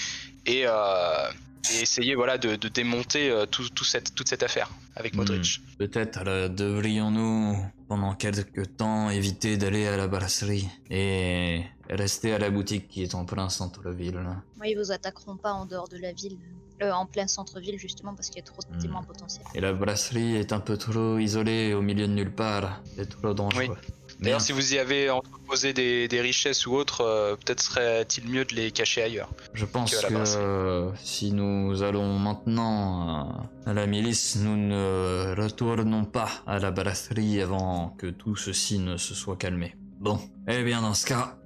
et, 0.45 0.63
euh, 0.65 1.29
et 1.73 1.81
essayer 1.81 2.15
voilà, 2.15 2.37
de, 2.37 2.55
de 2.55 2.67
démonter 2.69 3.29
euh, 3.29 3.45
tout, 3.45 3.67
tout 3.69 3.83
cette, 3.83 4.15
toute 4.15 4.29
cette 4.29 4.43
affaire 4.43 4.69
avec 4.95 5.13
Modric. 5.15 5.61
Peut-être 5.77 6.23
euh, 6.25 6.47
devrions-nous, 6.47 7.57
pendant 7.87 8.15
quelques 8.15 8.77
temps, 8.77 9.09
éviter 9.09 9.57
d'aller 9.57 9.87
à 9.87 9.97
la 9.97 10.07
brasserie 10.07 10.67
et 10.89 11.61
rester 11.89 12.33
à 12.33 12.39
la 12.39 12.49
boutique 12.49 12.87
qui 12.87 13.03
est 13.03 13.15
en 13.15 13.25
plein 13.25 13.49
centre-ville. 13.49 14.19
Moi, 14.57 14.67
ils 14.67 14.77
vous 14.77 14.91
attaqueront 14.91 15.35
pas 15.37 15.53
en 15.53 15.65
dehors 15.65 15.87
de 15.87 15.97
la 15.97 16.11
ville. 16.13 16.37
Euh, 16.83 16.91
en 16.91 17.07
plein 17.07 17.25
centre-ville, 17.25 17.79
justement, 17.79 18.13
parce 18.13 18.29
qu'il 18.29 18.37
y 18.37 18.43
a 18.43 18.45
trop 18.45 18.61
de 18.61 18.75
Hmm. 18.77 18.79
témoins 18.79 19.01
potentiels. 19.01 19.43
Et 19.55 19.61
la 19.61 19.73
brasserie 19.73 20.35
est 20.35 20.53
un 20.53 20.59
peu 20.59 20.77
trop 20.77 21.17
isolée 21.17 21.73
au 21.73 21.81
milieu 21.81 22.05
de 22.07 22.13
nulle 22.13 22.31
part. 22.31 22.83
C'est 22.95 23.09
trop 23.09 23.33
dangereux. 23.33 23.75
D'ailleurs, 24.19 24.37
Bien. 24.37 24.39
si 24.39 24.51
vous 24.51 24.75
y 24.75 24.77
avez 24.77 25.09
entreposé 25.09 25.73
des, 25.73 26.07
des 26.07 26.21
richesses 26.21 26.67
ou 26.67 26.73
autres, 26.75 27.01
euh, 27.01 27.35
peut-être 27.35 27.61
serait-il 27.63 28.29
mieux 28.29 28.45
de 28.45 28.53
les 28.53 28.69
cacher 28.69 29.01
ailleurs. 29.01 29.29
Je 29.55 29.65
pense 29.65 29.95
que 29.95 30.13
euh, 30.37 30.91
si 30.97 31.31
nous 31.31 31.81
allons 31.81 32.19
maintenant 32.19 33.27
euh, 33.65 33.69
à 33.71 33.73
la 33.73 33.87
milice, 33.87 34.35
nous 34.35 34.55
ne 34.55 35.33
retournons 35.35 36.05
pas 36.05 36.29
à 36.45 36.59
la 36.59 36.69
brasserie 36.69 37.41
avant 37.41 37.95
que 37.97 38.05
tout 38.07 38.35
ceci 38.35 38.77
ne 38.77 38.97
se 38.97 39.15
soit 39.15 39.35
calmé. 39.35 39.75
Bon, 39.99 40.19
eh 40.47 40.63
bien 40.63 40.81
dans 40.83 40.93
ce 40.93 41.07
cas, 41.07 41.36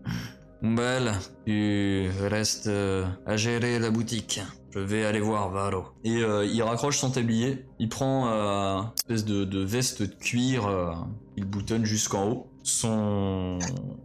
Umbel, 0.64 1.14
tu 1.46 2.10
restes 2.30 2.68
euh, 2.68 3.08
à 3.26 3.36
gérer 3.36 3.80
la 3.80 3.90
boutique. 3.90 4.42
Je 4.74 4.80
vais 4.80 5.04
aller 5.06 5.20
voir 5.20 5.50
Varo. 5.50 5.86
Et 6.04 6.18
euh, 6.18 6.46
il 6.46 6.62
raccroche 6.64 6.98
son 6.98 7.10
tablier, 7.10 7.66
il 7.80 7.90
prend 7.90 8.30
euh, 8.30 8.82
une 8.82 8.88
espèce 9.00 9.26
de, 9.26 9.44
de 9.44 9.60
veste 9.60 10.02
de 10.04 10.08
cuir, 10.08 10.68
euh, 10.68 10.94
il 11.36 11.46
boutonne 11.46 11.84
jusqu'en 11.84 12.30
haut, 12.30 12.48
son 12.64 13.58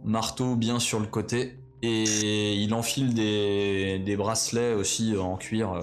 marteau 0.03 0.55
bien 0.55 0.79
sur 0.79 0.99
le 0.99 1.05
côté, 1.05 1.59
et 1.83 2.55
il 2.55 2.73
enfile 2.73 3.13
des, 3.13 3.99
des 3.99 4.17
bracelets 4.17 4.73
aussi 4.73 5.13
euh, 5.15 5.21
en 5.21 5.37
cuir. 5.37 5.71
euh. 5.73 5.81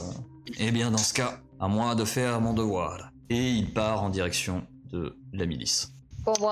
Eh 0.59 0.71
bien, 0.71 0.91
dans 0.91 0.99
ce 0.99 1.15
cas, 1.15 1.41
à 1.61 1.69
moi 1.69 1.95
de 1.95 2.05
faire 2.05 2.41
mon 2.41 2.53
devoir. 2.53 3.11
Et 3.31 3.53
il 3.53 3.73
part 3.73 4.03
en 4.03 4.11
direction 4.11 4.67
de 4.93 5.17
la 5.33 5.47
milice. 5.47 5.93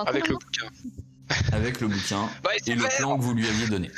Avec 0.07 0.29
le 0.29 0.35
bouquin. 0.35 0.66
Avec 1.53 1.81
le 1.81 1.88
bouquin 1.88 2.29
Bah, 2.42 2.51
et 2.66 2.75
le 2.75 2.85
plan 2.99 3.16
que 3.16 3.23
vous 3.23 3.35
lui 3.35 3.49
aviez 3.49 3.66
donné. 3.68 3.90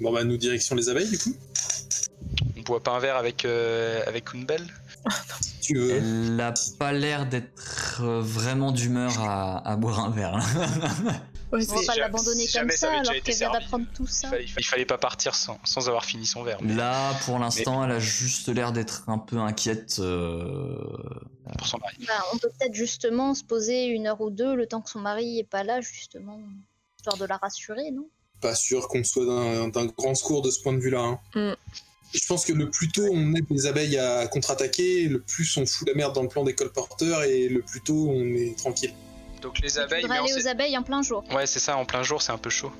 Bon 0.00 0.12
bah 0.12 0.24
nous 0.24 0.36
direction 0.36 0.74
les 0.74 0.88
abeilles 0.88 1.10
du 1.10 1.18
coup. 1.18 1.34
On 2.56 2.62
boit 2.62 2.82
pas 2.82 2.92
un 2.92 2.98
verre 2.98 3.16
avec, 3.16 3.44
euh, 3.44 4.02
avec 4.06 4.34
une 4.34 4.44
belle 4.44 4.66
tu 5.60 5.78
veux. 5.78 5.90
Elle 5.90 6.40
a 6.40 6.52
pas 6.78 6.92
l'air 6.92 7.26
d'être 7.26 8.00
euh, 8.02 8.20
vraiment 8.20 8.72
d'humeur 8.72 9.12
à, 9.20 9.66
à 9.66 9.76
boire 9.76 10.00
un 10.00 10.10
verre. 10.10 10.38
là. 11.52 11.58
Ouais, 11.58 11.66
On 11.68 11.74
va 11.74 11.82
pas 11.86 11.96
l'abandonner 11.96 12.46
comme 12.48 12.70
ça 12.70 12.90
alors 12.92 13.12
qu'elle 13.22 13.34
vient 13.34 13.50
d'apprendre 13.52 13.86
tout 13.94 14.04
il 14.06 14.12
ça. 14.12 14.28
fallait, 14.30 14.44
il 14.44 14.48
fallait- 14.48 14.60
il 14.62 14.64
fallait 14.66 14.84
pas 14.86 14.98
partir 14.98 15.34
sans, 15.34 15.58
sans 15.64 15.88
avoir 15.88 16.04
fini 16.04 16.26
son 16.26 16.42
verre. 16.42 16.58
mais 16.62 16.74
Là, 16.74 17.12
pour 17.24 17.38
l'instant, 17.38 17.84
elle 17.84 17.90
a 17.92 17.98
juste 17.98 18.48
l'air 18.48 18.72
d'être 18.72 19.04
un 19.08 19.18
peu 19.18 19.38
inquiète. 19.38 19.96
euh, 19.98 20.76
Pour 21.58 21.66
son 21.66 21.78
mari. 21.78 21.96
Bah, 22.06 22.24
on 22.32 22.38
peut 22.38 22.50
peut-être 22.58 22.74
justement 22.74 23.34
se 23.34 23.42
poser 23.44 23.86
une 23.86 24.06
heure 24.06 24.20
ou 24.20 24.30
deux 24.30 24.54
le 24.54 24.66
temps 24.66 24.80
que 24.80 24.90
son 24.90 25.00
mari 25.00 25.38
est 25.40 25.44
pas 25.44 25.64
là, 25.64 25.80
justement, 25.80 26.38
histoire 26.98 27.16
de 27.16 27.24
la 27.24 27.36
rassurer, 27.36 27.90
non? 27.90 28.08
Pas 28.40 28.54
sûr 28.54 28.88
qu'on 28.88 29.04
soit 29.04 29.26
d'un 29.26 29.68
d'un 29.68 29.86
grand 29.86 30.14
secours 30.14 30.40
de 30.42 30.50
ce 30.50 30.60
point 30.62 30.72
de 30.72 30.78
vue-là. 30.78 31.00
hein. 31.00 31.18
Mm. 31.34 31.54
Je 32.14 32.26
pense 32.26 32.44
que 32.44 32.52
le 32.52 32.70
plus 32.70 32.88
tôt 32.88 33.06
on 33.12 33.34
aide 33.34 33.44
les 33.50 33.66
abeilles 33.66 33.96
à 33.98 34.26
contre-attaquer, 34.26 35.06
le 35.08 35.20
plus 35.20 35.56
on 35.58 35.66
fout 35.66 35.86
la 35.86 35.94
merde 35.94 36.14
dans 36.14 36.22
le 36.22 36.28
plan 36.28 36.42
des 36.42 36.54
colporteurs 36.54 37.22
et 37.22 37.48
le 37.48 37.60
plus 37.62 37.80
tôt 37.82 38.08
on 38.10 38.24
est 38.34 38.56
tranquille. 38.58 38.94
Donc 39.40 39.58
les 39.60 39.72
Il 39.74 39.78
abeilles, 39.80 40.04
mais 40.08 40.18
on 40.18 40.24
aller 40.24 40.32
aux 40.34 40.40
sait- 40.40 40.48
abeilles 40.48 40.76
en 40.78 40.82
plein 40.82 41.02
jour. 41.02 41.24
Ouais, 41.32 41.46
c'est 41.46 41.58
ça, 41.60 41.76
en 41.76 41.84
plein 41.84 42.02
jour, 42.02 42.20
c'est 42.22 42.32
un 42.32 42.38
peu 42.38 42.50
chaud. 42.50 42.72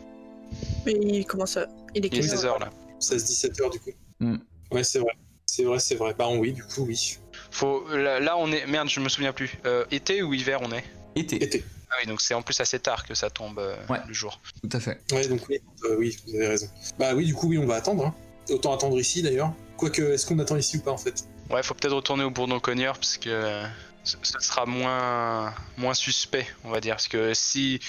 Mais 0.86 0.92
il 0.92 1.24
commence 1.26 1.56
à. 1.56 1.66
Il 1.94 2.04
est 2.04 2.06
Il 2.06 2.06
est 2.06 2.08
quelle 2.10 2.24
16 2.28 2.44
heure 2.44 2.52
heures 2.54 2.58
là. 2.60 2.70
16-17 3.00 3.62
heures 3.62 3.70
du 3.70 3.80
coup. 3.80 3.90
Mm. 4.20 4.36
Ouais, 4.72 4.84
c'est 4.84 4.98
vrai. 4.98 5.12
C'est 5.46 5.64
vrai, 5.64 5.78
c'est 5.80 5.94
vrai. 5.96 6.14
Bah 6.16 6.28
oui, 6.30 6.52
du 6.52 6.62
coup, 6.62 6.84
oui. 6.86 7.18
Faut, 7.50 7.86
là, 7.88 8.20
là, 8.20 8.36
on 8.38 8.50
est. 8.52 8.66
Merde, 8.66 8.88
je 8.88 9.00
me 9.00 9.08
souviens 9.08 9.32
plus. 9.32 9.58
Euh, 9.66 9.84
été 9.90 10.22
ou 10.22 10.32
hiver 10.34 10.60
on 10.62 10.70
est? 10.72 10.84
Été, 11.16 11.42
Été. 11.42 11.64
Ah 11.90 11.96
oui, 12.00 12.06
donc 12.06 12.20
c'est 12.20 12.34
en 12.34 12.42
plus 12.42 12.60
assez 12.60 12.78
tard 12.78 13.04
que 13.04 13.14
ça 13.14 13.30
tombe 13.30 13.58
euh, 13.58 13.74
Ouais. 13.88 13.98
le 14.06 14.14
jour. 14.14 14.40
tout 14.62 14.76
à 14.76 14.78
fait. 14.78 15.00
Ouais, 15.12 15.26
donc 15.26 15.40
oui, 15.48 15.58
euh, 15.84 15.96
oui, 15.98 16.16
vous 16.26 16.36
avez 16.36 16.46
raison. 16.46 16.68
Bah 17.00 17.14
oui, 17.16 17.26
du 17.26 17.34
coup, 17.34 17.48
oui, 17.48 17.58
on 17.58 17.66
va 17.66 17.74
attendre. 17.76 18.06
hein. 18.06 18.14
Autant 18.50 18.72
attendre 18.72 18.98
ici 19.00 19.22
d'ailleurs. 19.22 19.52
Quoique, 19.76 20.02
est-ce 20.12 20.24
qu'on 20.26 20.38
attend 20.38 20.56
ici 20.56 20.76
ou 20.76 20.80
pas 20.82 20.92
en 20.92 20.96
fait? 20.98 21.24
Ouais, 21.50 21.62
faut 21.64 21.74
peut-être 21.74 21.94
retourner 21.96 22.22
au 22.22 22.30
Bourdon-Cogneur 22.30 22.94
parce 22.94 23.18
que 23.18 23.28
euh, 23.28 23.66
ce 24.04 24.16
ce 24.22 24.40
sera 24.40 24.66
moins, 24.66 25.52
moins 25.76 25.94
suspect, 25.94 26.46
on 26.64 26.70
va 26.70 26.80
dire. 26.80 26.94
Parce 26.94 27.08
que 27.08 27.34
si, 27.34 27.80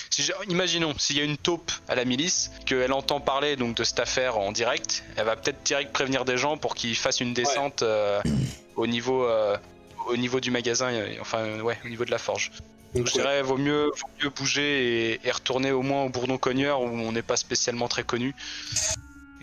imaginons, 0.50 0.94
s'il 0.98 1.18
y 1.18 1.22
a 1.22 1.24
une 1.24 1.38
taupe 1.38 1.72
à 1.88 1.96
la 1.96 2.06
milice, 2.06 2.52
qu'elle 2.66 2.94
entend 2.94 3.20
parler 3.20 3.56
donc 3.56 3.76
de 3.76 3.84
cette 3.84 4.00
affaire 4.00 4.38
en 4.38 4.52
direct, 4.52 5.04
elle 5.16 5.26
va 5.26 5.36
peut-être 5.36 5.64
direct 5.64 5.92
prévenir 5.94 6.26
des 6.26 6.38
gens 6.38 6.58
pour 6.58 6.76
qu'ils 6.76 6.96
fassent 6.98 7.22
une 7.22 7.34
descente 7.34 7.82
euh, 7.82 8.22
au 8.76 8.88
niveau, 8.88 9.24
euh, 9.26 9.58
au 10.08 10.18
niveau 10.18 10.40
du 10.40 10.52
magasin, 10.52 10.92
euh, 10.92 11.16
enfin 11.22 11.60
ouais, 11.62 11.78
au 11.86 11.88
niveau 11.90 12.06
de 12.06 12.12
la 12.12 12.18
forge. 12.18 12.52
Donc, 12.94 13.08
Je 13.08 13.14
dirais, 13.14 13.42
vaut 13.42 13.58
mieux, 13.58 13.86
vaut 13.86 14.10
mieux 14.22 14.30
bouger 14.30 15.14
et, 15.14 15.22
et 15.24 15.32
retourner 15.32 15.72
au 15.72 15.82
moins 15.82 16.04
au 16.04 16.10
Bourdon-Cogneur 16.10 16.82
où 16.82 16.88
on 16.90 17.14
n'est 17.14 17.22
pas 17.22 17.38
spécialement 17.38 17.88
très 17.88 18.04
connu. 18.04 18.36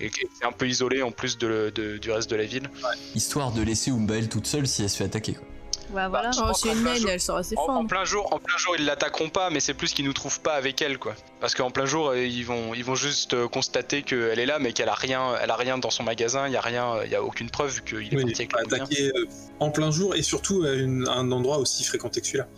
Et 0.00 0.10
c'est 0.38 0.44
un 0.46 0.52
peu 0.52 0.68
isolé 0.68 1.02
en 1.02 1.10
plus 1.10 1.38
de- 1.38 1.72
de- 1.74 1.96
du 1.96 2.12
reste 2.12 2.28
de 2.30 2.36
la 2.36 2.44
ville. 2.44 2.68
Histoire 3.14 3.50
de 3.52 3.62
laisser 3.62 3.90
Umbel 3.90 4.28
toute 4.28 4.46
seule 4.46 4.66
si 4.68 4.82
elle 4.82 4.90
se 4.90 4.98
fait 4.98 5.04
attaquer. 5.04 5.32
quoi. 5.32 5.46
Bah 5.90 6.08
voilà. 6.08 6.30
je 6.32 6.40
Oh, 6.42 6.52
c'est 6.54 6.72
une 6.72 6.84
naine, 6.84 7.02
elle 7.08 7.18
saura 7.20 7.42
se 7.42 7.54
En, 7.56 7.76
en 7.76 7.86
plein 7.86 8.04
jour, 8.04 8.28
en 8.32 8.38
plein 8.38 8.58
jour, 8.58 8.74
ils 8.78 8.84
l'attaqueront 8.84 9.30
pas, 9.30 9.48
mais 9.48 9.58
c'est 9.60 9.72
plus 9.72 9.94
qu'ils 9.94 10.04
nous 10.04 10.12
trouvent 10.12 10.40
pas 10.40 10.52
avec 10.54 10.82
elle, 10.82 10.98
quoi. 10.98 11.14
Parce 11.40 11.54
qu'en 11.54 11.70
plein 11.70 11.86
jour, 11.86 12.08
euh, 12.10 12.18
ils 12.26 12.44
vont, 12.44 12.74
ils 12.74 12.84
vont 12.84 12.94
juste 12.94 13.32
euh, 13.32 13.48
constater 13.48 14.02
qu'elle 14.02 14.38
est 14.38 14.44
là, 14.46 14.58
mais 14.58 14.74
qu'elle 14.74 14.90
a 14.90 14.94
rien, 14.94 15.34
elle 15.40 15.50
a 15.50 15.56
rien 15.56 15.78
dans 15.78 15.88
son 15.90 16.02
magasin. 16.02 16.46
Il 16.46 16.52
y 16.52 16.56
a 16.56 16.60
rien, 16.60 16.92
euh, 16.96 17.06
il 17.06 17.10
y 17.12 17.14
a 17.14 17.22
aucune 17.22 17.48
preuve 17.48 17.70
vu 17.76 17.82
qu'il 17.82 17.96
est 18.12 18.16
Oui, 18.22 18.24
parti 18.34 18.48
avec 18.52 19.00
euh, 19.00 19.24
en 19.60 19.70
plein 19.70 19.90
jour 19.90 20.14
et 20.14 20.22
surtout 20.22 20.62
à 20.64 20.72
une- 20.74 21.08
un 21.08 21.32
endroit 21.32 21.56
aussi 21.56 21.84
fréquenté 21.84 22.20
que 22.20 22.26
celui-là. 22.26 22.48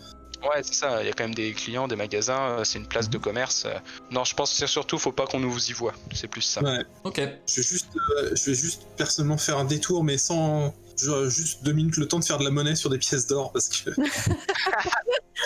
Ouais, 0.43 0.63
c'est 0.63 0.75
ça. 0.75 1.03
Il 1.03 1.07
y 1.07 1.11
a 1.11 1.13
quand 1.13 1.25
même 1.25 1.35
des 1.35 1.53
clients, 1.53 1.87
des 1.87 1.97
magasins. 1.97 2.65
C'est 2.65 2.79
une 2.79 2.87
place 2.89 3.11
de 3.11 3.19
commerce. 3.19 3.65
euh. 3.67 3.75
Non, 4.11 4.25
je 4.25 4.35
pense 4.35 4.51
que 4.53 4.57
c'est 4.57 4.67
surtout, 4.67 4.99
faut 4.99 5.13
pas 5.13 5.27
qu'on 5.27 5.39
nous 5.39 5.57
y 5.71 5.73
voit. 5.75 5.93
C'est 6.15 6.29
plus 6.29 6.41
ça. 6.41 6.63
Ouais. 6.63 6.79
Ok. 7.05 7.21
Je 7.47 7.57
vais 7.61 7.63
juste, 7.63 7.89
euh, 8.17 8.31
je 8.35 8.47
vais 8.51 8.57
juste 8.57 8.83
personnellement 8.97 9.37
faire 9.37 9.59
un 9.59 9.67
détour, 9.67 10.03
mais 10.03 10.17
sans 10.17 10.75
juste 11.29 11.63
deux 11.63 11.73
minutes 11.73 11.97
le 11.97 12.07
temps 12.09 12.19
de 12.19 12.25
faire 12.25 12.39
de 12.39 12.45
la 12.45 12.51
monnaie 12.51 12.77
sur 12.77 12.91
des 12.91 12.99
pièces 12.99 13.27
d'or 13.27 13.53
parce 13.53 13.69
que 13.69 13.91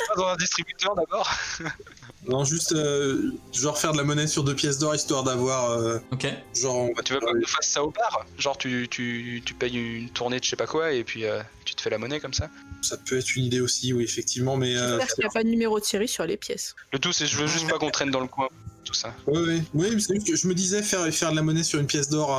Pas 0.08 0.14
dans 0.16 0.26
un 0.26 0.36
distributeur 0.36 0.94
d'abord. 0.96 1.30
non, 2.26 2.44
juste 2.44 2.72
euh, 2.72 3.30
genre 3.52 3.78
faire 3.78 3.92
de 3.92 3.96
la 3.98 4.02
monnaie 4.04 4.26
sur 4.26 4.42
deux 4.42 4.54
pièces 4.54 4.78
d'or 4.78 4.94
histoire 4.94 5.22
d'avoir 5.22 5.70
euh, 5.70 5.98
Ok. 6.10 6.26
genre 6.54 6.88
Bah, 6.96 7.02
tu 7.04 7.12
veux 7.12 7.20
pas 7.20 7.32
qu'on 7.32 7.46
fasse 7.46 7.68
ça 7.68 7.84
au 7.84 7.90
bar? 7.90 8.26
Genre, 8.36 8.58
tu, 8.58 8.88
tu, 8.90 9.40
tu 9.44 9.54
payes 9.54 9.76
une 9.76 10.10
tournée 10.10 10.40
de 10.40 10.44
je 10.44 10.50
sais 10.50 10.56
pas 10.56 10.66
quoi 10.66 10.92
et 10.92 11.04
puis 11.04 11.24
euh, 11.26 11.40
tu 11.64 11.74
te 11.76 11.80
fais 11.82 11.90
la 11.90 11.98
monnaie 11.98 12.18
comme 12.20 12.34
ça? 12.34 12.50
ça 12.82 12.96
peut 12.98 13.16
être 13.18 13.34
une 13.36 13.44
idée 13.44 13.60
aussi, 13.60 13.92
oui 13.94 14.02
effectivement, 14.04 14.56
mais 14.56 14.76
euh, 14.76 14.98
J'espère 14.98 15.14
qu'il 15.14 15.22
n'y 15.24 15.28
a 15.30 15.32
pas 15.32 15.42
de 15.44 15.48
numéro 15.48 15.78
de 15.80 15.84
série 15.84 16.08
sur 16.08 16.26
les 16.26 16.36
pièces. 16.36 16.74
Le 16.92 16.98
tout, 16.98 17.12
c'est 17.12 17.26
je 17.26 17.36
veux 17.38 17.46
juste 17.46 17.68
pas 17.70 17.78
qu'on 17.78 17.90
traîne 17.90 18.10
dans 18.10 18.20
le 18.20 18.26
coin. 18.28 18.48
Tout 18.94 19.00
ça. 19.00 19.14
Oui, 19.26 19.38
oui, 19.46 19.62
oui, 19.74 19.88
mais 19.94 20.00
c'est 20.00 20.14
juste 20.14 20.26
que 20.28 20.36
je 20.36 20.46
me 20.46 20.54
disais 20.54 20.82
faire, 20.82 21.12
faire 21.12 21.30
de 21.32 21.36
la 21.36 21.42
monnaie 21.42 21.64
sur 21.64 21.80
une 21.80 21.86
pièce 21.86 22.08
d'or 22.08 22.30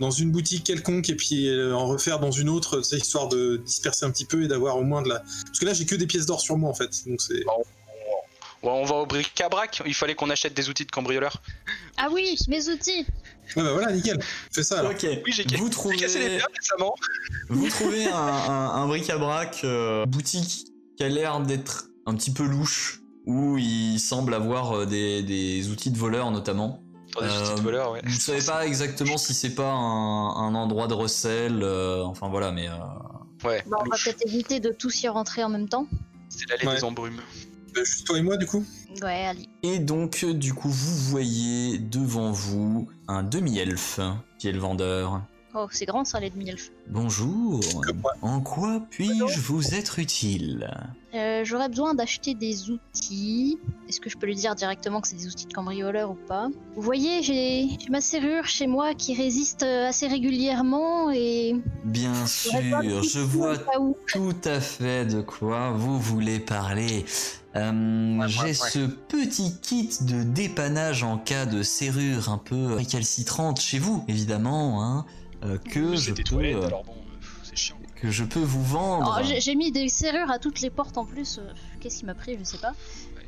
dans 0.00 0.10
une 0.10 0.30
boutique 0.30 0.64
quelconque 0.64 1.10
et 1.10 1.16
puis 1.16 1.48
euh, 1.48 1.74
en 1.74 1.86
refaire 1.86 2.20
dans 2.20 2.30
une 2.30 2.48
autre, 2.48 2.82
c'est 2.82 2.96
histoire 2.98 3.28
de 3.28 3.56
disperser 3.64 4.06
un 4.06 4.10
petit 4.10 4.24
peu 4.24 4.42
et 4.44 4.48
d'avoir 4.48 4.76
au 4.76 4.84
moins 4.84 5.02
de 5.02 5.08
la. 5.08 5.18
Parce 5.18 5.58
que 5.58 5.64
là, 5.66 5.72
j'ai 5.74 5.86
que 5.86 5.94
des 5.96 6.06
pièces 6.06 6.26
d'or 6.26 6.40
sur 6.40 6.56
moi 6.56 6.70
en 6.70 6.74
fait, 6.74 6.90
donc 7.06 7.20
c'est. 7.20 7.44
Ouais, 8.64 8.70
on 8.72 8.84
va 8.84 8.96
au 8.96 9.06
bric-à-brac. 9.06 9.82
Il 9.86 9.94
fallait 9.94 10.14
qu'on 10.16 10.30
achète 10.30 10.52
des 10.54 10.68
outils 10.68 10.84
de 10.84 10.90
cambrioleur. 10.90 11.40
Ah 11.96 12.08
oui, 12.12 12.36
mes 12.48 12.68
outils 12.68 13.06
Ouais, 13.56 13.62
bah 13.62 13.72
voilà, 13.72 13.92
nickel, 13.92 14.18
fais 14.52 14.62
ça 14.62 14.80
alors. 14.80 14.90
Ok. 14.92 15.06
Oui, 15.24 15.32
j'ai 15.32 15.44
Vous 15.56 15.64
j'ai 15.66 15.70
trouvez, 15.70 15.96
cassé 15.96 16.18
les 16.18 16.26
pierres 16.36 16.48
récemment. 16.54 16.94
vous 17.48 17.68
trouvez 17.68 18.06
un, 18.06 18.14
un- 18.16 18.70
un 18.82 18.86
bric-à-brac 18.88 19.60
euh, 19.64 20.04
boutique 20.06 20.66
qui 20.96 21.04
a 21.04 21.08
l'air 21.08 21.40
d'être 21.40 21.84
un 22.06 22.14
petit 22.14 22.32
peu 22.32 22.42
louche, 22.44 23.00
où 23.28 23.58
il 23.58 24.00
semble 24.00 24.32
avoir 24.34 24.72
euh, 24.72 24.86
des, 24.86 25.22
des 25.22 25.68
outils 25.70 25.90
de 25.90 25.98
voleur 25.98 26.30
notamment. 26.30 26.82
Attends, 27.16 27.26
des 27.26 27.50
outils 27.52 27.62
de 27.62 27.68
Euh, 27.68 27.90
ouais. 27.92 28.00
Vous 28.04 28.18
savez 28.18 28.42
pas 28.44 28.66
exactement 28.66 29.18
si 29.18 29.34
c'est 29.34 29.54
pas 29.54 29.70
un, 29.70 30.30
un 30.30 30.54
endroit 30.54 30.88
de 30.88 30.94
recel, 30.94 31.60
euh, 31.62 32.02
enfin 32.04 32.28
voilà, 32.28 32.50
mais 32.52 32.68
euh, 32.68 32.72
Ouais, 33.44 33.62
Bah, 33.68 33.76
on 33.80 33.84
va 33.88 33.96
peut-être 34.02 34.26
éviter 34.26 34.60
de 34.60 34.70
tous 34.70 35.02
y 35.02 35.08
rentrer 35.08 35.44
en 35.44 35.48
même 35.50 35.68
temps. 35.68 35.86
c'est 36.30 36.48
l'allée 36.48 36.66
Ouais. 36.66 36.74
des 36.76 36.84
embrumes. 36.84 37.20
Bah, 37.74 37.82
juste 37.84 38.06
toi 38.06 38.18
et 38.18 38.22
moi 38.22 38.36
du 38.38 38.46
coup. 38.46 38.64
Ouais, 39.02 39.26
allez. 39.26 39.46
Et 39.62 39.78
donc, 39.78 40.24
du 40.24 40.54
coup, 40.54 40.70
vous 40.70 40.96
voyez 41.10 41.78
devant 41.78 42.32
vous 42.32 42.88
un 43.06 43.22
demi-elfe 43.22 44.00
qui 44.38 44.48
est 44.48 44.52
le 44.52 44.58
vendeur. 44.58 45.22
Oh, 45.60 45.66
c'est 45.72 45.86
grand 45.86 46.04
ça, 46.04 46.20
les 46.20 46.30
demi-elfes. 46.30 46.70
Bonjour, 46.86 47.58
en 48.22 48.40
quoi 48.40 48.80
puis-je 48.90 49.40
vous 49.40 49.74
être 49.74 49.98
utile 49.98 50.70
Euh, 51.14 51.42
J'aurais 51.44 51.68
besoin 51.68 51.94
d'acheter 51.94 52.34
des 52.34 52.70
outils. 52.70 53.58
Est-ce 53.88 54.00
que 54.00 54.08
je 54.08 54.16
peux 54.16 54.26
lui 54.26 54.36
dire 54.36 54.54
directement 54.54 55.00
que 55.00 55.08
c'est 55.08 55.16
des 55.16 55.26
outils 55.26 55.46
de 55.46 55.52
cambrioleur 55.52 56.12
ou 56.12 56.14
pas 56.14 56.46
Vous 56.76 56.82
voyez, 56.82 57.24
j'ai 57.24 57.66
ma 57.90 58.00
serrure 58.00 58.44
chez 58.44 58.68
moi 58.68 58.94
qui 58.94 59.16
résiste 59.16 59.64
euh, 59.64 59.88
assez 59.88 60.06
régulièrement 60.06 61.10
et... 61.10 61.56
Bien 61.82 62.24
sûr, 62.26 62.60
je 63.02 63.18
vois 63.18 63.56
tout 64.06 64.36
à 64.44 64.60
fait 64.60 65.06
de 65.06 65.22
quoi 65.22 65.72
vous 65.72 65.98
voulez 65.98 66.38
parler. 66.38 67.04
Euh, 67.56 68.18
ouais, 68.18 68.28
J'ai 68.28 68.40
ouais. 68.42 68.54
ce 68.54 68.86
petit 68.86 69.58
kit 69.60 69.90
de 70.02 70.22
dépannage 70.22 71.02
en 71.02 71.18
cas 71.18 71.46
de 71.46 71.64
serrure 71.64 72.28
un 72.28 72.38
peu 72.38 72.74
récalcitrante 72.74 73.60
chez 73.60 73.80
vous, 73.80 74.04
évidemment, 74.06 74.84
hein, 74.84 75.06
euh, 75.44 75.58
que 75.58 75.96
je 75.96 76.12
peux... 76.12 76.22
toilettes, 76.22 76.56
euh, 76.56 76.66
alors 76.66 76.84
bon, 76.84 76.92
euh, 76.92 77.16
c'est 77.42 77.56
chiant. 77.56 77.78
Que 78.00 78.10
je 78.10 78.24
peux 78.24 78.40
vous 78.40 78.62
vendre. 78.64 79.18
Oh, 79.20 79.24
j'ai- 79.38 79.54
mis 79.54 79.72
des 79.72 79.88
serrures 79.88 80.30
à 80.30 80.38
toutes 80.38 80.60
les 80.60 80.70
portes 80.70 80.98
en 80.98 81.04
plus. 81.04 81.38
euh, 81.38 81.50
Qu'est-ce 81.80 81.98
qui 81.98 82.04
m'a 82.06 82.14
pris 82.14 82.36
Je 82.38 82.44
sais 82.44 82.58
pas. 82.58 82.72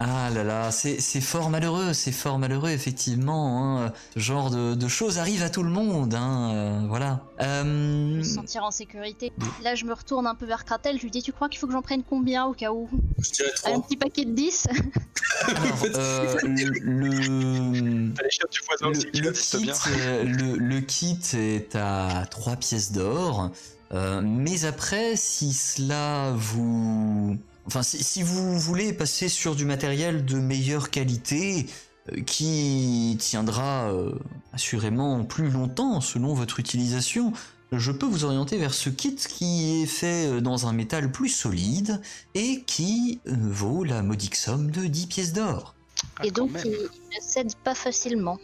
Ah 0.03 0.31
là 0.31 0.45
là, 0.45 0.71
c'est 0.71 0.99
c'est 0.99 1.21
fort 1.21 1.51
malheureux, 1.51 1.93
c'est 1.93 2.11
fort 2.13 2.39
malheureux 2.39 2.71
effectivement. 2.71 3.83
Hein. 3.83 3.93
Ce 4.15 4.21
genre 4.21 4.51
de, 4.51 4.75
de 4.75 4.89
choses 4.89 5.19
arrive 5.19 5.43
à 5.43 5.51
tout 5.51 5.63
le 5.63 5.69
monde, 5.69 6.15
hein, 6.15 6.51
euh, 6.55 6.81
voilà. 6.89 7.21
Euh, 7.43 8.23
Se 8.23 8.35
sentir 8.35 8.65
en 8.65 8.71
sécurité. 8.71 9.31
Là, 9.63 9.75
je 9.75 9.85
me 9.85 9.93
retourne 9.93 10.27
un 10.27 10.35
peu 10.35 10.47
vers 10.47 10.65
Kratel. 10.65 10.97
Je 10.97 11.03
lui 11.03 11.11
dis 11.11 11.23
Tu 11.23 11.33
crois 11.35 11.51
qu'il 11.51 11.59
faut 11.59 11.67
que 11.67 11.75
j'en 11.75 11.83
prenne 11.83 12.03
combien 12.03 12.47
au 12.47 12.55
cas 12.55 12.73
où 12.73 12.89
Je 13.19 13.31
dirais 13.31 13.51
Un 13.67 13.73
3. 13.73 13.83
petit 13.83 13.97
paquet 13.99 14.25
de 14.25 14.33
10 14.33 14.69
alors, 15.47 15.59
euh, 15.85 16.35
le, 16.45 16.65
le, 16.81 18.15
kit, 19.39 19.69
euh, 19.99 20.25
le, 20.25 20.57
le 20.57 20.81
kit 20.81 21.19
est 21.35 21.77
à 21.77 22.25
3 22.31 22.57
pièces 22.57 22.93
d'or, 22.93 23.51
euh, 23.93 24.21
mais 24.23 24.65
après, 24.65 25.17
si 25.17 25.53
cela 25.53 26.33
vous... 26.37 27.37
Enfin, 27.67 27.83
si, 27.83 28.03
si 28.03 28.23
vous 28.23 28.59
voulez 28.59 28.93
passer 28.93 29.29
sur 29.29 29.55
du 29.55 29.65
matériel 29.65 30.25
de 30.25 30.37
meilleure 30.37 30.91
qualité, 30.91 31.67
euh, 32.13 32.23
qui 32.23 33.17
tiendra 33.19 33.91
euh, 33.93 34.13
assurément 34.53 35.25
plus 35.25 35.51
longtemps 35.51 36.01
selon 36.01 36.35
votre 36.35 36.61
utilisation, 36.61 37.33
je 37.73 37.93
peux 37.93 38.07
vous 38.07 38.25
orienter 38.25 38.59
vers 38.59 38.75
ce 38.75 38.91
kit 38.91 39.15
qui 39.15 39.83
est 39.83 39.87
fait 39.87 40.41
dans 40.41 40.67
un 40.67 40.73
métal 40.73 41.13
plus 41.13 41.29
solide 41.29 42.01
et 42.35 42.63
qui 42.67 43.21
vaut 43.27 43.85
la 43.85 44.03
modique 44.03 44.35
somme 44.35 44.71
de 44.73 44.87
10 44.87 45.07
pièces 45.07 45.33
d'or. 45.33 45.75
Ah, 46.17 46.27
Et 46.27 46.31
quand 46.31 46.47
donc, 46.47 46.63
il 46.65 46.71
ne 46.71 47.21
cède 47.21 47.55
pas 47.63 47.77
facilement. 47.77 48.39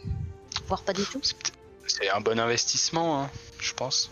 Voire 0.67 0.81
pas 0.81 0.93
du 0.93 1.03
tout. 1.03 1.21
C'est 1.87 2.09
un 2.09 2.21
bon 2.21 2.39
investissement, 2.39 3.23
hein, 3.23 3.29
je 3.59 3.73
pense. 3.73 4.09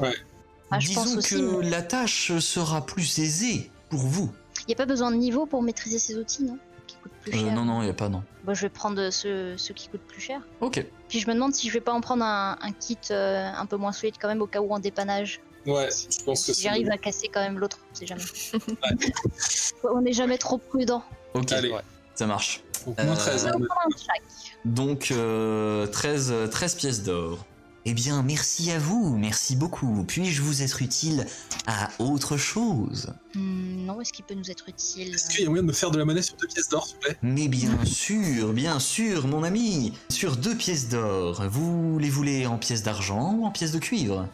Ah, 0.72 0.80
je 0.80 0.88
Disons 0.90 1.04
pense 1.04 1.16
aussi. 1.18 1.36
que 1.36 1.60
mais 1.62 1.70
la 1.70 1.82
tâche 1.82 2.38
sera 2.40 2.86
plus 2.86 3.20
aisée 3.20 3.70
pour 3.90 4.00
vous. 4.00 4.32
Il 4.62 4.66
n'y 4.70 4.74
a 4.74 4.78
pas 4.78 4.86
besoin 4.86 5.12
de 5.12 5.16
niveau 5.18 5.46
pour 5.46 5.62
maîtriser 5.62 6.00
ces 6.00 6.18
outils, 6.18 6.44
non? 6.44 6.58
Qui 6.88 6.96
coûtent 6.98 7.12
plus 7.22 7.34
Euh, 7.34 7.40
cher. 7.46 7.54
non, 7.54 7.66
non, 7.66 7.82
il 7.82 7.86
n'y 7.86 7.92
a 7.92 7.94
pas, 7.94 8.10
non. 8.10 8.24
Bah, 8.44 8.54
je 8.54 8.62
vais 8.62 8.70
prendre 8.70 9.10
ceux, 9.12 9.58
ceux 9.58 9.74
qui 9.74 9.90
coûtent 9.90 10.02
plus 10.08 10.22
cher. 10.22 10.42
Ok. 10.62 10.84
Puis 11.08 11.20
je 11.20 11.28
me 11.28 11.34
demande 11.34 11.54
si 11.54 11.68
je 11.68 11.74
vais 11.74 11.82
pas 11.82 11.94
en 11.94 12.02
prendre 12.02 12.24
un, 12.24 12.58
un 12.62 12.72
kit 12.72 12.98
euh, 13.12 13.52
un 13.56 13.66
peu 13.68 13.78
moins 13.78 13.92
solide 13.92 14.16
quand 14.20 14.28
même 14.28 14.42
au 14.42 14.48
cas 14.48 14.60
où 14.62 14.72
en 14.74 14.80
dépannage. 14.80 15.40
Ouais, 15.68 15.90
je 15.92 16.24
pense 16.24 16.46
que 16.46 16.54
Si 16.54 16.62
j'arrive 16.64 16.90
à 16.92 16.98
casser 16.98 17.28
quand 17.34 17.42
même 17.42 17.58
l'autre, 17.60 17.80
on 17.92 17.96
sait 17.96 18.06
jamais. 18.08 18.22
on 19.84 20.02
n'est 20.02 20.14
jamais 20.14 20.38
trop 20.38 20.58
prudent. 20.58 21.04
Ok, 21.34 21.52
Allez, 21.52 21.72
Ouais. 21.72 21.82
ça 22.16 22.26
marche. 22.28 22.62
donc 22.86 22.98
moins 23.04 23.14
Euh, 23.14 23.16
13. 23.16 23.46
On 23.46 23.48
hein. 23.48 23.52
va 23.60 23.66
prendre 23.66 23.82
un 23.86 23.98
chaque. 23.98 24.24
Donc, 24.66 25.10
euh, 25.12 25.88
13, 25.88 26.32
euh, 26.32 26.48
13 26.48 26.76
pièces 26.76 27.04
d'or. 27.04 27.46
Eh 27.88 27.94
bien, 27.94 28.24
merci 28.24 28.72
à 28.72 28.80
vous, 28.80 29.16
merci 29.16 29.56
beaucoup. 29.56 30.04
Puis-je 30.08 30.42
vous 30.42 30.64
être 30.64 30.82
utile 30.82 31.28
à 31.68 31.90
autre 32.00 32.36
chose? 32.36 33.14
Hmm, 33.36 33.86
non, 33.86 34.02
est-ce 34.02 34.12
qu'il 34.12 34.26
peut 34.26 34.34
nous 34.34 34.50
être 34.50 34.68
utile? 34.68 35.14
Est-ce 35.14 35.30
qu'il 35.30 35.44
y 35.44 35.46
a 35.46 35.50
moyen 35.50 35.62
de 35.62 35.68
me 35.68 35.74
faire 35.74 35.92
de 35.92 36.00
la 36.00 36.06
monnaie 36.06 36.24
sur 36.24 36.36
deux 36.36 36.48
pièces 36.48 36.68
d'or, 36.68 36.88
s'il 36.88 36.96
vous 36.96 37.02
plaît? 37.02 37.18
Mais 37.22 37.48
bien 37.48 37.86
sûr, 37.86 38.54
bien 38.54 38.80
sûr, 38.80 39.28
mon 39.28 39.44
ami. 39.44 39.94
Sur 40.10 40.36
deux 40.36 40.56
pièces 40.56 40.90
d'or, 40.90 41.44
vous 41.48 42.00
les 42.00 42.10
voulez 42.10 42.48
en 42.48 42.58
pièces 42.58 42.82
d'argent 42.82 43.34
ou 43.34 43.46
en 43.46 43.52
pièces 43.52 43.72
de 43.72 43.80
cuivre? 43.80 44.28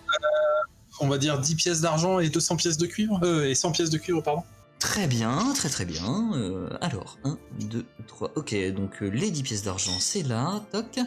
On 1.01 1.09
va 1.09 1.17
dire 1.17 1.37
10 1.39 1.55
pièces 1.55 1.81
d'argent 1.81 2.19
et 2.19 2.29
200 2.29 2.55
pièces 2.55 2.77
de 2.77 2.85
cuivre? 2.85 3.19
Euh, 3.23 3.49
Et 3.49 3.55
100 3.55 3.71
pièces 3.73 3.89
de 3.89 3.97
cuivre, 3.97 4.21
pardon. 4.23 4.43
Très 4.79 5.07
bien, 5.07 5.51
très 5.55 5.69
très 5.69 5.85
bien. 5.85 6.31
Euh, 6.35 6.69
alors, 6.79 7.17
1, 7.25 7.37
2, 7.59 7.85
3. 8.07 8.31
Ok, 8.35 8.55
donc 8.73 9.01
euh, 9.01 9.09
les 9.09 9.29
10 9.29 9.43
pièces 9.43 9.63
d'argent, 9.63 9.99
c'est 9.99 10.23
là, 10.23 10.63
toc. 10.71 10.99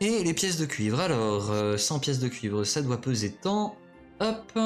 Et 0.00 0.22
les 0.22 0.34
pièces 0.34 0.58
de 0.58 0.66
cuivre. 0.66 1.00
Alors, 1.00 1.50
euh, 1.50 1.76
100 1.76 1.98
pièces 1.98 2.18
de 2.18 2.28
cuivre, 2.28 2.64
ça 2.64 2.82
doit 2.82 3.00
peser 3.00 3.32
tant. 3.32 3.76
Hop. 4.20 4.58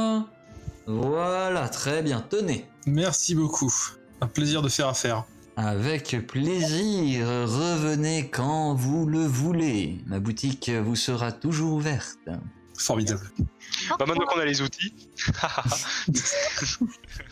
Voilà, 0.86 1.68
très 1.68 2.02
bien. 2.02 2.20
Tenez. 2.20 2.66
Merci 2.86 3.34
beaucoup. 3.34 3.72
Un 4.20 4.26
plaisir 4.26 4.62
de 4.62 4.68
faire 4.68 4.88
affaire. 4.88 5.24
Avec 5.56 6.16
plaisir, 6.26 7.26
revenez 7.26 8.30
quand 8.30 8.74
vous 8.74 9.06
le 9.06 9.24
voulez. 9.24 9.98
Ma 10.06 10.18
boutique 10.18 10.70
vous 10.70 10.96
sera 10.96 11.30
toujours 11.30 11.74
ouverte. 11.74 12.18
Formidable. 12.78 13.30
Bah 13.98 14.06
maintenant 14.06 14.26
qu'on 14.26 14.40
a 14.40 14.44
les 14.44 14.62
outils. 14.62 14.94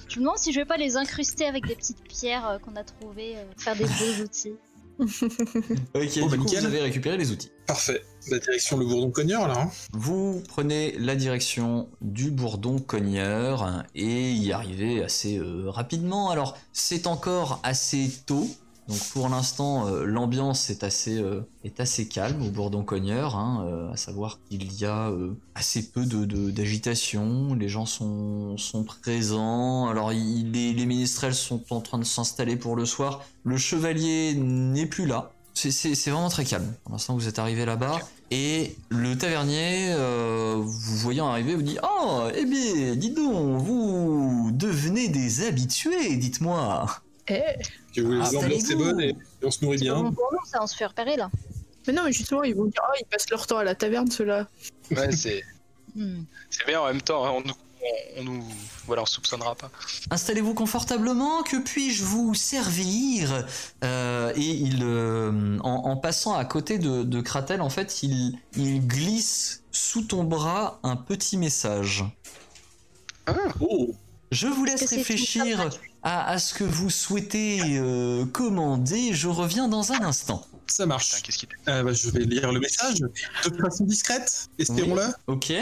Je 0.09 0.19
me 0.19 0.25
demande 0.25 0.39
si 0.39 0.53
je 0.53 0.61
vais 0.61 0.65
pas 0.65 0.77
les 0.77 0.97
incruster 0.97 1.47
avec 1.47 1.67
des 1.67 1.77
petites 1.77 2.03
pierres 2.03 2.47
euh, 2.49 2.59
qu'on 2.59 2.77
a 2.77 2.85
trouvées, 2.85 3.37
euh, 3.37 3.45
faire 3.57 3.77
des 3.77 3.85
beaux 3.85 4.23
outils. 4.25 4.55
Ok, 5.01 6.19
Bon, 6.21 6.29
bah, 6.29 6.37
coup, 6.37 6.49
vous 6.49 6.65
avez 6.65 6.81
récupéré 6.81 7.17
les 7.17 7.31
outils. 7.33 7.51
Parfait. 7.67 8.03
La 8.31 8.39
direction 8.39 8.77
le 8.77 8.85
bourdon 8.85 9.11
cogneur, 9.11 9.49
là. 9.49 9.55
hein. 9.63 9.71
Vous 9.93 10.43
prenez 10.49 10.95
la 10.99 11.17
direction 11.17 11.89
du 12.01 12.31
bourdon 12.31 12.79
cogneur 12.79 13.85
et 13.95 14.33
y 14.33 14.53
arrivez 14.53 15.03
assez 15.03 15.39
euh, 15.39 15.71
rapidement. 15.71 16.31
Alors, 16.31 16.57
c'est 16.73 17.07
encore 17.07 17.61
assez 17.63 18.11
tôt. 18.27 18.49
Donc 18.91 18.99
pour 19.13 19.29
l'instant, 19.29 19.87
euh, 19.87 20.05
l'ambiance 20.05 20.69
est 20.69 20.83
assez, 20.83 21.17
euh, 21.17 21.43
est 21.63 21.79
assez 21.79 22.09
calme 22.09 22.43
au 22.43 22.51
bourdon 22.51 22.83
cogneur, 22.83 23.37
hein, 23.37 23.65
euh, 23.69 23.93
à 23.93 23.97
savoir 23.97 24.41
qu'il 24.49 24.73
y 24.81 24.85
a 24.85 25.13
assez 25.55 25.91
peu 25.91 26.05
de- 26.07 26.51
d'agitation, 26.51 27.55
les 27.55 27.69
gens 27.69 27.87
sont, 27.87 28.57
présents, 29.01 29.87
alors 29.89 30.11
les, 30.11 30.73
les 30.73 30.87
ménestrels 30.87 31.37
sont 31.37 31.63
en 31.71 31.81
train 31.81 31.99
de 31.99 32.05
s'installer 32.05 32.57
pour 32.57 32.75
le 32.75 32.85
soir, 32.85 33.23
le 33.45 33.57
chevalier 33.57 34.35
n'est 34.35 34.87
plus 34.87 35.07
là, 35.07 35.31
c'est- 35.55 35.71
vraiment 36.11 36.29
très 36.29 36.45
calme. 36.45 36.73
Pour 36.83 36.93
l'instant, 36.93 37.15
vous 37.15 37.29
êtes 37.29 37.39
arrivé 37.39 37.65
là-bas. 37.65 38.01
Et 38.33 38.77
le 38.89 39.17
tavernier, 39.17 39.95
vous 40.63 40.97
voyant 40.97 41.29
arriver, 41.29 41.55
vous 41.55 41.63
dit 41.63 41.79
Oh, 41.83 42.23
eh 42.35 42.45
bien, 42.45 42.95
dis 42.97 43.11
donc, 43.11 43.61
vous 43.63 44.51
devenez 44.53 45.09
des 45.09 45.47
habitués, 45.47 46.17
dites-moi. 46.17 46.87
Eh 47.31 47.95
Que 47.95 48.01
vous, 48.03 48.13
Ah, 48.13 48.31
l'ambiance 48.33 48.43
est 48.45 48.57
installez-vous. 48.57 48.85
bonne 48.85 49.01
et, 49.01 49.17
on 49.43 49.51
se 49.51 49.65
nourrit 49.65 49.79
bien. 49.79 49.95
bon 50.03 50.13
pour 50.13 50.29
nous, 50.33 50.45
ça, 50.47 50.59
on 50.63 50.67
se 50.67 50.77
fait 50.77 50.87
repérer 50.87 51.17
là. 51.17 51.31
Mais 51.87 51.93
non, 51.95 52.03
mais 52.05 52.13
justement, 52.13 52.43
ils 52.43 52.55
vont 52.55 52.67
dire 52.67 52.83
Oh, 52.89 52.93
ils 53.01 53.07
passent 53.07 53.31
leur 53.31 53.47
temps 53.47 53.59
à 53.59 53.65
la 53.65 53.75
taverne, 53.75 54.11
ceux-là. 54.11 54.49
Ouais, 54.91 55.13
c'est 55.13 55.43
Hmm. 55.97 56.23
c'est 56.51 56.65
bien 56.69 56.81
en 56.81 56.87
même 56.87 57.03
temps. 57.03 57.25
hein, 57.27 57.33
On 57.35 57.41
nous, 57.41 57.55
on, 58.19 58.23
nous, 58.23 58.45
voilà, 58.87 59.03
on 59.03 59.07
soupçonnera 59.07 59.57
pas. 59.57 59.71
Installez-vous 60.13 60.55
confortablement, 60.55 61.43
que 61.43 61.57
puis-je 61.57 62.05
vous 62.05 62.33
servir? 62.35 63.45
Euh, 63.83 64.33
Et 64.37 64.41
il, 64.41 64.81
euh, 64.85 65.59
en, 65.65 65.91
en 65.91 65.97
passant 65.97 66.35
à 66.35 66.45
côté 66.45 66.79
de, 66.79 67.03
de 67.03 67.21
Kratel, 67.21 67.61
en 67.61 67.71
fait, 67.71 68.05
il, 68.05 68.39
il 68.57 68.87
glisse 68.87 69.65
sous 69.73 70.03
ton 70.03 70.23
bras 70.23 70.79
un 70.85 70.95
petit 70.95 71.37
message. 71.37 72.05
Oh 73.61 73.95
Je 74.31 74.47
vous 74.47 74.65
laisse 74.65 74.89
réfléchir 74.91 75.71
à, 76.03 76.31
à 76.31 76.39
ce 76.39 76.55
que 76.55 76.65
vous 76.65 76.91
souhaitez 76.91 77.61
euh, 77.79 78.25
commander. 78.27 79.13
Je 79.13 79.29
reviens 79.29 79.69
dans 79.69 79.93
un 79.93 80.01
instant. 80.03 80.47
Ça 80.67 80.87
marche. 80.87 81.21
qu'est-ce 81.23 81.37
qu'il 81.39 81.49
Euh, 81.69 81.83
bah, 81.83 81.93
je 81.93 82.11
vais 82.11 82.21
lire 82.21 82.53
le 82.53 82.61
message 82.61 83.01
de 83.01 83.57
façon 83.61 83.85
discrète, 83.85 84.49
espérons-le. 84.57 85.03
Ok. 85.27 85.53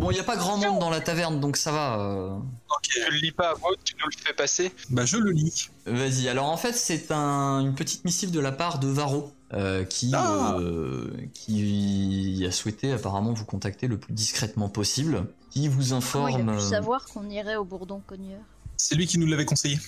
Bon, 0.00 0.10
il 0.10 0.14
n'y 0.14 0.20
a 0.20 0.24
pas 0.24 0.36
grand 0.38 0.56
monde 0.56 0.78
dans 0.78 0.88
la 0.88 1.00
taverne, 1.00 1.38
donc 1.38 1.58
ça 1.58 1.70
va. 1.70 2.00
euh. 2.00 2.38
Tu 2.82 2.98
le 3.10 3.16
lis 3.18 3.30
pas 3.32 3.50
à 3.50 3.54
voix, 3.54 3.72
tu 3.84 3.94
nous 4.02 4.06
le 4.06 4.16
fais 4.24 4.32
passer. 4.32 4.72
Bah, 4.88 5.04
je 5.04 5.18
le 5.18 5.32
lis. 5.32 5.68
Vas-y. 5.84 6.28
Alors 6.28 6.46
en 6.46 6.56
fait, 6.56 6.72
c'est 6.72 7.10
un- 7.12 7.60
une 7.60 7.74
petite 7.74 8.06
missive 8.06 8.30
de 8.30 8.40
la 8.40 8.52
part 8.52 8.78
de 8.78 8.88
Varro. 8.88 9.32
euh, 9.52 9.84
qui, 9.84 10.10
Ah. 10.14 10.56
euh, 10.58 11.12
qui 11.32 12.44
a 12.44 12.50
souhaité 12.50 12.90
apparemment 12.90 13.32
vous 13.32 13.44
contacter 13.44 13.86
le 13.86 13.98
plus 13.98 14.12
discrètement 14.12 14.68
possible, 14.68 15.26
qui 15.50 15.68
vous 15.68 15.90
Comment 15.90 16.26
il 16.28 16.34
a 16.34 16.38
informe. 16.38 16.56
pu 16.56 16.60
savoir 16.60 17.04
qu'on 17.06 17.28
irait 17.30 17.54
au 17.54 17.64
bourdon 17.64 18.02
cogneur? 18.04 18.40
C'est 18.86 18.96
lui 18.96 19.06
qui 19.06 19.16
nous 19.16 19.26
l'avait 19.26 19.46
conseillé. 19.46 19.78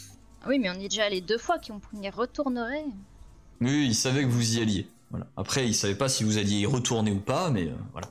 Ah 0.41 0.47
Oui, 0.49 0.59
mais 0.59 0.71
on 0.71 0.81
y 0.81 0.87
est 0.87 0.89
déjà 0.89 1.05
allé 1.05 1.21
deux 1.21 1.37
fois, 1.37 1.59
qu'on 1.59 1.79
y 2.01 2.09
retournerait. 2.09 2.87
Oui, 3.61 3.85
il 3.89 3.95
savait 3.95 4.23
que 4.23 4.29
vous 4.29 4.57
y 4.57 4.63
alliez. 4.63 4.89
Voilà. 5.11 5.27
Après, 5.37 5.69
il 5.69 5.75
savait 5.75 5.95
pas 5.95 6.09
si 6.09 6.25
vous 6.25 6.39
alliez 6.39 6.61
y 6.61 6.67
retourner 6.67 7.11
ou 7.11 7.21
pas, 7.21 7.51
mais 7.51 7.67
euh, 7.67 7.75
voilà. 7.93 8.09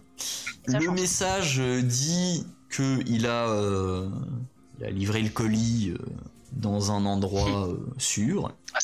Ça 0.68 0.78
le 0.78 0.86
change. 0.86 1.00
message 1.00 1.60
euh, 1.60 1.82
dit 1.82 2.46
que 2.70 3.00
il 3.08 3.26
a, 3.26 3.50
euh, 3.50 4.08
il 4.78 4.86
a 4.86 4.92
livré 4.92 5.24
le 5.24 5.30
colis 5.30 5.90
euh, 5.90 5.98
dans 6.52 6.92
un 6.92 7.08
endroit 7.08 7.68
euh, 7.68 7.78
sûr 7.98 8.54
Ah, 8.76 8.78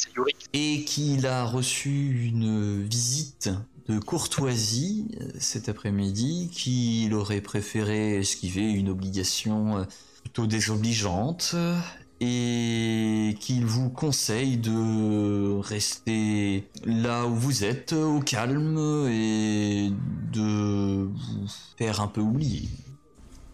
et 0.54 0.84
qu'il 0.86 1.28
a 1.28 1.46
reçu 1.46 2.26
une 2.26 2.82
visite 2.84 3.52
de 3.88 4.00
courtoisie 4.00 5.06
cet 5.38 5.70
après-midi, 5.70 6.50
qu'il 6.52 7.14
aurait 7.14 7.42
préféré 7.42 8.16
esquiver 8.16 8.72
une 8.72 8.90
obligation 8.90 9.78
euh, 9.78 9.84
plutôt 10.32 10.48
désobligeante 10.48 11.52
euh, 11.56 11.78
et 12.22 13.36
qu'il 13.42 13.66
vous 13.66 13.90
conseille 13.90 14.56
de 14.56 15.60
rester 15.60 16.70
là 16.86 17.26
où 17.26 17.36
vous 17.36 17.66
êtes, 17.66 17.92
au 17.92 18.22
calme 18.22 18.78
et 19.10 19.92
de 20.32 21.10
vous 21.10 21.48
faire 21.78 22.00
un 22.00 22.08
peu 22.08 22.22
oublier. 22.22 22.70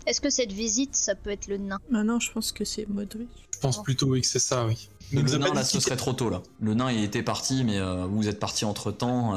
Est-ce 0.05 0.21
que 0.21 0.29
cette 0.29 0.51
visite, 0.51 0.95
ça 0.95 1.15
peut 1.15 1.31
être 1.31 1.47
le 1.47 1.57
nain? 1.57 1.79
Maintenant, 1.89 2.19
je 2.19 2.31
pense 2.31 2.51
que 2.51 2.63
c'est 2.63 2.87
Modric. 2.87 3.27
Je 3.55 3.59
pense 3.59 3.81
plutôt 3.81 4.09
oui 4.09 4.21
que 4.21 4.27
c'est 4.27 4.37
ça, 4.37 4.67
oui. 4.67 4.87
Il 5.11 5.21
Le 5.21 5.37
nain 5.37 5.53
là, 5.53 5.63
ce 5.63 5.79
serait 5.79 5.95
trop 5.95 6.13
tôt 6.13 6.29
là. 6.29 6.43
Le 6.61 6.75
nain 6.75 6.91
il 6.91 7.03
était 7.03 7.23
parti, 7.23 7.63
mais 7.63 7.79
euh, 7.79 8.05
vous 8.05 8.27
êtes 8.27 8.39
parti 8.39 8.65
entre 8.65 8.91
temps. 8.91 9.31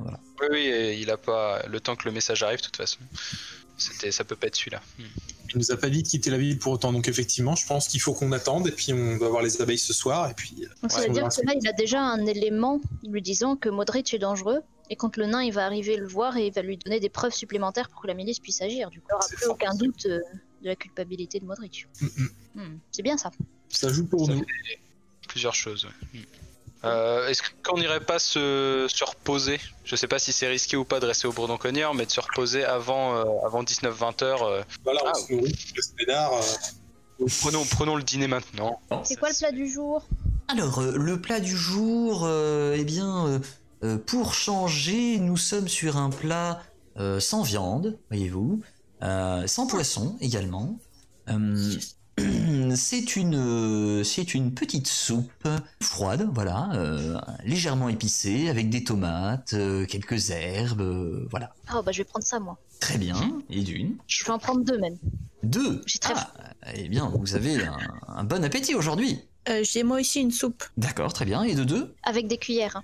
voilà. 0.00 0.18
Oui, 0.50 0.96
il 0.98 1.10
a 1.10 1.18
pas 1.18 1.62
le 1.68 1.78
temps 1.78 1.94
que 1.94 2.08
le 2.08 2.12
message 2.12 2.42
arrive, 2.42 2.60
de 2.60 2.64
toute 2.64 2.76
façon. 2.78 3.00
C'était, 3.76 4.10
ça 4.10 4.24
peut 4.24 4.36
pas 4.36 4.46
être 4.48 4.56
celui-là. 4.56 4.82
Hmm. 4.98 5.02
Il 5.54 5.58
nous 5.58 5.70
a 5.72 5.76
pas 5.76 5.88
dit 5.88 6.02
de 6.02 6.08
quitter 6.08 6.30
la 6.30 6.38
ville 6.38 6.58
pour 6.58 6.72
autant, 6.72 6.92
donc 6.92 7.08
effectivement, 7.08 7.54
je 7.54 7.66
pense 7.66 7.88
qu'il 7.88 8.00
faut 8.00 8.12
qu'on 8.14 8.32
attende 8.32 8.66
et 8.68 8.72
puis 8.72 8.92
on 8.92 9.16
doit 9.16 9.28
voir 9.28 9.42
les 9.42 9.60
abeilles 9.62 9.78
ce 9.78 9.92
soir 9.92 10.28
et 10.30 10.34
puis. 10.34 10.54
euh, 10.64 10.68
Donc 10.82 10.90
ça 10.92 10.98
Ouais, 11.00 11.04
veut 11.06 11.10
on 11.10 11.14
dire 11.14 11.28
que 11.28 11.46
là, 11.46 11.54
il 11.60 11.68
a 11.68 11.72
déjà 11.72 12.00
un 12.02 12.26
élément 12.26 12.80
lui 13.04 13.22
disant 13.22 13.56
que 13.56 13.68
Modric 13.68 14.12
est 14.12 14.18
dangereux. 14.18 14.60
Et 14.90 14.96
quand 14.96 15.16
le 15.16 15.26
nain 15.26 15.42
il 15.42 15.52
va 15.52 15.64
arriver 15.66 15.96
le 15.96 16.06
voir 16.06 16.36
et 16.36 16.46
il 16.46 16.52
va 16.52 16.62
lui 16.62 16.76
donner 16.76 17.00
des 17.00 17.08
preuves 17.08 17.32
supplémentaires 17.32 17.88
pour 17.88 18.02
que 18.02 18.06
la 18.06 18.14
milice 18.14 18.38
puisse 18.38 18.60
agir. 18.62 18.88
Du 18.90 19.00
coup, 19.00 19.06
il 19.10 19.12
n'y 19.12 19.16
aura 19.16 19.26
C'est 19.28 19.34
plus 19.36 19.44
fort 19.46 19.54
aucun 19.54 19.74
doute 19.74 20.06
euh, 20.06 20.20
de 20.62 20.68
la 20.68 20.76
culpabilité 20.76 21.40
de 21.40 21.44
Modric. 21.44 21.86
Mm, 22.00 22.06
mm. 22.06 22.28
Hmm, 22.62 22.78
C'est 22.92 23.02
bien 23.02 23.16
ça. 23.16 23.30
Ça 23.68 23.88
joue 23.88 24.06
pour 24.06 24.26
Ça 24.26 24.34
nous. 24.34 24.44
plusieurs 25.28 25.54
choses. 25.54 25.86
ouais. 26.14 26.20
Euh, 26.86 27.28
Est-ce 27.28 27.42
qu'on 27.64 27.78
n'irait 27.78 28.00
pas 28.04 28.18
se, 28.18 28.86
se 28.88 29.04
reposer? 29.04 29.60
Je 29.84 29.96
sais 29.96 30.08
pas 30.08 30.18
si 30.18 30.32
c'est 30.32 30.46
risqué 30.48 30.76
ou 30.76 30.84
pas 30.84 31.00
de 31.00 31.06
rester 31.06 31.26
au 31.26 31.32
bourdon 31.32 31.56
cogneur, 31.58 31.94
mais 31.94 32.06
de 32.06 32.10
se 32.10 32.20
reposer 32.20 32.64
avant, 32.64 33.16
euh, 33.16 33.24
avant 33.44 33.62
19-20 33.62 34.22
heures. 34.22 34.42
euh. 34.42 34.62
Voilà, 34.84 35.00
on 35.04 35.08
Ah, 35.08 35.14
se 35.14 35.32
nourrit, 35.32 35.54
le 35.76 35.82
spédard. 35.82 36.32
euh, 37.20 37.26
Prenons, 37.40 37.64
prenons 37.64 37.96
le 37.96 38.02
dîner 38.02 38.28
maintenant. 38.28 38.80
C'est 39.04 39.16
quoi 39.16 39.30
le 39.30 39.34
plat 39.38 39.52
du 39.52 39.68
jour? 39.68 40.04
Alors, 40.48 40.80
euh, 40.80 40.92
le 40.96 41.20
plat 41.20 41.40
du 41.40 41.56
jour, 41.56 42.22
euh, 42.24 42.76
eh 42.78 42.84
bien, 42.84 43.40
pour 44.06 44.34
changer, 44.34 45.18
nous 45.18 45.36
sommes 45.36 45.68
sur 45.68 45.96
un 45.96 46.10
plat 46.10 46.62
euh, 46.98 47.20
sans 47.20 47.42
viande, 47.42 47.98
voyez-vous, 48.10 48.60
euh, 49.02 49.46
sans 49.46 49.66
poisson 49.66 50.16
également. 50.20 50.78
Euh, 51.28 51.76
c'est 52.76 53.16
une, 53.16 53.34
euh, 53.34 54.04
c'est 54.04 54.34
une 54.34 54.52
petite 54.52 54.86
soupe 54.86 55.48
froide, 55.82 56.28
voilà, 56.32 56.70
euh, 56.74 57.18
légèrement 57.44 57.88
épicée, 57.88 58.48
avec 58.48 58.70
des 58.70 58.84
tomates, 58.84 59.52
euh, 59.54 59.84
quelques 59.86 60.30
herbes, 60.30 60.80
euh, 60.80 61.26
voilà. 61.30 61.52
Ah 61.68 61.82
bah 61.82 61.92
je 61.92 61.98
vais 61.98 62.04
prendre 62.04 62.24
ça 62.24 62.38
moi. 62.40 62.58
Très 62.80 62.98
bien. 62.98 63.16
Et 63.50 63.62
d'une, 63.62 63.96
Je 64.06 64.24
vais 64.24 64.30
en 64.30 64.38
prendre 64.38 64.62
deux 64.64 64.78
même. 64.78 64.96
deux? 65.42 65.82
J'ai 65.86 65.98
très 65.98 66.14
Ah, 66.16 66.30
eh 66.74 66.88
bien, 66.88 67.10
vous 67.14 67.34
avez 67.34 67.62
un, 67.64 67.76
un 68.08 68.24
bon 68.24 68.44
appétit 68.44 68.74
aujourd'hui. 68.74 69.20
Euh, 69.48 69.62
J'ai 69.62 69.82
moi 69.82 70.00
aussi 70.00 70.20
une 70.20 70.32
soupe. 70.32 70.64
D'accord, 70.76 71.12
très 71.12 71.24
bien. 71.24 71.42
Et 71.44 71.54
de 71.54 71.64
deux? 71.64 71.94
Avec 72.02 72.26
des 72.28 72.36
cuillères. 72.36 72.76
hein. 72.76 72.82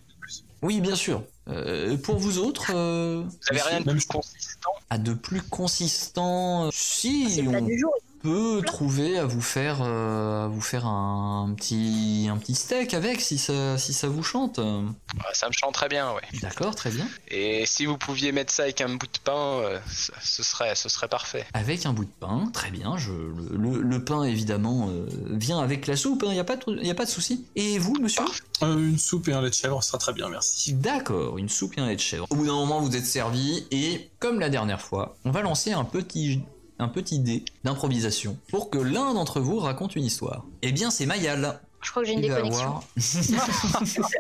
Oui, 0.63 0.81
bien 0.81 0.95
sûr. 0.95 1.25
Euh, 1.49 1.97
pour 1.97 2.17
vous 2.19 2.39
autres, 2.39 2.71
euh, 2.75 3.25
Vous 3.27 3.37
avez 3.51 3.63
rien 3.63 3.81
de 3.81 3.91
plus 3.91 4.07
consistant? 4.07 4.71
À 4.91 4.99
de 4.99 5.13
plus 5.13 5.43
consistant, 5.43 6.71
si 6.73 7.29
C'est 7.29 7.43
le 7.43 7.51
plat 7.51 7.59
on 7.61 7.65
du 7.67 7.79
jour. 7.79 7.93
Peut 8.23 8.63
trouver 8.65 9.19
à 9.19 9.25
vous 9.27 9.41
faire, 9.41 9.79
euh, 9.83 10.45
à 10.45 10.49
vous 10.49 10.61
faire 10.61 10.87
un 10.87 11.53
petit, 11.57 12.29
un 12.31 12.37
petit 12.37 12.55
steak 12.55 12.95
avec, 12.95 13.21
si 13.21 13.39
ça, 13.39 13.77
si 13.79 13.93
ça 13.93 14.09
vous 14.09 14.23
chante. 14.23 14.59
Ah, 14.61 15.25
Ça 15.35 15.49
me 15.49 15.53
chante 15.53 15.75
très 15.75 15.89
bien, 15.89 16.13
ouais. 16.13 16.23
D'accord, 16.41 16.75
très 16.75 16.91
bien. 16.91 17.07
Et 17.29 17.65
si 17.67 17.87
vous 17.87 17.99
pouviez 17.99 18.33
mettre 18.33 18.53
ça 18.53 18.65
avec 18.65 18.81
un 18.81 18.89
bout 18.91 19.07
de 19.07 19.19
pain, 19.25 19.59
euh, 19.61 19.79
ce 20.23 20.43
serait, 20.43 20.75
ce 20.75 20.89
serait 20.89 21.09
parfait. 21.09 21.47
Avec 21.55 21.87
un 21.87 21.93
bout 21.93 22.05
de 22.05 22.11
pain, 22.21 22.49
très 22.53 22.71
bien. 22.71 22.97
Je, 22.97 23.13
le, 23.13 23.57
le- 23.57 23.83
le 23.83 24.05
pain 24.05 24.23
évidemment 24.25 24.89
euh, 24.91 25.07
vient 25.31 25.59
avec 25.61 25.87
la 25.87 25.97
soupe, 25.97 26.23
il 26.27 26.33
n'y 26.33 26.39
a 26.41 26.45
pas 26.45 26.57
de, 26.57 26.83
y 26.83 26.91
a 26.91 26.95
pas 26.95 27.05
de 27.05 27.11
souci. 27.11 27.45
Et 27.57 27.79
vous, 27.79 27.95
monsieur? 28.01 28.25
Euh, 28.63 28.77
une 28.79 28.99
soupe 28.99 29.29
et 29.29 29.33
un 29.33 29.43
lait 29.43 29.51
de 29.51 29.55
chèvre 29.55 29.83
sera 29.83 29.99
très 29.99 30.13
bien, 30.13 30.29
merci. 30.29 30.73
D'accord, 30.75 31.39
une 31.39 31.49
soupe 31.49 31.77
et 31.79 31.81
un 31.81 31.87
lait 31.89 31.97
de 31.97 32.01
chèvre. 32.01 32.27
Au 32.31 32.35
bout 32.37 32.47
d'un 32.47 32.53
moment, 32.55 32.81
vous 32.81 32.97
êtes 32.97 33.05
servi 33.07 33.65
et, 33.71 34.09
comme 34.21 34.39
la 34.41 34.49
dernière 34.49 34.81
fois, 34.81 35.17
on 35.25 35.31
va 35.33 35.43
lancer 35.43 35.73
un 35.73 35.85
petit, 35.85 36.41
un 36.79 36.89
petit 36.89 37.19
dé 37.21 37.45
d'improvisation 37.65 38.37
pour 38.49 38.71
que 38.71 38.79
l'un 38.79 39.15
d'entre 39.15 39.41
vous 39.41 39.59
raconte 39.59 39.95
une 39.97 40.05
histoire. 40.05 40.45
Eh 40.63 40.73
bien, 40.73 40.91
c'est 40.91 41.07
Mayal. 41.07 41.61
Je 41.81 41.91
crois 41.91 42.03
que 42.03 42.09
j'ai 42.09 42.15
une 42.15 42.25
Il 42.25 42.31
va 42.31 42.37
déconnexion. 42.43 42.67
avoir- 42.69 42.85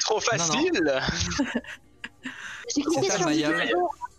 Trop 0.00 0.20
facile 0.20 1.02
C'est 2.68 3.10
à 3.10 3.18
Mayal. 3.24 3.72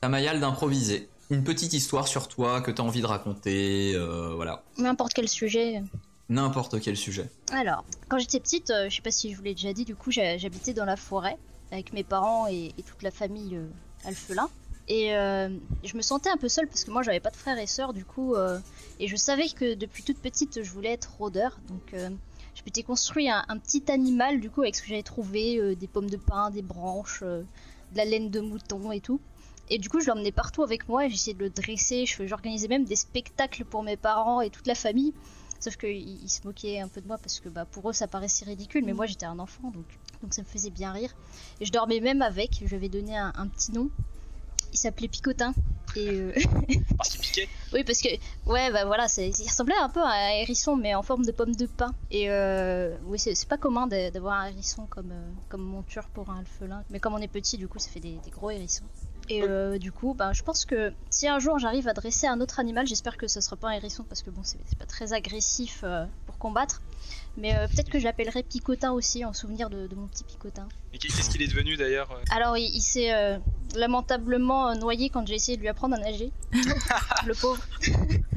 Mayal 0.08 0.40
d'improviser. 0.40 1.10
Une 1.30 1.44
petite 1.44 1.74
histoire 1.74 2.08
sur 2.08 2.28
toi 2.28 2.62
que 2.62 2.72
tu 2.72 2.82
as 2.82 2.84
envie 2.84 3.02
de 3.02 3.06
raconter, 3.06 3.94
euh, 3.96 4.34
voilà. 4.36 4.64
N'importe 4.78 5.14
quel 5.14 5.28
sujet. 5.30 5.84
N'importe 6.28 6.80
quel 6.80 6.98
sujet. 6.98 7.30
Alors, 7.52 7.84
quand 8.08 8.18
j'étais 8.18 8.40
petite, 8.40 8.72
euh, 8.72 8.90
je 8.90 8.96
sais 8.96 9.02
pas 9.04 9.12
si 9.12 9.32
je 9.32 9.38
vous 9.38 9.44
l'ai 9.44 9.54
déjà 9.54 9.72
dit, 9.74 9.86
du 9.86 9.96
coup 9.96 10.10
j'habitais 10.12 10.74
dans 10.74 10.86
la 10.86 10.96
forêt 10.96 11.38
avec 11.72 11.94
mes 11.94 12.04
parents 12.04 12.48
et, 12.48 12.74
et 12.78 12.84
toute 12.84 13.04
la 13.04 13.12
famille 13.12 13.56
euh, 13.56 13.68
Alphelin. 14.06 14.50
Et 14.92 15.16
euh, 15.16 15.50
je 15.84 15.96
me 15.96 16.02
sentais 16.02 16.32
un 16.32 16.38
peu 16.38 16.50
seule 16.50 16.68
parce 16.68 16.84
que 16.84 16.90
moi 16.90 17.04
j'avais 17.04 17.20
pas 17.20 17.30
de 17.30 17.36
frères 17.36 17.60
et 17.60 17.68
sœurs 17.68 17.94
du 17.94 18.06
coup. 18.06 18.34
euh, 18.34 18.60
et 19.00 19.08
je 19.08 19.16
savais 19.16 19.48
que 19.50 19.76
depuis 19.76 20.02
toute 20.04 20.18
petite 20.18 20.64
je 20.64 20.72
voulais 20.72 20.92
être 20.94 21.12
rôdeur. 21.20 21.60
Donc 21.68 21.94
euh, 21.94 22.10
je 22.56 22.64
m'étais 22.66 22.82
construit 22.82 23.30
un, 23.30 23.46
un 23.48 23.58
petit 23.60 23.84
animal 23.92 24.40
du 24.40 24.50
coup 24.50 24.62
avec 24.62 24.76
ce 24.76 24.82
que 24.82 24.88
j'avais 24.88 25.04
trouvé 25.04 25.58
euh, 25.60 25.76
des 25.76 25.88
pommes 25.88 26.10
de 26.10 26.18
pin, 26.18 26.50
des 26.50 26.64
branches, 26.64 27.22
de 27.22 27.46
la 27.96 28.04
laine 28.04 28.32
de 28.32 28.40
mouton 28.40 28.92
et 28.92 29.00
tout. 29.00 29.20
Et 29.70 29.78
du 29.78 29.90
coup 29.90 30.00
je 30.00 30.08
l'emmenais 30.08 30.32
partout 30.32 30.64
avec 30.64 30.90
moi 30.90 31.06
et 31.06 31.10
j'essayais 31.12 31.36
de 31.36 31.44
le 31.44 31.52
dresser. 31.52 32.06
J'organisais 32.08 32.68
même 32.68 32.86
des 32.86 32.96
spectacles 32.96 33.66
pour 33.66 33.84
mes 33.84 33.96
parents 33.96 34.42
et 34.42 34.50
toute 34.50 34.66
la 34.66 34.76
famille. 34.76 35.14
Sauf 35.60 35.78
qu'ils 35.78 36.24
ils 36.24 36.30
se 36.30 36.48
moquaient 36.48 36.80
un 36.80 36.88
peu 36.88 37.00
de 37.00 37.08
moi 37.08 37.20
parce 37.20 37.40
que 37.40 37.50
bah, 37.50 37.66
pour 37.66 37.88
eux 37.92 37.94
ça 37.94 38.08
paraissait 38.08 38.46
ridicule, 38.46 38.84
mais 38.86 38.94
moi 38.94 39.06
j'étais 39.06 39.28
un 39.28 39.38
enfant 39.38 39.70
donc, 39.70 39.86
donc 40.24 40.34
ça 40.34 40.42
me 40.42 40.48
faisait 40.48 40.72
bien 40.72 40.92
rire. 40.94 41.14
Et 41.62 41.66
je 41.66 41.72
dormais 41.72 42.00
même 42.00 42.24
avec, 42.24 42.62
je 42.64 42.66
lui 42.66 42.76
avais 42.76 42.90
donné 42.90 43.16
un, 43.16 43.34
un 43.36 43.48
petit 43.48 43.72
nom. 43.72 43.92
Il 44.74 44.78
s'appelait 44.78 45.08
Picotin. 45.08 45.54
Et 45.96 46.08
euh, 46.12 46.34
Parce 46.98 47.10
qu'il 47.10 47.20
piquait. 47.20 47.50
oui, 47.74 47.84
parce 47.84 48.00
que 48.00 48.10
ouais, 48.46 48.72
bah 48.72 48.86
voilà, 48.86 49.08
il 49.18 49.32
ressemblait 49.48 49.76
un 49.82 49.90
peu 49.90 50.02
à 50.04 50.10
un 50.12 50.30
hérisson, 50.42 50.76
mais 50.76 50.94
en 50.94 51.02
forme 51.02 51.26
de 51.26 51.32
pomme 51.32 51.56
de 51.56 51.66
pin. 51.66 51.96
Et 52.12 52.30
euh, 52.30 52.96
oui, 53.06 53.18
c'est 53.18 53.48
pas 53.48 53.58
commun 53.58 53.88
d'a- 53.88 54.12
d'avoir 54.12 54.36
un 54.40 54.48
hérisson 54.50 54.86
comme, 54.88 55.12
euh, 55.12 55.32
comme 55.50 55.62
monture 55.64 56.08
pour 56.14 56.30
un 56.30 56.40
alphelin. 56.40 56.84
Mais 56.92 57.00
comme 57.00 57.16
on 57.16 57.20
est 57.20 57.28
petit, 57.28 57.58
du 57.58 57.68
coup, 57.68 57.80
ça 57.80 57.90
fait 57.90 58.00
des, 58.00 58.20
des 58.24 58.30
gros 58.30 58.52
hérissons. 58.52 58.86
Et 59.32 59.44
euh, 59.44 59.78
du 59.78 59.92
coup, 59.92 60.14
bah, 60.16 60.32
je 60.34 60.42
pense 60.44 60.66
que 60.66 60.92
si 61.12 61.28
un 61.28 61.38
jour 61.40 61.60
j'arrive 61.60 61.88
à 61.88 61.94
dresser 61.94 62.26
un 62.28 62.40
autre 62.42 62.60
animal, 62.60 62.88
j'espère 62.88 63.16
que 63.18 63.28
ce 63.28 63.42
sera 63.42 63.56
pas 63.56 63.68
un 63.70 63.74
hérisson 63.74 64.04
parce 64.04 64.24
que 64.24 64.32
bon, 64.32 64.42
c'est 64.44 64.58
c'est 64.68 64.78
pas 64.78 64.88
très 64.88 65.14
agressif 65.14 65.82
euh, 65.84 66.06
pour 66.26 66.38
combattre. 66.40 66.82
Mais 67.38 67.56
euh, 67.56 67.68
peut-être 67.68 67.90
que 67.90 68.00
je 68.00 68.04
l'appellerai 68.04 68.44
Picotin 68.44 68.92
aussi 68.92 69.24
en 69.24 69.34
souvenir 69.34 69.70
de, 69.70 69.88
de 69.88 69.96
mon 69.96 70.08
petit 70.08 70.24
Picotin. 70.24 70.68
Et 70.94 70.98
qu'est-ce 70.98 71.30
qu'il 71.30 71.42
est 71.42 71.48
devenu 71.48 71.78
d'ailleurs 71.78 72.12
euh 72.12 72.24
Alors, 72.32 72.58
il, 72.58 72.66
il 72.76 72.82
s'est 72.82 73.14
euh, 73.14 73.38
lamentablement 73.76 74.76
noyé 74.76 75.10
quand 75.10 75.26
j'ai 75.28 75.36
essayé 75.36 75.56
de 75.58 75.62
lui 75.62 75.70
apprendre 75.70 75.96
à 75.96 76.00
nager. 76.00 76.32
Le 77.26 77.34
pauvre. 77.34 77.62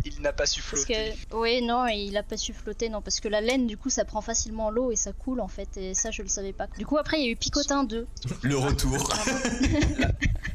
Il 0.05 0.21
n'a 0.21 0.33
pas 0.33 0.47
su 0.47 0.61
flotter. 0.61 1.15
que, 1.31 1.37
oui, 1.37 1.63
non, 1.63 1.87
il 1.87 2.17
a 2.17 2.23
pas 2.23 2.37
su 2.37 2.53
flotter, 2.53 2.89
non, 2.89 3.03
parce 3.03 3.21
que 3.21 3.29
la 3.29 3.41
laine, 3.41 3.67
du 3.67 3.77
coup, 3.77 3.89
ça 3.91 4.05
prend 4.05 4.21
facilement 4.21 4.71
l'eau 4.71 4.91
et 4.91 4.97
ça 4.97 5.13
coule 5.13 5.41
en 5.41 5.49
fait, 5.49 5.77
et 5.77 5.95
ça, 5.95 6.11
je 6.11 6.23
le 6.23 6.29
savais 6.29 6.53
pas. 6.53 6.67
Du 6.79 6.87
coup, 6.87 6.99
après, 6.99 7.21
il 7.21 7.25
y 7.25 7.29
a 7.29 7.31
eu 7.31 7.37
Picotin 7.37 7.85
2. 7.85 8.07
Le 8.43 8.57
retour. 8.57 9.13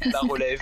La 0.06 0.20
relève. 0.20 0.60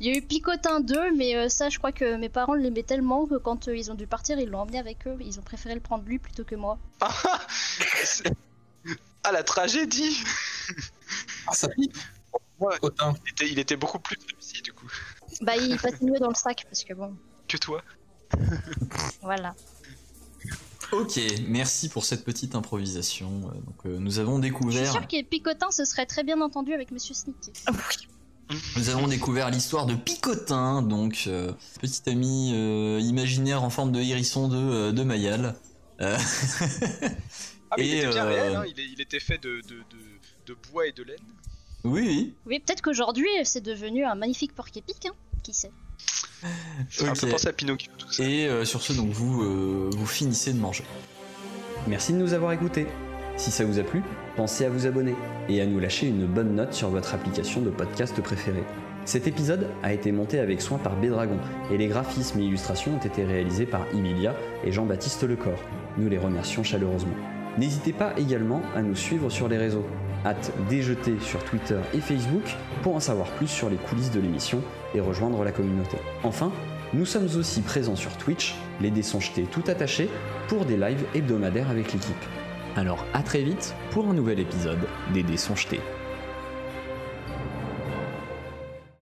Il 0.00 0.06
y 0.06 0.10
a 0.10 0.18
eu 0.18 0.22
Picotin 0.22 0.80
2, 0.80 1.16
mais 1.16 1.36
euh, 1.36 1.48
ça, 1.48 1.68
je 1.68 1.78
crois 1.78 1.92
que 1.92 2.16
mes 2.16 2.28
parents 2.28 2.54
l'aimaient 2.54 2.82
tellement 2.82 3.26
que 3.26 3.36
quand 3.36 3.68
euh, 3.68 3.76
ils 3.76 3.90
ont 3.90 3.94
dû 3.94 4.06
partir, 4.06 4.38
ils 4.38 4.48
l'ont 4.48 4.60
emmené 4.60 4.78
avec 4.78 5.06
eux. 5.06 5.16
Ils 5.20 5.38
ont 5.38 5.42
préféré 5.42 5.74
le 5.74 5.80
prendre 5.80 6.04
lui 6.04 6.18
plutôt 6.18 6.44
que 6.44 6.54
moi. 6.54 6.78
ah, 7.00 7.12
la 9.32 9.42
tragédie 9.42 10.22
Ah, 11.46 11.52
ça 11.54 11.68
pique 11.68 11.94
Ouais. 12.60 12.74
Autant. 12.82 13.14
il 13.24 13.30
était, 13.30 13.48
il 13.52 13.58
était 13.60 13.76
beaucoup 13.76 14.00
plus 14.00 14.16
réussi 14.32 14.62
du 14.62 14.72
coup 14.72 14.86
Bah, 15.42 15.54
il 15.56 15.76
passait 15.76 16.04
mieux 16.04 16.18
dans 16.18 16.28
le 16.28 16.34
sac, 16.34 16.64
parce 16.68 16.82
que 16.82 16.92
bon, 16.92 17.14
que 17.46 17.56
toi. 17.56 17.82
voilà. 19.22 19.54
ok, 20.90 21.20
merci 21.46 21.88
pour 21.88 22.04
cette 22.04 22.24
petite 22.24 22.56
improvisation. 22.56 23.28
Euh, 23.28 23.60
Donc, 23.60 23.86
euh, 23.86 23.98
nous 24.00 24.18
avons 24.18 24.38
Je 24.38 24.42
suis 24.42 24.50
découvert. 24.50 24.90
sûre 24.92 25.06
que 25.06 25.22
Picotin 25.22 25.70
se 25.70 25.84
serait 25.84 26.06
très 26.06 26.24
bien 26.24 26.40
entendu 26.40 26.74
avec 26.74 26.90
Monsieur 26.90 27.14
Sneaky. 27.14 27.52
Nous 28.76 28.88
avons 28.88 29.06
découvert 29.06 29.50
l'histoire 29.50 29.86
de 29.86 29.94
Picotin, 29.94 30.82
donc 30.82 31.24
euh, 31.28 31.52
petit 31.80 32.10
ami 32.10 32.50
euh, 32.54 32.98
imaginaire 33.00 33.62
en 33.62 33.70
forme 33.70 33.92
de 33.92 34.00
hérisson 34.00 34.48
de, 34.48 34.56
euh, 34.56 34.90
de 34.92 35.02
Mayal. 35.04 35.54
Euh, 36.00 36.16
Ah, 37.70 37.74
mais 37.76 37.86
il 37.86 37.94
était 37.96 38.08
bien 38.08 38.24
euh, 38.24 38.28
réel, 38.28 38.56
hein, 38.56 38.64
il, 38.66 39.00
était 39.00 39.20
fait 39.20 39.36
de, 39.42 39.60
de, 39.68 39.74
de, 39.74 39.98
de 40.46 40.56
bois 40.72 40.86
et 40.86 40.92
de 40.92 41.02
laine. 41.02 41.16
oui, 41.84 42.02
oui. 42.06 42.34
Oui, 42.46 42.60
peut-être 42.60 42.80
qu'aujourd'hui, 42.80 43.28
c'est 43.44 43.60
devenu 43.60 44.04
un 44.06 44.14
magnifique 44.14 44.54
porc-épic, 44.54 45.04
hein 45.06 45.12
Qui 45.42 45.52
sait 45.52 45.70
Ça 46.88 47.04
m'a 47.04 47.10
un 47.10 47.12
peu 47.14 47.26
Ok. 47.26 47.32
pensé 47.32 47.48
à 47.48 47.52
Pinocchio 47.52 47.92
tout 47.98 48.10
ça. 48.10 48.22
Et 48.24 48.46
euh, 48.48 48.64
sur 48.64 48.80
ce, 48.80 48.94
donc 48.94 49.10
vous, 49.10 49.42
euh, 49.42 49.90
vous 49.92 50.06
finissez 50.06 50.54
de 50.54 50.58
manger. 50.58 50.84
Merci 51.86 52.14
de 52.14 52.18
nous 52.18 52.32
avoir 52.32 52.52
écoutés. 52.52 52.86
Si 53.36 53.50
ça 53.50 53.66
vous 53.66 53.78
a 53.78 53.82
plu, 53.82 54.02
pensez 54.34 54.64
à 54.64 54.70
vous 54.70 54.86
abonner 54.86 55.14
et 55.50 55.60
à 55.60 55.66
nous 55.66 55.78
lâcher 55.78 56.06
une 56.06 56.24
bonne 56.26 56.54
note 56.54 56.72
sur 56.72 56.88
votre 56.88 57.12
application 57.14 57.60
de 57.60 57.68
podcast 57.70 58.18
préférée. 58.22 58.64
Cet 59.04 59.26
épisode 59.26 59.68
a 59.82 59.92
été 59.92 60.10
monté 60.10 60.38
avec 60.38 60.60
soin 60.62 60.78
par 60.78 60.96
Bédragon 60.96 61.38
et 61.70 61.76
les 61.76 61.86
graphismes 61.86 62.40
et 62.40 62.44
illustrations 62.44 62.94
ont 62.94 63.06
été 63.06 63.24
réalisés 63.24 63.66
par 63.66 63.86
Emilia 63.92 64.34
et 64.64 64.72
Jean-Baptiste 64.72 65.22
Lecor. 65.24 65.58
Nous 65.98 66.08
les 66.08 66.18
remercions 66.18 66.62
chaleureusement. 66.62 67.16
N'hésitez 67.58 67.92
pas 67.92 68.12
également 68.16 68.62
à 68.76 68.82
nous 68.82 68.94
suivre 68.94 69.30
sur 69.30 69.48
les 69.48 69.58
réseaux. 69.58 69.84
Hâte 70.24 70.52
déjeter 70.68 71.18
sur 71.20 71.44
Twitter 71.44 71.78
et 71.92 72.00
Facebook 72.00 72.44
pour 72.82 72.94
en 72.94 73.00
savoir 73.00 73.28
plus 73.32 73.48
sur 73.48 73.68
les 73.68 73.76
coulisses 73.76 74.12
de 74.12 74.20
l'émission 74.20 74.62
et 74.94 75.00
rejoindre 75.00 75.42
la 75.42 75.50
communauté. 75.50 75.96
Enfin, 76.22 76.52
nous 76.94 77.04
sommes 77.04 77.28
aussi 77.36 77.62
présents 77.62 77.96
sur 77.96 78.16
Twitch, 78.16 78.54
les 78.80 78.90
dés 78.90 79.02
sont 79.02 79.20
jetés 79.20 79.42
tout 79.42 79.64
attachés, 79.66 80.08
pour 80.46 80.64
des 80.64 80.76
lives 80.76 81.04
hebdomadaires 81.14 81.70
avec 81.70 81.92
l'équipe. 81.92 82.24
Alors 82.76 83.04
à 83.12 83.22
très 83.22 83.42
vite 83.42 83.74
pour 83.90 84.08
un 84.08 84.14
nouvel 84.14 84.38
épisode 84.38 84.78
des 85.12 85.24
dés 85.24 85.36
sont 85.36 85.56
jetés. 85.56 85.80